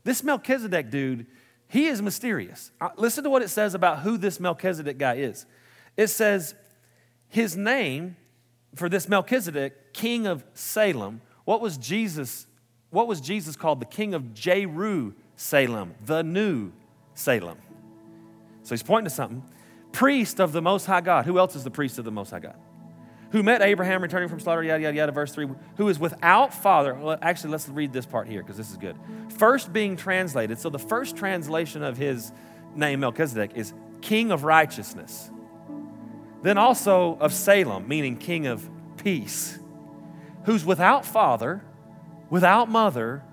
this 0.06 0.24
Melchizedek 0.24 0.89
dude, 0.89 1.28
he 1.68 1.88
is 1.88 2.02
mysterious. 2.02 2.72
Uh, 2.80 2.89
listen 2.96 3.26
to 3.26 3.30
what 3.30 3.42
it 3.42 3.50
says 3.50 3.74
about 3.74 4.00
who 4.00 4.18
this 4.18 4.39
Melchizedek 4.39 4.98
guy 4.98 5.15
is. 5.15 5.46
It 5.98 6.08
says, 6.08 6.56
His 7.28 7.58
name 7.58 8.15
for 8.74 8.88
this 8.88 9.10
Melchizedek, 9.10 9.94
king 9.94 10.26
of 10.26 10.46
Salem, 10.54 11.20
what 11.44 11.60
was 11.60 11.78
Jesus? 11.78 12.48
What 12.89 13.08
was 13.08 13.20
Jesus 13.20 13.58
called? 13.58 13.82
The 13.82 13.86
king 13.86 14.13
of 14.13 14.34
Jeru 14.34 15.13
Salem, 15.39 15.95
the 16.06 16.21
new 16.21 16.73
Salem. 17.13 17.58
So 18.63 18.71
he's 18.71 18.84
pointing 18.84 19.06
to 19.06 19.10
something. 19.10 19.41
Priest 19.93 20.41
of 20.41 20.52
the 20.52 20.62
Most 20.62 20.86
High 20.86 20.99
God. 20.99 21.25
Who 21.25 21.39
else 21.39 21.56
is 21.56 21.63
the 21.63 21.71
priest 21.71 21.97
of 21.97 22.04
the 22.04 22.12
Most 22.12 22.32
High 22.32 22.39
God? 22.39 22.58
Who 23.32 23.41
met 23.41 23.62
Abraham 23.62 24.02
returning 24.02 24.28
from 24.28 24.41
slaughter, 24.41 24.62
yada, 24.62 24.84
yada, 24.84 24.97
yada, 24.97 25.12
verse 25.13 25.34
3. 25.34 25.47
Who 25.78 25.88
is 25.88 25.97
without 25.97 26.54
father. 26.54 26.93
Well, 26.93 27.17
actually, 27.21 27.52
let's 27.52 27.69
read 27.69 27.93
this 27.93 28.06
part 28.06 28.28
here 28.28 28.41
because 28.41 28.58
this 28.58 28.69
is 28.69 28.75
good. 28.75 28.97
First 29.30 29.71
being 29.71 29.95
translated. 29.95 30.60
So 30.60 30.69
the 30.69 30.78
first 30.78 31.15
translation 31.15 31.84
of 31.84 31.95
his 31.95 32.34
name, 32.75 32.99
Melchizedek, 32.99 33.52
is 33.56 33.73
King 34.02 34.32
of 34.32 34.43
Righteousness. 34.43 35.32
Then 36.41 36.58
also 36.58 37.17
of 37.17 37.32
Salem, 37.32 37.88
meaning 37.88 38.17
King 38.17 38.45
of 38.47 38.69
Peace. 38.97 39.58
Who's 40.43 40.65
without 40.65 41.06
father, 41.06 41.63
without 42.30 42.69
mother, 42.69 43.23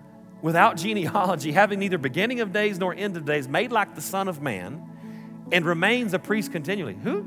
without 0.42 0.76
genealogy, 0.78 1.52
having 1.52 1.78
neither 1.78 1.98
beginning 1.98 2.40
of 2.40 2.52
days 2.52 2.78
nor 2.78 2.94
end 2.94 3.16
of 3.16 3.24
days, 3.24 3.48
made 3.48 3.72
like 3.72 3.94
the 3.94 4.00
Son 4.00 4.28
of 4.28 4.42
Man, 4.42 4.82
and 5.52 5.64
remains 5.64 6.14
a 6.14 6.18
priest 6.18 6.52
continually. 6.52 6.94
Who, 6.94 7.26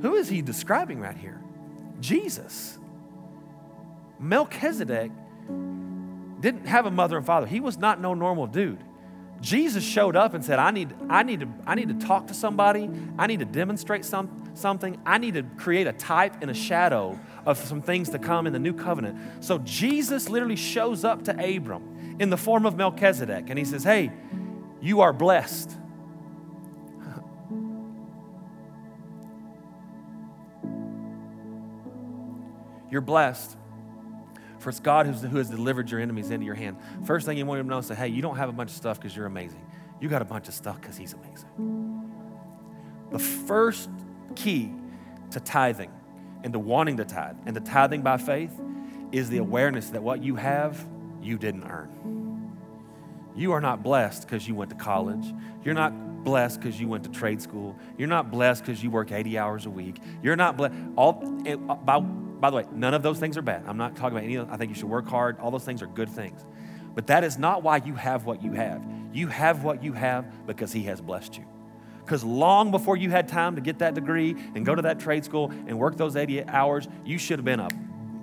who 0.00 0.14
is 0.14 0.28
he 0.28 0.42
describing 0.42 1.00
right 1.00 1.16
here? 1.16 1.40
Jesus. 2.00 2.78
Melchizedek 4.18 5.10
didn't 6.40 6.66
have 6.66 6.86
a 6.86 6.90
mother 6.90 7.16
and 7.16 7.26
father. 7.26 7.46
He 7.46 7.60
was 7.60 7.78
not 7.78 8.00
no 8.00 8.14
normal 8.14 8.46
dude. 8.46 8.82
Jesus 9.40 9.82
showed 9.82 10.14
up 10.14 10.34
and 10.34 10.44
said, 10.44 10.58
I 10.60 10.70
need, 10.70 10.94
I 11.08 11.24
need, 11.24 11.40
to, 11.40 11.48
I 11.66 11.74
need 11.74 11.88
to 11.88 12.06
talk 12.06 12.28
to 12.28 12.34
somebody. 12.34 12.88
I 13.18 13.26
need 13.26 13.40
to 13.40 13.44
demonstrate 13.44 14.04
some, 14.04 14.50
something. 14.54 15.00
I 15.04 15.18
need 15.18 15.34
to 15.34 15.42
create 15.42 15.88
a 15.88 15.92
type 15.92 16.36
and 16.40 16.50
a 16.50 16.54
shadow 16.54 17.18
of 17.44 17.58
some 17.58 17.82
things 17.82 18.10
to 18.10 18.20
come 18.20 18.46
in 18.46 18.52
the 18.52 18.60
new 18.60 18.72
covenant. 18.72 19.44
So 19.44 19.58
Jesus 19.58 20.28
literally 20.28 20.56
shows 20.56 21.04
up 21.04 21.24
to 21.24 21.32
Abram 21.32 21.91
in 22.18 22.30
the 22.30 22.36
form 22.36 22.66
of 22.66 22.76
Melchizedek 22.76 23.46
and 23.48 23.58
he 23.58 23.64
says, 23.64 23.84
Hey, 23.84 24.12
you 24.80 25.00
are 25.00 25.12
blessed. 25.12 25.78
You're 32.92 33.00
blessed. 33.00 33.56
For 34.58 34.68
it's 34.68 34.78
God 34.78 35.06
who's, 35.06 35.22
who 35.22 35.38
has 35.38 35.48
delivered 35.48 35.90
your 35.90 35.98
enemies 35.98 36.30
into 36.30 36.44
your 36.44 36.54
hand. 36.54 36.76
First 37.04 37.24
thing 37.24 37.38
you 37.38 37.46
want 37.46 37.58
him 37.58 37.66
to 37.66 37.70
know 37.70 37.78
is 37.78 37.86
say, 37.86 37.94
hey, 37.94 38.08
you 38.08 38.20
don't 38.20 38.36
have 38.36 38.50
a 38.50 38.52
bunch 38.52 38.70
of 38.70 38.76
stuff 38.76 39.00
because 39.00 39.16
you're 39.16 39.26
amazing. 39.26 39.64
You 39.98 40.10
got 40.10 40.20
a 40.20 40.26
bunch 40.26 40.46
of 40.46 40.54
stuff 40.54 40.78
because 40.80 40.98
he's 40.98 41.14
amazing. 41.14 42.10
The 43.10 43.18
first 43.18 43.88
key 44.36 44.70
to 45.30 45.40
tithing 45.40 45.90
and 46.44 46.52
to 46.52 46.58
wanting 46.58 46.98
to 46.98 47.04
tithe 47.06 47.36
and 47.46 47.54
to 47.54 47.60
tithing 47.62 48.02
by 48.02 48.18
faith 48.18 48.52
is 49.10 49.30
the 49.30 49.38
awareness 49.38 49.88
that 49.90 50.02
what 50.02 50.22
you 50.22 50.36
have, 50.36 50.86
you 51.22 51.38
didn't 51.38 51.64
earn. 51.64 52.52
You 53.34 53.52
are 53.52 53.60
not 53.60 53.82
blessed 53.82 54.22
because 54.22 54.46
you 54.46 54.54
went 54.54 54.70
to 54.70 54.76
college. 54.76 55.32
You're 55.64 55.74
not 55.74 56.24
blessed 56.24 56.60
because 56.60 56.80
you 56.80 56.88
went 56.88 57.04
to 57.04 57.10
trade 57.10 57.40
school. 57.40 57.76
You're 57.96 58.08
not 58.08 58.30
blessed 58.30 58.64
because 58.64 58.82
you 58.82 58.90
work 58.90 59.10
80 59.10 59.38
hours 59.38 59.66
a 59.66 59.70
week. 59.70 59.96
You're 60.22 60.36
not 60.36 60.56
blessed. 60.56 60.74
All, 60.96 61.22
eh, 61.46 61.56
by, 61.56 62.00
by 62.00 62.50
the 62.50 62.56
way, 62.56 62.66
none 62.72 62.94
of 62.94 63.02
those 63.02 63.18
things 63.18 63.36
are 63.36 63.42
bad. 63.42 63.64
I'm 63.66 63.76
not 63.78 63.96
talking 63.96 64.16
about 64.16 64.24
any 64.24 64.34
of. 64.36 64.50
I 64.50 64.56
think 64.56 64.70
you 64.70 64.74
should 64.74 64.88
work 64.88 65.08
hard. 65.08 65.38
All 65.40 65.50
those 65.50 65.64
things 65.64 65.82
are 65.82 65.86
good 65.86 66.08
things. 66.08 66.44
But 66.94 67.06
that 67.06 67.24
is 67.24 67.38
not 67.38 67.62
why 67.62 67.78
you 67.78 67.94
have 67.94 68.26
what 68.26 68.42
you 68.42 68.52
have. 68.52 68.84
You 69.12 69.28
have 69.28 69.64
what 69.64 69.82
you 69.82 69.92
have 69.94 70.46
because 70.46 70.72
He 70.72 70.82
has 70.84 71.00
blessed 71.00 71.38
you. 71.38 71.44
Because 72.04 72.24
long 72.24 72.70
before 72.70 72.96
you 72.96 73.10
had 73.10 73.28
time 73.28 73.54
to 73.54 73.60
get 73.60 73.78
that 73.78 73.94
degree 73.94 74.34
and 74.54 74.66
go 74.66 74.74
to 74.74 74.82
that 74.82 74.98
trade 74.98 75.24
school 75.24 75.50
and 75.50 75.78
work 75.78 75.96
those 75.96 76.16
80 76.16 76.44
hours, 76.48 76.88
you 77.04 77.16
should 77.16 77.38
have 77.38 77.44
been 77.44 77.60
a, 77.60 77.68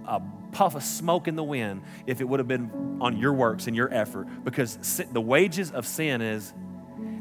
a 0.05 0.21
puff 0.51 0.75
of 0.75 0.83
smoke 0.83 1.27
in 1.27 1.35
the 1.35 1.43
wind 1.43 1.83
if 2.07 2.21
it 2.21 2.25
would 2.25 2.39
have 2.39 2.47
been 2.47 2.97
on 3.01 3.17
your 3.17 3.33
works 3.33 3.67
and 3.67 3.75
your 3.75 3.93
effort. 3.93 4.27
Because 4.43 5.03
the 5.11 5.21
wages 5.21 5.71
of 5.71 5.85
sin 5.85 6.21
is, 6.21 6.53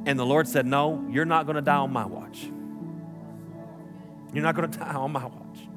and 0.06 0.18
the 0.18 0.26
Lord 0.26 0.48
said, 0.48 0.66
No, 0.66 1.06
you're 1.10 1.24
not 1.24 1.46
going 1.46 1.56
to 1.56 1.62
die 1.62 1.76
on 1.76 1.92
my 1.92 2.06
watch. 2.06 2.48
You're 4.32 4.42
not 4.42 4.54
going 4.54 4.70
to 4.72 4.78
die 4.78 4.94
on 4.94 5.12
my 5.12 5.26
watch. 5.26 5.68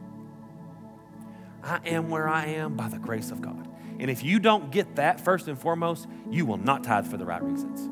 I 1.64 1.80
am 1.86 2.10
where 2.10 2.28
I 2.28 2.48
am 2.48 2.76
by 2.76 2.90
the 2.90 2.98
grace 2.98 3.32
of 3.32 3.42
God. 3.42 3.68
And 4.00 4.10
if 4.10 4.24
you 4.24 4.40
don't 4.40 4.72
get 4.72 4.96
that 4.96 5.22
first 5.22 5.48
and 5.48 5.60
foremost, 5.60 6.08
you 6.30 6.46
will 6.46 6.58
not 6.58 6.84
tithe 6.84 7.08
for 7.08 7.18
the 7.18 7.26
right 7.26 7.44
reasons. 7.44 7.88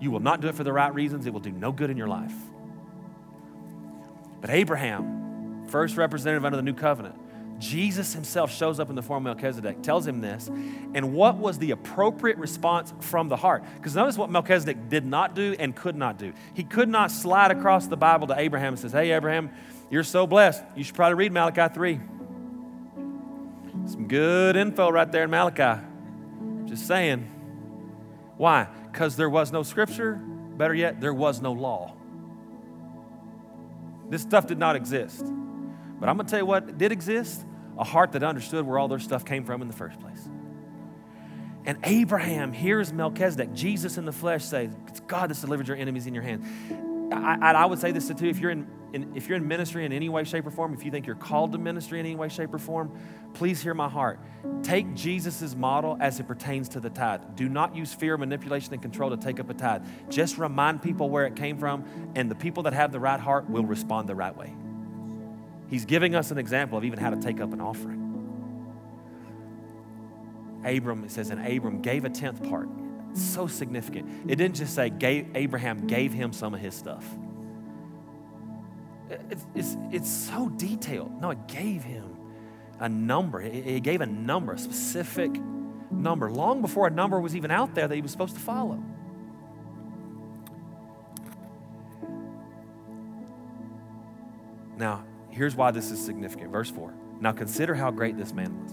You 0.00 0.12
will 0.12 0.20
not 0.20 0.40
do 0.40 0.48
it 0.48 0.54
for 0.54 0.62
the 0.62 0.72
right 0.72 0.94
reasons. 0.94 1.26
It 1.26 1.32
will 1.32 1.40
do 1.40 1.50
no 1.50 1.72
good 1.72 1.90
in 1.90 1.96
your 1.96 2.06
life. 2.06 2.34
But 4.40 4.50
Abraham, 4.50 5.66
first 5.68 5.96
representative 5.96 6.44
under 6.44 6.56
the 6.56 6.62
new 6.62 6.74
covenant, 6.74 7.16
Jesus 7.58 8.14
himself 8.14 8.52
shows 8.52 8.78
up 8.78 8.88
in 8.88 8.94
the 8.94 9.02
form 9.02 9.26
of 9.26 9.36
Melchizedek, 9.36 9.82
tells 9.82 10.06
him 10.06 10.20
this. 10.20 10.48
And 10.48 11.12
what 11.12 11.36
was 11.36 11.58
the 11.58 11.72
appropriate 11.72 12.38
response 12.38 12.94
from 13.00 13.28
the 13.28 13.36
heart? 13.36 13.64
Because 13.76 13.96
notice 13.96 14.16
what 14.16 14.30
Melchizedek 14.30 14.88
did 14.88 15.04
not 15.04 15.34
do 15.34 15.56
and 15.58 15.74
could 15.74 15.96
not 15.96 16.18
do. 16.18 16.32
He 16.54 16.62
could 16.62 16.88
not 16.88 17.10
slide 17.10 17.50
across 17.50 17.88
the 17.88 17.96
Bible 17.96 18.28
to 18.28 18.38
Abraham 18.38 18.74
and 18.74 18.78
says, 18.78 18.92
Hey, 18.92 19.10
Abraham, 19.10 19.50
you're 19.90 20.04
so 20.04 20.26
blessed. 20.26 20.62
You 20.76 20.84
should 20.84 20.94
probably 20.94 21.14
read 21.14 21.32
Malachi 21.32 21.74
3. 21.74 22.00
Some 23.86 24.06
good 24.06 24.54
info 24.54 24.90
right 24.90 25.10
there 25.10 25.24
in 25.24 25.30
Malachi. 25.30 25.82
Just 26.66 26.86
saying. 26.86 27.28
Why? 28.36 28.68
Because 28.92 29.16
there 29.16 29.30
was 29.30 29.50
no 29.50 29.64
scripture. 29.64 30.14
Better 30.14 30.74
yet, 30.74 31.00
there 31.00 31.14
was 31.14 31.40
no 31.40 31.52
law. 31.52 31.94
This 34.10 34.22
stuff 34.22 34.46
did 34.46 34.58
not 34.58 34.76
exist. 34.76 35.24
But 36.00 36.08
I'm 36.08 36.16
going 36.16 36.26
to 36.26 36.30
tell 36.30 36.38
you 36.38 36.46
what 36.46 36.78
did 36.78 36.92
exist 36.92 37.44
a 37.78 37.84
heart 37.84 38.12
that 38.12 38.22
understood 38.22 38.66
where 38.66 38.78
all 38.78 38.88
their 38.88 38.98
stuff 38.98 39.24
came 39.24 39.44
from 39.44 39.62
in 39.62 39.68
the 39.68 39.74
first 39.74 40.00
place. 40.00 40.28
And 41.64 41.78
Abraham 41.84 42.52
hears 42.52 42.92
Melchizedek, 42.92 43.52
Jesus 43.52 43.98
in 43.98 44.04
the 44.04 44.12
flesh, 44.12 44.44
say, 44.44 44.70
It's 44.88 45.00
God 45.00 45.30
that's 45.30 45.40
delivered 45.40 45.68
your 45.68 45.76
enemies 45.76 46.06
in 46.06 46.14
your 46.14 46.22
hand. 46.22 46.44
I, 47.12 47.52
I 47.52 47.66
would 47.66 47.78
say 47.78 47.92
this 47.92 48.08
too 48.08 48.26
if 48.26 48.38
you're 48.38 48.50
in, 48.50 48.66
in, 48.92 49.14
if 49.14 49.28
you're 49.28 49.36
in 49.36 49.46
ministry 49.46 49.84
in 49.84 49.92
any 49.92 50.08
way, 50.08 50.24
shape, 50.24 50.46
or 50.46 50.50
form, 50.50 50.74
if 50.74 50.84
you 50.84 50.90
think 50.90 51.06
you're 51.06 51.16
called 51.16 51.52
to 51.52 51.58
ministry 51.58 52.00
in 52.00 52.06
any 52.06 52.16
way, 52.16 52.28
shape, 52.28 52.52
or 52.52 52.58
form, 52.58 52.98
please 53.34 53.62
hear 53.62 53.74
my 53.74 53.88
heart. 53.88 54.18
Take 54.62 54.94
Jesus' 54.94 55.54
model 55.54 55.96
as 56.00 56.20
it 56.20 56.26
pertains 56.26 56.68
to 56.70 56.80
the 56.80 56.90
tithe. 56.90 57.20
Do 57.34 57.48
not 57.48 57.76
use 57.76 57.94
fear, 57.94 58.16
manipulation, 58.16 58.72
and 58.72 58.82
control 58.82 59.10
to 59.10 59.16
take 59.16 59.40
up 59.40 59.50
a 59.50 59.54
tithe. 59.54 59.84
Just 60.08 60.38
remind 60.38 60.82
people 60.82 61.10
where 61.10 61.26
it 61.26 61.36
came 61.36 61.58
from, 61.58 61.84
and 62.14 62.30
the 62.30 62.34
people 62.34 62.62
that 62.64 62.72
have 62.72 62.92
the 62.92 63.00
right 63.00 63.20
heart 63.20 63.48
will 63.48 63.64
respond 63.64 64.08
the 64.08 64.14
right 64.14 64.36
way. 64.36 64.54
He's 65.68 65.84
giving 65.84 66.14
us 66.14 66.30
an 66.30 66.38
example 66.38 66.78
of 66.78 66.84
even 66.84 66.98
how 66.98 67.10
to 67.10 67.16
take 67.16 67.40
up 67.40 67.52
an 67.52 67.60
offering. 67.60 68.04
Abram, 70.64 71.04
it 71.04 71.10
says, 71.10 71.30
and 71.30 71.46
Abram 71.46 71.80
gave 71.82 72.04
a 72.04 72.10
tenth 72.10 72.42
part. 72.48 72.68
So 73.14 73.46
significant. 73.46 74.30
It 74.30 74.36
didn't 74.36 74.56
just 74.56 74.74
say 74.74 74.90
gave, 74.90 75.34
Abraham 75.34 75.86
gave 75.86 76.12
him 76.12 76.32
some 76.32 76.54
of 76.54 76.60
his 76.60 76.74
stuff. 76.74 77.06
It's, 79.30 79.46
it's, 79.54 79.76
it's 79.90 80.10
so 80.10 80.48
detailed. 80.50 81.20
No, 81.20 81.30
it 81.30 81.46
gave 81.46 81.82
him 81.82 82.16
a 82.80 82.88
number. 82.88 83.40
It, 83.40 83.66
it 83.66 83.82
gave 83.82 84.00
a 84.00 84.06
number, 84.06 84.52
a 84.52 84.58
specific 84.58 85.30
number, 85.90 86.30
long 86.30 86.60
before 86.60 86.86
a 86.86 86.90
number 86.90 87.18
was 87.20 87.34
even 87.34 87.50
out 87.50 87.74
there 87.74 87.88
that 87.88 87.94
he 87.94 88.02
was 88.02 88.10
supposed 88.10 88.34
to 88.34 88.40
follow. 88.40 88.82
Now, 94.76 95.04
here's 95.38 95.56
why 95.56 95.70
this 95.70 95.90
is 95.90 96.04
significant. 96.04 96.50
Verse 96.52 96.70
4. 96.70 96.92
Now 97.20 97.32
consider 97.32 97.74
how 97.74 97.90
great 97.90 98.18
this 98.18 98.32
man 98.32 98.62
was 98.62 98.72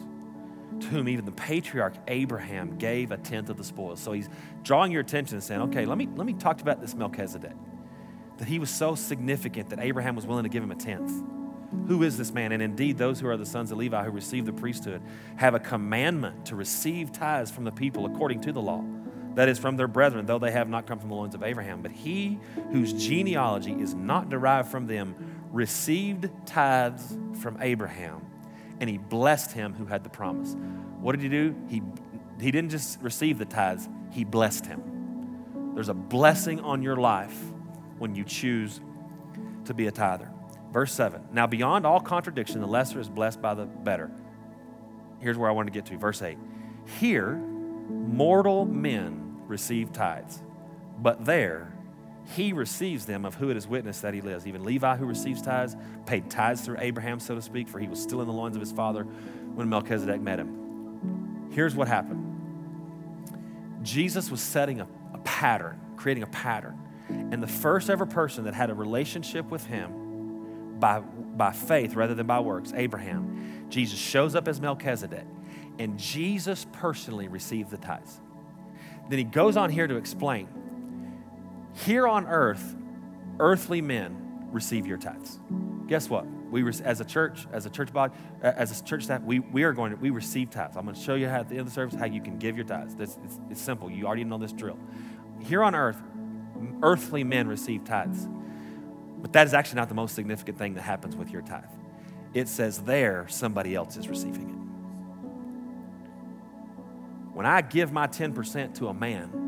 to 0.82 0.88
whom 0.88 1.08
even 1.08 1.26
the 1.26 1.32
patriarch 1.32 1.94
Abraham 2.08 2.78
gave 2.78 3.12
a 3.12 3.18
tenth 3.18 3.50
of 3.50 3.58
the 3.58 3.64
spoils. 3.64 4.00
So 4.00 4.12
he's 4.12 4.30
drawing 4.64 4.92
your 4.92 5.02
attention 5.02 5.36
and 5.36 5.44
saying, 5.44 5.62
okay, 5.62 5.86
let 5.86 5.98
me, 5.98 6.08
let 6.16 6.26
me 6.26 6.34
talk 6.34 6.62
about 6.62 6.82
this 6.82 6.94
Melchizedek. 6.96 7.54
That 8.38 8.48
he 8.48 8.60
was 8.60 8.70
so 8.70 8.96
significant 8.96 9.70
that 9.70 9.80
Abraham 9.80 10.16
was 10.16 10.26
willing 10.26 10.44
to 10.44 10.50
give 10.50 10.62
him 10.62 10.72
a 10.72 10.76
tenth. 10.76 11.12
Who 11.88 12.04
is 12.04 12.18
this 12.18 12.32
man? 12.32 12.52
And 12.52 12.62
indeed, 12.62 12.98
those 12.98 13.20
who 13.20 13.28
are 13.28 13.38
the 13.38 13.46
sons 13.46 13.72
of 13.72 13.78
Levi 13.78 14.04
who 14.04 14.12
receive 14.12 14.46
the 14.46 14.54
priesthood 14.54 15.02
have 15.38 15.56
a 15.56 15.60
commandment 15.60 16.46
to 16.48 16.56
receive 16.56 17.12
tithes 17.12 17.52
from 17.52 17.64
the 17.64 17.72
people 17.72 18.06
according 18.06 18.42
to 18.42 18.52
the 18.52 18.62
law. 18.62 18.84
That 19.36 19.50
is, 19.50 19.60
from 19.60 19.76
their 19.76 19.90
brethren, 19.90 20.26
though 20.26 20.40
they 20.40 20.52
have 20.52 20.70
not 20.70 20.88
come 20.88 20.98
from 20.98 21.10
the 21.10 21.16
loins 21.16 21.36
of 21.36 21.44
Abraham. 21.44 21.82
But 21.82 21.92
he 21.92 22.40
whose 22.72 22.94
genealogy 22.94 23.74
is 23.74 23.94
not 23.94 24.30
derived 24.30 24.70
from 24.70 24.88
them 24.88 25.35
received 25.56 26.30
tithes 26.46 27.18
from 27.40 27.58
Abraham 27.62 28.22
and 28.82 28.90
he 28.90 28.98
blessed 28.98 29.54
him 29.54 29.74
who 29.74 29.86
had 29.86 30.04
the 30.04 30.10
promise. 30.10 30.54
What 31.00 31.14
did 31.14 31.22
he 31.22 31.30
do? 31.30 31.56
He, 31.70 31.82
he 32.42 32.52
didn't 32.52 32.72
just 32.72 33.02
receive 33.02 33.38
the 33.38 33.46
tithes, 33.46 33.88
he 34.12 34.26
blessed 34.26 34.66
him. 34.66 35.72
There's 35.74 35.88
a 35.88 35.94
blessing 35.94 36.60
on 36.60 36.82
your 36.82 36.98
life 36.98 37.38
when 37.98 38.16
you 38.16 38.26
choose 38.26 38.82
to 39.64 39.74
be 39.74 39.88
a 39.88 39.92
tither. 39.92 40.30
Verse 40.74 40.92
7 40.92 41.30
Now, 41.32 41.48
beyond 41.48 41.86
all 41.86 42.02
contradiction, 42.02 42.60
the 42.60 42.68
lesser 42.68 43.00
is 43.00 43.10
blessed 43.10 43.42
by 43.42 43.54
the 43.54 43.66
better. 43.66 44.12
Here's 45.20 45.38
where 45.38 45.50
I 45.50 45.54
want 45.54 45.68
to 45.68 45.72
get 45.72 45.86
to. 45.86 45.98
Verse 45.98 46.22
8 46.22 46.38
Here, 47.00 47.36
mortal 47.36 48.66
men 48.66 49.38
receive 49.48 49.94
tithes, 49.94 50.44
but 51.00 51.24
there, 51.24 51.75
he 52.34 52.54
receives 52.54 53.06
them 53.06 53.24
of 53.26 53.36
who 53.36 53.50
it 53.50 53.58
is 53.58 53.68
witnessed 53.68 54.02
that 54.02 54.14
he 54.14 54.22
lives. 54.22 54.48
Even 54.48 54.64
Levi, 54.64 54.96
who 54.96 55.06
receives 55.06 55.42
tithes, 55.42 55.76
paid 56.06 56.30
tithes 56.30 56.62
through 56.62 56.78
Abraham, 56.80 57.20
so 57.20 57.36
to 57.36 57.42
speak, 57.42 57.70
for 57.70 57.80
he 57.80 57.88
was 57.88 58.02
still 58.02 58.22
in 58.22 58.28
the 58.28 58.34
loins 58.34 58.56
of 58.56 58.62
his 58.62 58.72
father 58.72 59.04
when 59.04 59.70
Melchizedek 59.70 60.22
met 60.22 60.40
him. 60.40 61.50
Here's 61.52 61.76
what 61.76 61.88
happened 61.88 62.24
Jesus 63.84 64.32
was 64.32 64.42
setting 64.42 64.82
a, 64.82 64.88
a 65.14 65.20
pattern, 65.20 65.80
creating 65.96 66.24
a 66.24 66.28
pattern. 66.28 66.80
And 67.08 67.42
the 67.42 67.48
first 67.48 67.90
ever 67.92 68.08
person 68.08 68.46
that 68.46 68.56
had 68.56 68.72
a 68.72 68.74
relationship 68.74 69.52
with 69.52 69.66
him 69.68 70.80
by, 70.80 71.00
by 71.02 71.52
faith 71.52 71.94
rather 71.94 72.16
than 72.16 72.26
by 72.26 72.40
works, 72.40 72.74
Abraham, 72.76 73.68
Jesus 73.70 74.00
shows 74.00 74.36
up 74.36 74.48
as 74.48 74.60
Melchizedek, 74.60 75.26
and 75.78 76.00
Jesus 76.00 76.66
personally 76.72 77.28
received 77.28 77.70
the 77.70 77.78
tithes. 77.78 78.20
Then 79.10 79.20
he 79.20 79.24
goes 79.24 79.56
on 79.56 79.70
here 79.70 79.86
to 79.86 79.98
explain 79.98 80.48
here 81.76 82.08
on 82.08 82.26
earth, 82.28 82.76
earthly 83.40 83.82
men 83.82 84.48
receive 84.52 84.88
your 84.88 84.98
tithes. 84.98 85.40
Guess 85.88 86.10
what? 86.10 86.26
We, 86.50 86.68
as 86.68 87.02
a 87.02 87.06
church, 87.06 87.46
as 87.52 87.66
a 87.66 87.70
church 87.70 87.92
body, 87.92 88.14
as 88.42 88.80
a 88.80 88.84
church 88.84 89.04
staff, 89.04 89.22
we, 89.22 89.40
we 89.40 89.64
are 89.64 89.74
going 89.74 89.92
to, 89.92 89.98
we 89.98 90.10
receive 90.10 90.50
tithes. 90.50 90.78
I'm 90.78 90.86
going 90.86 90.96
to 90.96 91.02
show 91.02 91.16
you 91.16 91.28
how 91.28 91.42
at 91.42 91.50
the 91.50 91.56
end 91.56 91.62
of 91.62 91.68
the 91.68 91.74
service 91.74 92.00
how 92.00 92.06
you 92.06 92.22
can 92.22 92.38
give 92.38 92.56
your 92.56 92.66
tithes. 92.66 92.96
It's, 92.98 93.20
it's, 93.24 93.40
it's 93.52 93.62
simple. 93.62 93.92
You 93.92 94.06
already 94.06 94.24
know 94.24 94.38
this 94.38 94.54
drill. 94.54 94.78
Here 95.42 95.64
on 95.64 95.76
earth, 95.76 96.02
earthly 96.82 97.24
men 97.24 97.48
receive 97.48 97.84
tithes. 97.84 98.28
But 99.22 99.34
that 99.34 99.48
is 99.48 99.54
actually 99.54 99.78
not 99.78 99.90
the 99.90 99.96
most 99.96 100.16
significant 100.16 100.58
thing 100.58 100.76
that 100.76 100.84
happens 100.84 101.16
with 101.16 101.30
your 101.32 101.42
tithe. 101.42 101.64
It 102.34 102.48
says 102.48 102.80
there 102.80 103.26
somebody 103.28 103.76
else 103.76 103.98
is 103.98 104.08
receiving 104.08 104.50
it. 104.50 104.56
When 107.36 107.46
I 107.46 107.62
give 107.62 107.92
my 107.92 108.08
10% 108.08 108.76
to 108.76 108.88
a 108.88 108.94
man, 108.94 109.45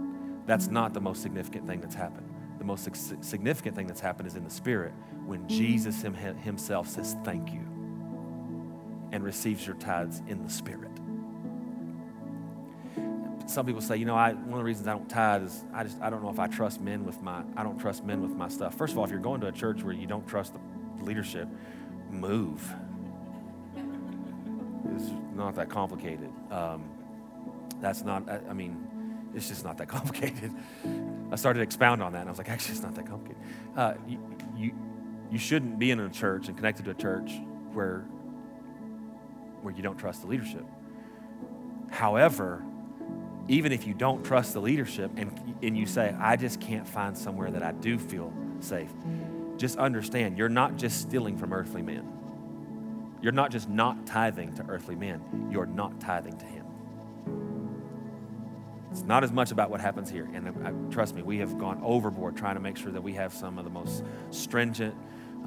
that's 0.47 0.67
not 0.67 0.93
the 0.93 1.01
most 1.01 1.21
significant 1.21 1.67
thing 1.67 1.81
that's 1.81 1.95
happened. 1.95 2.27
The 2.57 2.65
most 2.65 2.89
significant 3.23 3.75
thing 3.75 3.85
that's 3.85 4.01
happened 4.01 4.27
is 4.27 4.35
in 4.35 4.43
the 4.43 4.49
spirit 4.49 4.93
when 5.25 5.47
Jesus 5.47 6.01
himself 6.01 6.87
says 6.87 7.15
thank 7.23 7.53
you 7.53 7.61
and 9.11 9.23
receives 9.23 9.67
your 9.67 9.75
tithes 9.75 10.23
in 10.27 10.41
the 10.43 10.49
spirit 10.49 10.91
some 13.49 13.65
people 13.65 13.81
say, 13.81 13.95
you 13.97 14.05
know, 14.05 14.15
I, 14.15 14.33
one 14.33 14.53
of 14.53 14.57
the 14.59 14.63
reasons 14.63 14.87
I 14.87 14.91
don't 14.91 15.09
tithe 15.09 15.43
is 15.43 15.63
I 15.73 15.83
just 15.83 15.99
I 16.01 16.09
don't 16.09 16.21
know 16.21 16.29
if 16.29 16.39
I 16.39 16.47
trust 16.47 16.81
men 16.81 17.05
with 17.05 17.21
my 17.21 17.43
I 17.55 17.63
don't 17.63 17.79
trust 17.79 18.03
men 18.03 18.21
with 18.21 18.31
my 18.31 18.49
stuff. 18.49 18.75
First 18.75 18.93
of 18.93 18.99
all, 18.99 19.05
if 19.05 19.11
you're 19.11 19.19
going 19.19 19.41
to 19.41 19.47
a 19.47 19.51
church 19.51 19.83
where 19.83 19.93
you 19.93 20.05
don't 20.05 20.27
trust 20.27 20.53
the 20.53 21.03
leadership, 21.03 21.47
move. 22.11 22.73
It's 24.95 25.11
not 25.35 25.55
that 25.55 25.69
complicated. 25.69 26.29
Um, 26.51 26.89
that's 27.79 28.03
not. 28.03 28.27
I, 28.29 28.39
I 28.49 28.53
mean, 28.53 28.85
it's 29.34 29.47
just 29.47 29.63
not 29.63 29.78
that 29.78 29.88
complicated. 29.88 30.51
I 31.32 31.36
started 31.36 31.59
to 31.59 31.63
expound 31.63 32.01
on 32.01 32.13
that, 32.13 32.21
and 32.21 32.30
I 32.30 32.32
was 32.32 32.38
like, 32.38 32.49
actually, 32.49 32.75
it's 32.75 32.84
not 32.84 32.95
that 32.95 33.05
complicated. 33.05 33.41
Uh, 33.75 33.93
you, 34.07 34.19
you 34.55 34.71
you 35.30 35.38
shouldn't 35.38 35.78
be 35.78 35.91
in 35.91 35.99
a 35.99 36.09
church 36.09 36.47
and 36.47 36.55
connected 36.55 36.86
to 36.86 36.91
a 36.91 36.93
church 36.93 37.34
where 37.73 38.05
where 39.61 39.73
you 39.73 39.84
don't 39.84 39.97
trust 39.97 40.21
the 40.21 40.28
leadership. 40.28 40.63
However, 41.89 42.63
even 43.47 43.71
if 43.71 43.88
you 43.88 43.93
don't 43.93 44.23
trust 44.23 44.53
the 44.53 44.59
leadership 44.59 45.11
and, 45.15 45.57
and 45.61 45.78
you 45.78 45.86
say, 45.86 46.15
I 46.19 46.36
just 46.36 46.59
can't 46.59 46.88
find 46.88 47.17
somewhere 47.17 47.49
that 47.51 47.63
I 47.63 47.71
do 47.71 47.97
feel 47.97 48.34
safe, 48.59 48.89
just 49.57 49.78
understand 49.78 50.38
you're 50.38 50.49
not 50.49 50.78
just 50.78 51.01
stealing 51.01 51.38
from 51.38 51.53
earthly 51.53 51.82
men. 51.82 52.13
You're 53.21 53.32
not 53.32 53.51
just 53.51 53.67
not 53.67 54.05
tithing 54.05 54.53
to 54.55 54.65
earthly 54.67 54.95
men, 54.95 55.49
you're 55.51 55.65
not 55.65 55.99
tithing 55.99 56.38
to 56.38 56.45
Him. 56.45 56.56
Not 59.07 59.23
as 59.23 59.31
much 59.31 59.51
about 59.51 59.69
what 59.69 59.79
happens 59.79 60.09
here. 60.09 60.29
And 60.33 60.49
uh, 60.49 60.51
I, 60.65 60.93
trust 60.93 61.15
me, 61.15 61.21
we 61.21 61.37
have 61.37 61.57
gone 61.57 61.81
overboard 61.81 62.35
trying 62.35 62.55
to 62.55 62.59
make 62.59 62.75
sure 62.75 62.91
that 62.91 63.01
we 63.01 63.13
have 63.13 63.33
some 63.33 63.57
of 63.57 63.63
the 63.63 63.69
most 63.71 64.03
stringent 64.31 64.93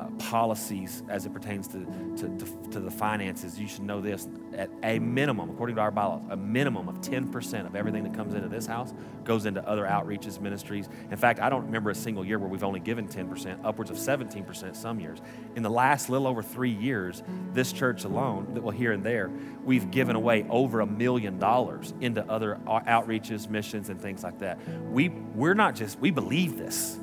uh, 0.00 0.06
policies 0.18 1.02
as 1.08 1.26
it 1.26 1.32
pertains 1.32 1.68
to, 1.68 1.84
to, 2.16 2.28
to, 2.38 2.70
to, 2.70 2.80
the 2.80 2.90
finances, 2.90 3.58
you 3.58 3.68
should 3.68 3.82
know 3.82 4.00
this. 4.00 4.28
At 4.56 4.70
a 4.82 4.98
minimum, 4.98 5.50
according 5.50 5.76
to 5.76 5.82
our 5.82 5.90
bylaws, 5.90 6.22
a 6.30 6.36
minimum 6.36 6.88
of 6.88 7.00
10% 7.00 7.66
of 7.66 7.76
everything 7.76 8.04
that 8.04 8.14
comes 8.14 8.34
into 8.34 8.48
this 8.48 8.66
house 8.66 8.94
goes 9.24 9.46
into 9.46 9.66
other 9.68 9.84
outreaches, 9.84 10.40
ministries. 10.40 10.88
In 11.10 11.16
fact, 11.16 11.40
I 11.40 11.50
don't 11.50 11.66
remember 11.66 11.90
a 11.90 11.94
single 11.94 12.24
year 12.24 12.38
where 12.38 12.48
we've 12.48 12.64
only 12.64 12.80
given 12.80 13.08
10%, 13.08 13.60
upwards 13.64 13.90
of 13.90 13.96
17% 13.96 14.74
some 14.74 15.00
years. 15.00 15.18
In 15.54 15.62
the 15.62 15.70
last 15.70 16.08
little 16.08 16.26
over 16.26 16.42
three 16.42 16.72
years, 16.72 17.22
this 17.52 17.72
church 17.72 18.04
alone, 18.04 18.54
that 18.54 18.62
well, 18.62 18.76
here 18.76 18.92
and 18.92 19.04
there, 19.04 19.30
we've 19.64 19.90
given 19.90 20.16
away 20.16 20.46
over 20.48 20.80
a 20.80 20.86
million 20.86 21.38
dollars 21.38 21.92
into 22.00 22.24
other 22.30 22.58
outreaches, 22.66 23.48
missions, 23.48 23.90
and 23.90 24.00
things 24.00 24.22
like 24.22 24.38
that. 24.38 24.58
We, 24.90 25.08
we're 25.08 25.54
not 25.54 25.74
just, 25.74 25.98
we 25.98 26.10
believe 26.10 26.56
this 26.56 26.98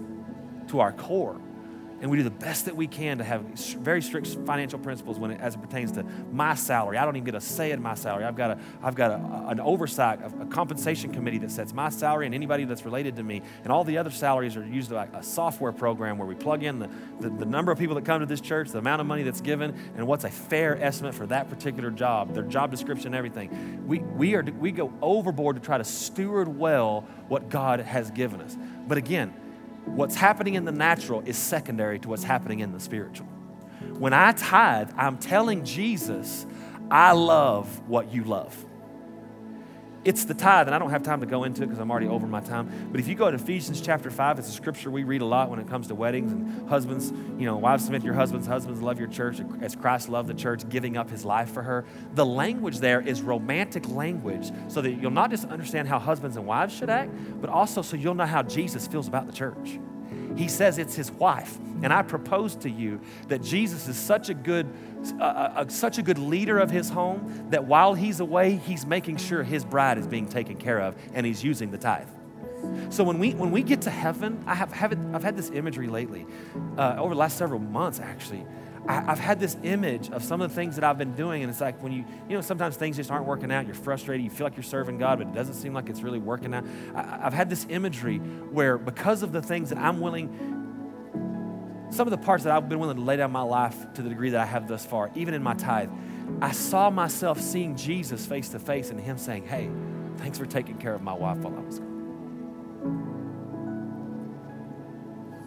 to 0.67 0.79
our 0.79 0.91
core 0.91 1.39
and 1.99 2.11
we 2.11 2.17
do 2.17 2.23
the 2.23 2.29
best 2.29 2.65
that 2.65 2.75
we 2.75 2.85
can 2.85 3.17
to 3.17 3.23
have 3.23 3.41
very 3.41 4.01
strict 4.03 4.27
financial 4.45 4.77
principles 4.77 5.17
when 5.17 5.31
it, 5.31 5.41
as 5.41 5.55
it 5.55 5.61
pertains 5.61 5.91
to 5.93 6.03
my 6.31 6.53
salary. 6.53 6.97
I 6.97 7.05
don't 7.05 7.15
even 7.15 7.25
get 7.25 7.33
a 7.33 7.41
say 7.41 7.71
in 7.71 7.81
my 7.81 7.95
salary. 7.95 8.23
I've 8.23 8.35
got, 8.35 8.51
a, 8.51 8.59
I've 8.83 8.93
got 8.93 9.11
a, 9.11 9.47
an 9.47 9.59
oversight, 9.59 10.21
a, 10.21 10.43
a 10.43 10.45
compensation 10.45 11.11
committee 11.11 11.39
that 11.39 11.49
sets 11.49 11.73
my 11.73 11.89
salary 11.89 12.27
and 12.27 12.35
anybody 12.35 12.65
that's 12.65 12.85
related 12.85 13.15
to 13.15 13.23
me. 13.23 13.41
And 13.63 13.71
all 13.71 13.83
the 13.83 13.97
other 13.97 14.11
salaries 14.11 14.55
are 14.55 14.65
used 14.65 14.91
like 14.91 15.11
a 15.13 15.23
software 15.23 15.71
program 15.71 16.19
where 16.19 16.27
we 16.27 16.35
plug 16.35 16.63
in 16.63 16.77
the, 16.79 16.89
the, 17.19 17.29
the 17.29 17.45
number 17.45 17.71
of 17.71 17.79
people 17.79 17.95
that 17.95 18.05
come 18.05 18.19
to 18.19 18.27
this 18.27 18.41
church, 18.41 18.69
the 18.69 18.77
amount 18.77 19.01
of 19.01 19.07
money 19.07 19.23
that's 19.23 19.41
given, 19.41 19.75
and 19.95 20.05
what's 20.05 20.23
a 20.23 20.29
fair 20.29 20.81
estimate 20.81 21.15
for 21.15 21.25
that 21.25 21.49
particular 21.49 21.89
job, 21.89 22.33
their 22.35 22.43
job 22.43 22.69
description, 22.69 23.15
everything. 23.15 23.87
We, 23.87 23.99
we, 23.99 24.35
are, 24.35 24.43
we 24.43 24.71
go 24.71 24.93
overboard 25.01 25.55
to 25.55 25.61
try 25.63 25.79
to 25.79 25.83
steward 25.83 26.47
well 26.47 27.07
what 27.27 27.49
God 27.49 27.79
has 27.79 28.11
given 28.11 28.39
us. 28.39 28.55
But 28.87 28.99
again, 28.99 29.33
what's 29.95 30.15
happening 30.15 30.55
in 30.55 30.65
the 30.65 30.71
natural 30.71 31.21
is 31.21 31.37
secondary 31.37 31.99
to 31.99 32.09
what's 32.09 32.23
happening 32.23 32.59
in 32.59 32.71
the 32.71 32.79
spiritual. 32.79 33.27
When 33.97 34.13
I 34.13 34.31
tithe, 34.33 34.91
I'm 34.97 35.17
telling 35.17 35.65
Jesus, 35.65 36.45
I 36.91 37.13
love 37.13 37.87
what 37.87 38.13
you 38.13 38.23
love. 38.23 38.65
It's 40.03 40.25
the 40.25 40.33
tithe, 40.33 40.67
and 40.67 40.75
I 40.75 40.79
don't 40.79 40.89
have 40.89 41.03
time 41.03 41.19
to 41.19 41.25
go 41.25 41.43
into 41.43 41.63
it 41.63 41.65
because 41.65 41.79
I'm 41.79 41.91
already 41.91 42.07
over 42.07 42.27
my 42.27 42.39
time. 42.39 42.89
But 42.91 42.99
if 42.99 43.07
you 43.07 43.15
go 43.15 43.29
to 43.29 43.35
Ephesians 43.35 43.81
chapter 43.81 44.09
5, 44.09 44.39
it's 44.39 44.47
a 44.47 44.51
scripture 44.51 44.89
we 44.89 45.03
read 45.03 45.21
a 45.21 45.25
lot 45.25 45.49
when 45.49 45.59
it 45.59 45.67
comes 45.67 45.87
to 45.87 45.95
weddings 45.95 46.31
and 46.31 46.69
husbands, 46.69 47.11
you 47.37 47.45
know, 47.45 47.57
wives 47.57 47.83
submit 47.83 48.01
to 48.01 48.05
your 48.05 48.15
husbands, 48.15 48.47
husbands 48.47 48.81
love 48.81 48.99
your 48.99 49.09
church 49.09 49.41
as 49.61 49.75
Christ 49.75 50.07
loved 50.07 50.29
the 50.29 50.33
church, 50.33 50.67
giving 50.69 50.95
up 50.97 51.09
his 51.09 51.25
life 51.25 51.51
for 51.51 51.63
her. 51.63 51.85
The 52.13 52.25
language 52.25 52.79
there 52.79 53.01
is 53.01 53.21
romantic 53.21 53.87
language 53.89 54.51
so 54.67 54.81
that 54.81 54.91
you'll 54.91 55.11
not 55.11 55.29
just 55.29 55.45
understand 55.45 55.87
how 55.87 55.99
husbands 55.99 56.37
and 56.37 56.45
wives 56.45 56.73
should 56.75 56.89
act, 56.89 57.11
but 57.41 57.49
also 57.49 57.81
so 57.81 57.97
you'll 57.97 58.15
know 58.15 58.25
how 58.25 58.43
Jesus 58.43 58.87
feels 58.87 59.07
about 59.07 59.27
the 59.27 59.33
church. 59.33 59.79
He 60.37 60.47
says 60.47 60.77
it's 60.77 60.95
his 60.95 61.11
wife. 61.11 61.57
And 61.81 61.91
I 61.91 62.01
propose 62.01 62.55
to 62.57 62.69
you 62.69 63.01
that 63.27 63.41
Jesus 63.43 63.87
is 63.87 63.97
such 63.97 64.29
a 64.29 64.33
good, 64.33 64.67
uh, 65.19 65.23
uh, 65.23 65.67
such 65.67 65.97
a 65.97 66.01
good 66.01 66.17
leader 66.17 66.57
of 66.59 66.71
his 66.71 66.89
home 66.89 67.47
that 67.49 67.65
while 67.65 67.93
he's 67.93 68.19
away, 68.19 68.55
he's 68.55 68.85
making 68.85 69.17
sure 69.17 69.43
his 69.43 69.65
bride 69.65 69.97
is 69.97 70.07
being 70.07 70.27
taken 70.27 70.57
care 70.57 70.79
of 70.79 70.95
and 71.13 71.25
he's 71.25 71.43
using 71.43 71.71
the 71.71 71.77
tithe. 71.77 72.07
So 72.89 73.03
when 73.03 73.19
we 73.19 73.31
when 73.31 73.51
we 73.51 73.61
get 73.61 73.81
to 73.81 73.91
heaven, 73.91 74.43
I 74.47 74.55
have, 74.55 74.71
have 74.71 74.91
it, 74.91 74.97
I've 75.13 75.23
had 75.23 75.37
this 75.37 75.51
imagery 75.51 75.87
lately, 75.87 76.25
uh, 76.77 76.95
over 76.97 77.13
the 77.13 77.19
last 77.19 77.37
several 77.37 77.59
months 77.59 77.99
actually. 77.99 78.45
I, 78.87 79.01
have 79.01 79.19
had 79.19 79.39
this 79.39 79.57
image 79.63 80.09
of 80.11 80.23
some 80.23 80.39
of 80.41 80.49
the 80.49 80.55
things 80.55 80.75
that 80.75 80.85
I've 80.85 80.97
been 80.97 81.13
doing, 81.13 81.43
and 81.43 81.49
it's 81.51 81.59
like 81.59 81.81
when 81.83 81.91
you, 81.91 82.05
you 82.29 82.35
know, 82.35 82.41
sometimes 82.41 82.77
things 82.77 82.95
just 82.95 83.11
aren't 83.11 83.25
working 83.25 83.51
out. 83.51 83.65
You're 83.65 83.75
frustrated. 83.75 84.23
You 84.23 84.29
feel 84.29 84.45
like 84.45 84.55
you're 84.55 84.63
serving 84.63 84.97
God, 84.97 85.17
but 85.19 85.27
it 85.27 85.33
doesn't 85.33 85.55
seem 85.55 85.73
like 85.73 85.89
it's 85.89 86.01
really 86.01 86.19
working 86.19 86.53
out. 86.53 86.65
I, 86.95 87.19
I've 87.23 87.33
had 87.33 87.49
this 87.49 87.65
imagery 87.69 88.19
where, 88.19 88.77
because 88.77 89.23
of 89.23 89.33
the 89.33 89.41
things 89.41 89.69
that 89.69 89.77
I'm 89.77 89.99
willing, 89.99 90.29
some 91.89 92.07
of 92.07 92.11
the 92.11 92.17
parts 92.17 92.45
that 92.45 92.53
I've 92.53 92.69
been 92.69 92.79
willing 92.79 92.95
to 92.95 93.03
lay 93.03 93.17
down 93.17 93.31
my 93.31 93.41
life 93.41 93.75
to 93.95 94.01
the 94.01 94.09
degree 94.09 94.29
that 94.29 94.39
I 94.39 94.45
have 94.45 94.69
thus 94.69 94.85
far, 94.85 95.11
even 95.15 95.33
in 95.33 95.43
my 95.43 95.53
tithe, 95.53 95.89
I 96.41 96.51
saw 96.51 96.89
myself 96.89 97.41
seeing 97.41 97.75
Jesus 97.75 98.25
face 98.25 98.49
to 98.49 98.59
face 98.59 98.89
and 98.89 98.99
Him 98.99 99.17
saying, 99.17 99.47
Hey, 99.47 99.69
thanks 100.17 100.37
for 100.37 100.45
taking 100.45 100.77
care 100.77 100.93
of 100.93 101.01
my 101.01 101.13
wife 101.13 101.39
while 101.39 101.57
I 101.57 101.61
was 101.61 101.79
gone. 101.79 101.87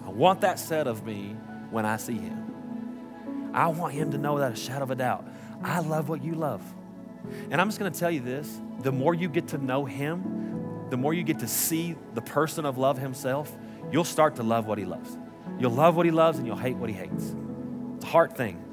I 0.05 0.11
want 0.11 0.43
that 0.43 0.59
said 0.59 0.87
of 0.87 1.07
me 1.07 1.37
when 1.71 1.87
I 1.87 1.97
see 1.97 2.19
Him. 2.19 2.50
I 3.53 3.69
want 3.69 3.95
him 3.95 4.13
to 4.13 4.19
know 4.19 4.39
that 4.39 4.53
a 4.53 4.57
shadow 4.57 4.85
of 4.85 4.91
a 4.91 4.95
doubt. 4.95 5.27
I 5.63 5.81
love 5.81 6.09
what 6.09 6.23
you 6.23 6.35
love. 6.35 6.63
And 7.51 7.61
I'm 7.61 7.69
just 7.69 7.79
going 7.79 7.93
to 7.93 7.99
tell 7.99 8.11
you 8.11 8.21
this 8.21 8.61
the 8.81 8.93
more 8.93 9.15
you 9.15 9.29
get 9.29 9.49
to 9.49 9.59
know 9.59 9.85
him, 9.85 10.87
the 10.91 10.97
more 10.97 11.13
you 11.15 11.23
get 11.23 11.39
to 11.41 11.49
see 11.49 11.97
the 12.15 12.23
person 12.23 12.65
of 12.65 12.79
love 12.79 12.99
himself, 12.99 13.55
you'll 13.93 14.05
start 14.05 14.37
to 14.37 14.43
love 14.43 14.67
what 14.67 14.79
he 14.79 14.85
loves. 14.85 15.17
You'll 15.59 15.73
love 15.73 15.97
what 15.97 16.07
he 16.07 16.13
loves 16.13 16.39
and 16.39 16.47
you'll 16.47 16.57
hate 16.57 16.77
what 16.77 16.89
he 16.89 16.97
hates. 16.97 17.35
It's 17.97 18.05
a 18.05 18.09
hard 18.09 18.37
thing. 18.37 18.65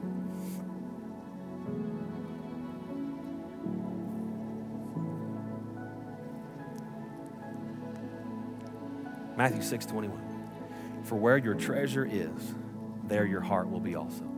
Matthew 9.36 9.62
6 9.62 9.86
21. 9.86 11.04
For 11.04 11.16
where 11.16 11.38
your 11.38 11.54
treasure 11.54 12.06
is, 12.06 12.56
there 13.04 13.26
your 13.26 13.42
heart 13.42 13.70
will 13.70 13.80
be 13.80 13.96
also. 13.96 14.37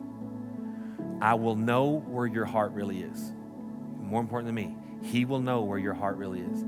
I 1.21 1.33
will 1.33 1.55
know 1.55 1.99
where 2.07 2.25
your 2.25 2.45
heart 2.45 2.71
really 2.71 3.01
is. 3.01 3.33
More 4.01 4.21
important 4.21 4.47
than 4.47 4.55
me, 4.55 4.75
He 5.03 5.25
will 5.25 5.41
know 5.41 5.61
where 5.61 5.77
your 5.77 5.93
heart 5.93 6.17
really 6.17 6.41
is. 6.41 6.65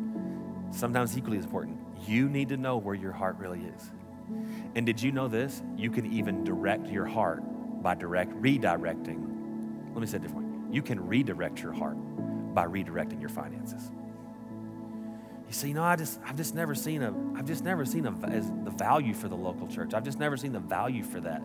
Sometimes 0.72 1.18
equally 1.18 1.38
as 1.38 1.46
important, 1.46 1.80
you 2.08 2.30
need 2.30 2.50
to 2.50 2.58
know 2.58 2.78
where 2.78 2.96
your 2.96 3.12
heart 3.12 3.38
really 3.38 3.62
is. 3.62 3.92
And 4.76 4.86
did 4.86 5.02
you 5.02 5.12
know 5.12 5.28
this? 5.28 5.62
You 5.76 5.90
can 5.90 6.12
even 6.12 6.44
direct 6.44 6.88
your 6.88 7.06
heart 7.06 7.42
by 7.82 7.96
direct 7.96 8.32
redirecting. 8.42 9.28
Let 9.94 10.02
me 10.02 10.08
say 10.08 10.18
it 10.18 10.24
differently. 10.24 10.76
You 10.76 10.82
can 10.82 11.06
redirect 11.06 11.62
your 11.62 11.74
heart 11.74 11.98
by 12.54 12.66
redirecting 12.66 13.20
your 13.20 13.30
finances. 13.30 13.92
You 15.48 15.54
say, 15.54 15.68
you 15.68 15.74
know, 15.74 15.84
I 15.84 15.98
just, 15.98 16.20
I've 16.26 16.38
just 16.38 16.56
never 16.56 16.74
seen 16.74 17.02
a, 17.02 17.14
I've 17.38 17.46
just 17.46 17.64
never 17.64 17.84
seen 17.86 18.06
a, 18.06 18.12
the 18.12 18.72
value 18.72 19.14
for 19.14 19.28
the 19.28 19.36
local 19.36 19.68
church. 19.68 19.94
I've 19.94 20.06
just 20.06 20.20
never 20.20 20.38
seen 20.38 20.54
the 20.54 20.60
value 20.60 21.04
for 21.04 21.20
that. 21.22 21.42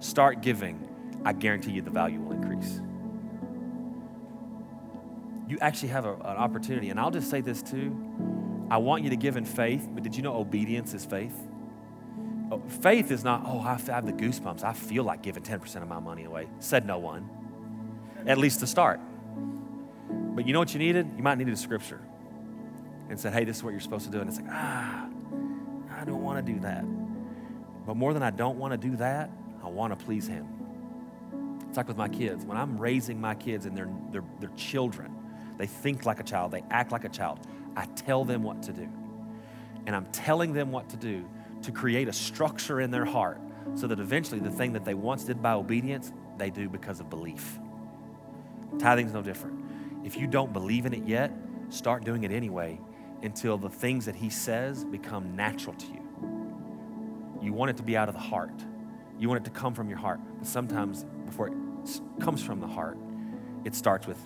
Start 0.00 0.42
giving 0.42 0.86
I 1.26 1.32
guarantee 1.32 1.72
you 1.72 1.82
the 1.82 1.90
value 1.90 2.20
will 2.20 2.30
increase. 2.30 2.80
You 5.48 5.58
actually 5.60 5.88
have 5.88 6.04
a, 6.04 6.14
an 6.14 6.36
opportunity. 6.36 6.90
And 6.90 7.00
I'll 7.00 7.10
just 7.10 7.28
say 7.28 7.40
this 7.40 7.62
too. 7.62 7.96
I 8.70 8.76
want 8.76 9.02
you 9.02 9.10
to 9.10 9.16
give 9.16 9.36
in 9.36 9.44
faith, 9.44 9.88
but 9.92 10.04
did 10.04 10.14
you 10.14 10.22
know 10.22 10.36
obedience 10.36 10.94
is 10.94 11.04
faith? 11.04 11.36
Oh, 12.52 12.62
faith 12.80 13.10
is 13.10 13.24
not, 13.24 13.42
oh, 13.44 13.58
I 13.58 13.74
have 13.74 14.06
the 14.06 14.12
goosebumps. 14.12 14.62
I 14.62 14.72
feel 14.72 15.02
like 15.02 15.22
giving 15.22 15.42
10% 15.42 15.82
of 15.82 15.88
my 15.88 15.98
money 15.98 16.24
away. 16.24 16.46
Said 16.60 16.86
no 16.86 16.98
one, 16.98 17.28
at 18.24 18.38
least 18.38 18.60
to 18.60 18.66
start. 18.68 19.00
But 20.08 20.46
you 20.46 20.52
know 20.52 20.60
what 20.60 20.74
you 20.74 20.78
needed? 20.78 21.08
You 21.16 21.24
might 21.24 21.38
needed 21.38 21.54
a 21.54 21.56
scripture 21.56 22.00
and 23.10 23.18
said, 23.18 23.32
hey, 23.32 23.42
this 23.42 23.56
is 23.56 23.64
what 23.64 23.70
you're 23.70 23.80
supposed 23.80 24.04
to 24.04 24.12
do. 24.12 24.20
And 24.20 24.28
it's 24.28 24.38
like, 24.38 24.50
ah, 24.50 25.08
I 25.90 26.04
don't 26.04 26.22
want 26.22 26.46
to 26.46 26.52
do 26.52 26.60
that. 26.60 26.84
But 27.84 27.96
more 27.96 28.14
than 28.14 28.22
I 28.22 28.30
don't 28.30 28.58
want 28.58 28.80
to 28.80 28.88
do 28.88 28.94
that, 28.98 29.28
I 29.64 29.68
want 29.68 29.98
to 29.98 30.04
please 30.04 30.28
Him. 30.28 30.65
It's 31.76 31.78
like 31.78 31.88
with 31.88 31.98
my 31.98 32.08
kids. 32.08 32.42
When 32.42 32.56
I'm 32.56 32.78
raising 32.78 33.20
my 33.20 33.34
kids 33.34 33.66
and 33.66 33.76
they're, 33.76 33.90
they're, 34.10 34.24
they're 34.40 34.48
children, 34.56 35.14
they 35.58 35.66
think 35.66 36.06
like 36.06 36.20
a 36.20 36.22
child, 36.22 36.50
they 36.50 36.64
act 36.70 36.90
like 36.90 37.04
a 37.04 37.08
child. 37.10 37.40
I 37.76 37.84
tell 37.84 38.24
them 38.24 38.42
what 38.42 38.62
to 38.62 38.72
do. 38.72 38.88
And 39.84 39.94
I'm 39.94 40.06
telling 40.06 40.54
them 40.54 40.72
what 40.72 40.88
to 40.88 40.96
do 40.96 41.28
to 41.60 41.72
create 41.72 42.08
a 42.08 42.14
structure 42.14 42.80
in 42.80 42.90
their 42.90 43.04
heart 43.04 43.38
so 43.74 43.86
that 43.88 44.00
eventually 44.00 44.40
the 44.40 44.50
thing 44.50 44.72
that 44.72 44.86
they 44.86 44.94
once 44.94 45.24
did 45.24 45.42
by 45.42 45.52
obedience, 45.52 46.14
they 46.38 46.48
do 46.48 46.70
because 46.70 46.98
of 46.98 47.10
belief. 47.10 47.58
Tithing's 48.78 49.12
no 49.12 49.20
different. 49.20 49.62
If 50.02 50.16
you 50.16 50.26
don't 50.26 50.54
believe 50.54 50.86
in 50.86 50.94
it 50.94 51.06
yet, 51.06 51.30
start 51.68 52.04
doing 52.04 52.24
it 52.24 52.32
anyway 52.32 52.80
until 53.22 53.58
the 53.58 53.68
things 53.68 54.06
that 54.06 54.14
He 54.14 54.30
says 54.30 54.82
become 54.82 55.36
natural 55.36 55.74
to 55.74 55.86
you. 55.88 57.42
You 57.42 57.52
want 57.52 57.68
it 57.68 57.76
to 57.76 57.82
be 57.82 57.98
out 57.98 58.08
of 58.08 58.14
the 58.14 58.20
heart. 58.22 58.64
You 59.18 59.28
want 59.28 59.42
it 59.42 59.44
to 59.44 59.50
come 59.50 59.74
from 59.74 59.90
your 59.90 59.98
heart. 59.98 60.20
But 60.38 60.46
sometimes 60.46 61.04
before 61.26 61.50
comes 62.20 62.42
from 62.42 62.60
the 62.60 62.66
heart, 62.66 62.98
it 63.64 63.74
starts 63.74 64.06
with, 64.06 64.18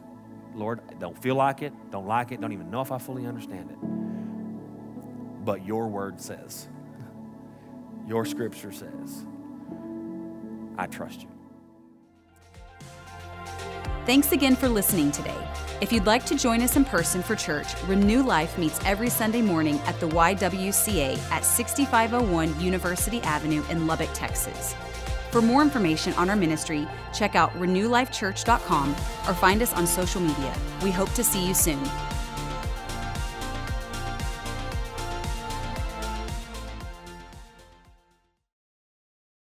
Lord, 0.54 0.80
I 0.88 0.94
don't 0.94 1.20
feel 1.20 1.34
like 1.34 1.62
it, 1.62 1.72
don't 1.90 2.06
like 2.06 2.32
it, 2.32 2.40
don't 2.40 2.52
even 2.52 2.70
know 2.70 2.80
if 2.80 2.92
I 2.92 2.98
fully 2.98 3.26
understand 3.26 3.70
it. 3.70 5.44
But 5.44 5.64
your 5.64 5.88
word 5.88 6.20
says, 6.20 6.68
your 8.06 8.24
scripture 8.24 8.72
says, 8.72 9.24
I 10.76 10.86
trust 10.86 11.22
you. 11.22 11.28
Thanks 14.06 14.32
again 14.32 14.56
for 14.56 14.68
listening 14.68 15.12
today. 15.12 15.36
If 15.80 15.92
you'd 15.92 16.06
like 16.06 16.26
to 16.26 16.36
join 16.36 16.62
us 16.62 16.76
in 16.76 16.84
person 16.84 17.22
for 17.22 17.36
church, 17.36 17.68
Renew 17.86 18.22
Life 18.22 18.58
meets 18.58 18.78
every 18.84 19.08
Sunday 19.08 19.40
morning 19.40 19.78
at 19.86 19.98
the 20.00 20.08
YWCA 20.08 21.18
at 21.30 21.44
6501 21.44 22.60
University 22.60 23.20
Avenue 23.22 23.62
in 23.70 23.86
Lubbock, 23.86 24.10
Texas. 24.12 24.74
For 25.30 25.40
more 25.40 25.62
information 25.62 26.12
on 26.14 26.28
our 26.28 26.36
ministry, 26.36 26.88
check 27.12 27.36
out 27.36 27.52
renewlifechurch.com 27.54 28.90
or 28.90 29.34
find 29.34 29.62
us 29.62 29.72
on 29.72 29.86
social 29.86 30.20
media. 30.20 30.54
We 30.82 30.90
hope 30.90 31.12
to 31.14 31.24
see 31.24 31.46
you 31.46 31.54
soon. 31.54 31.80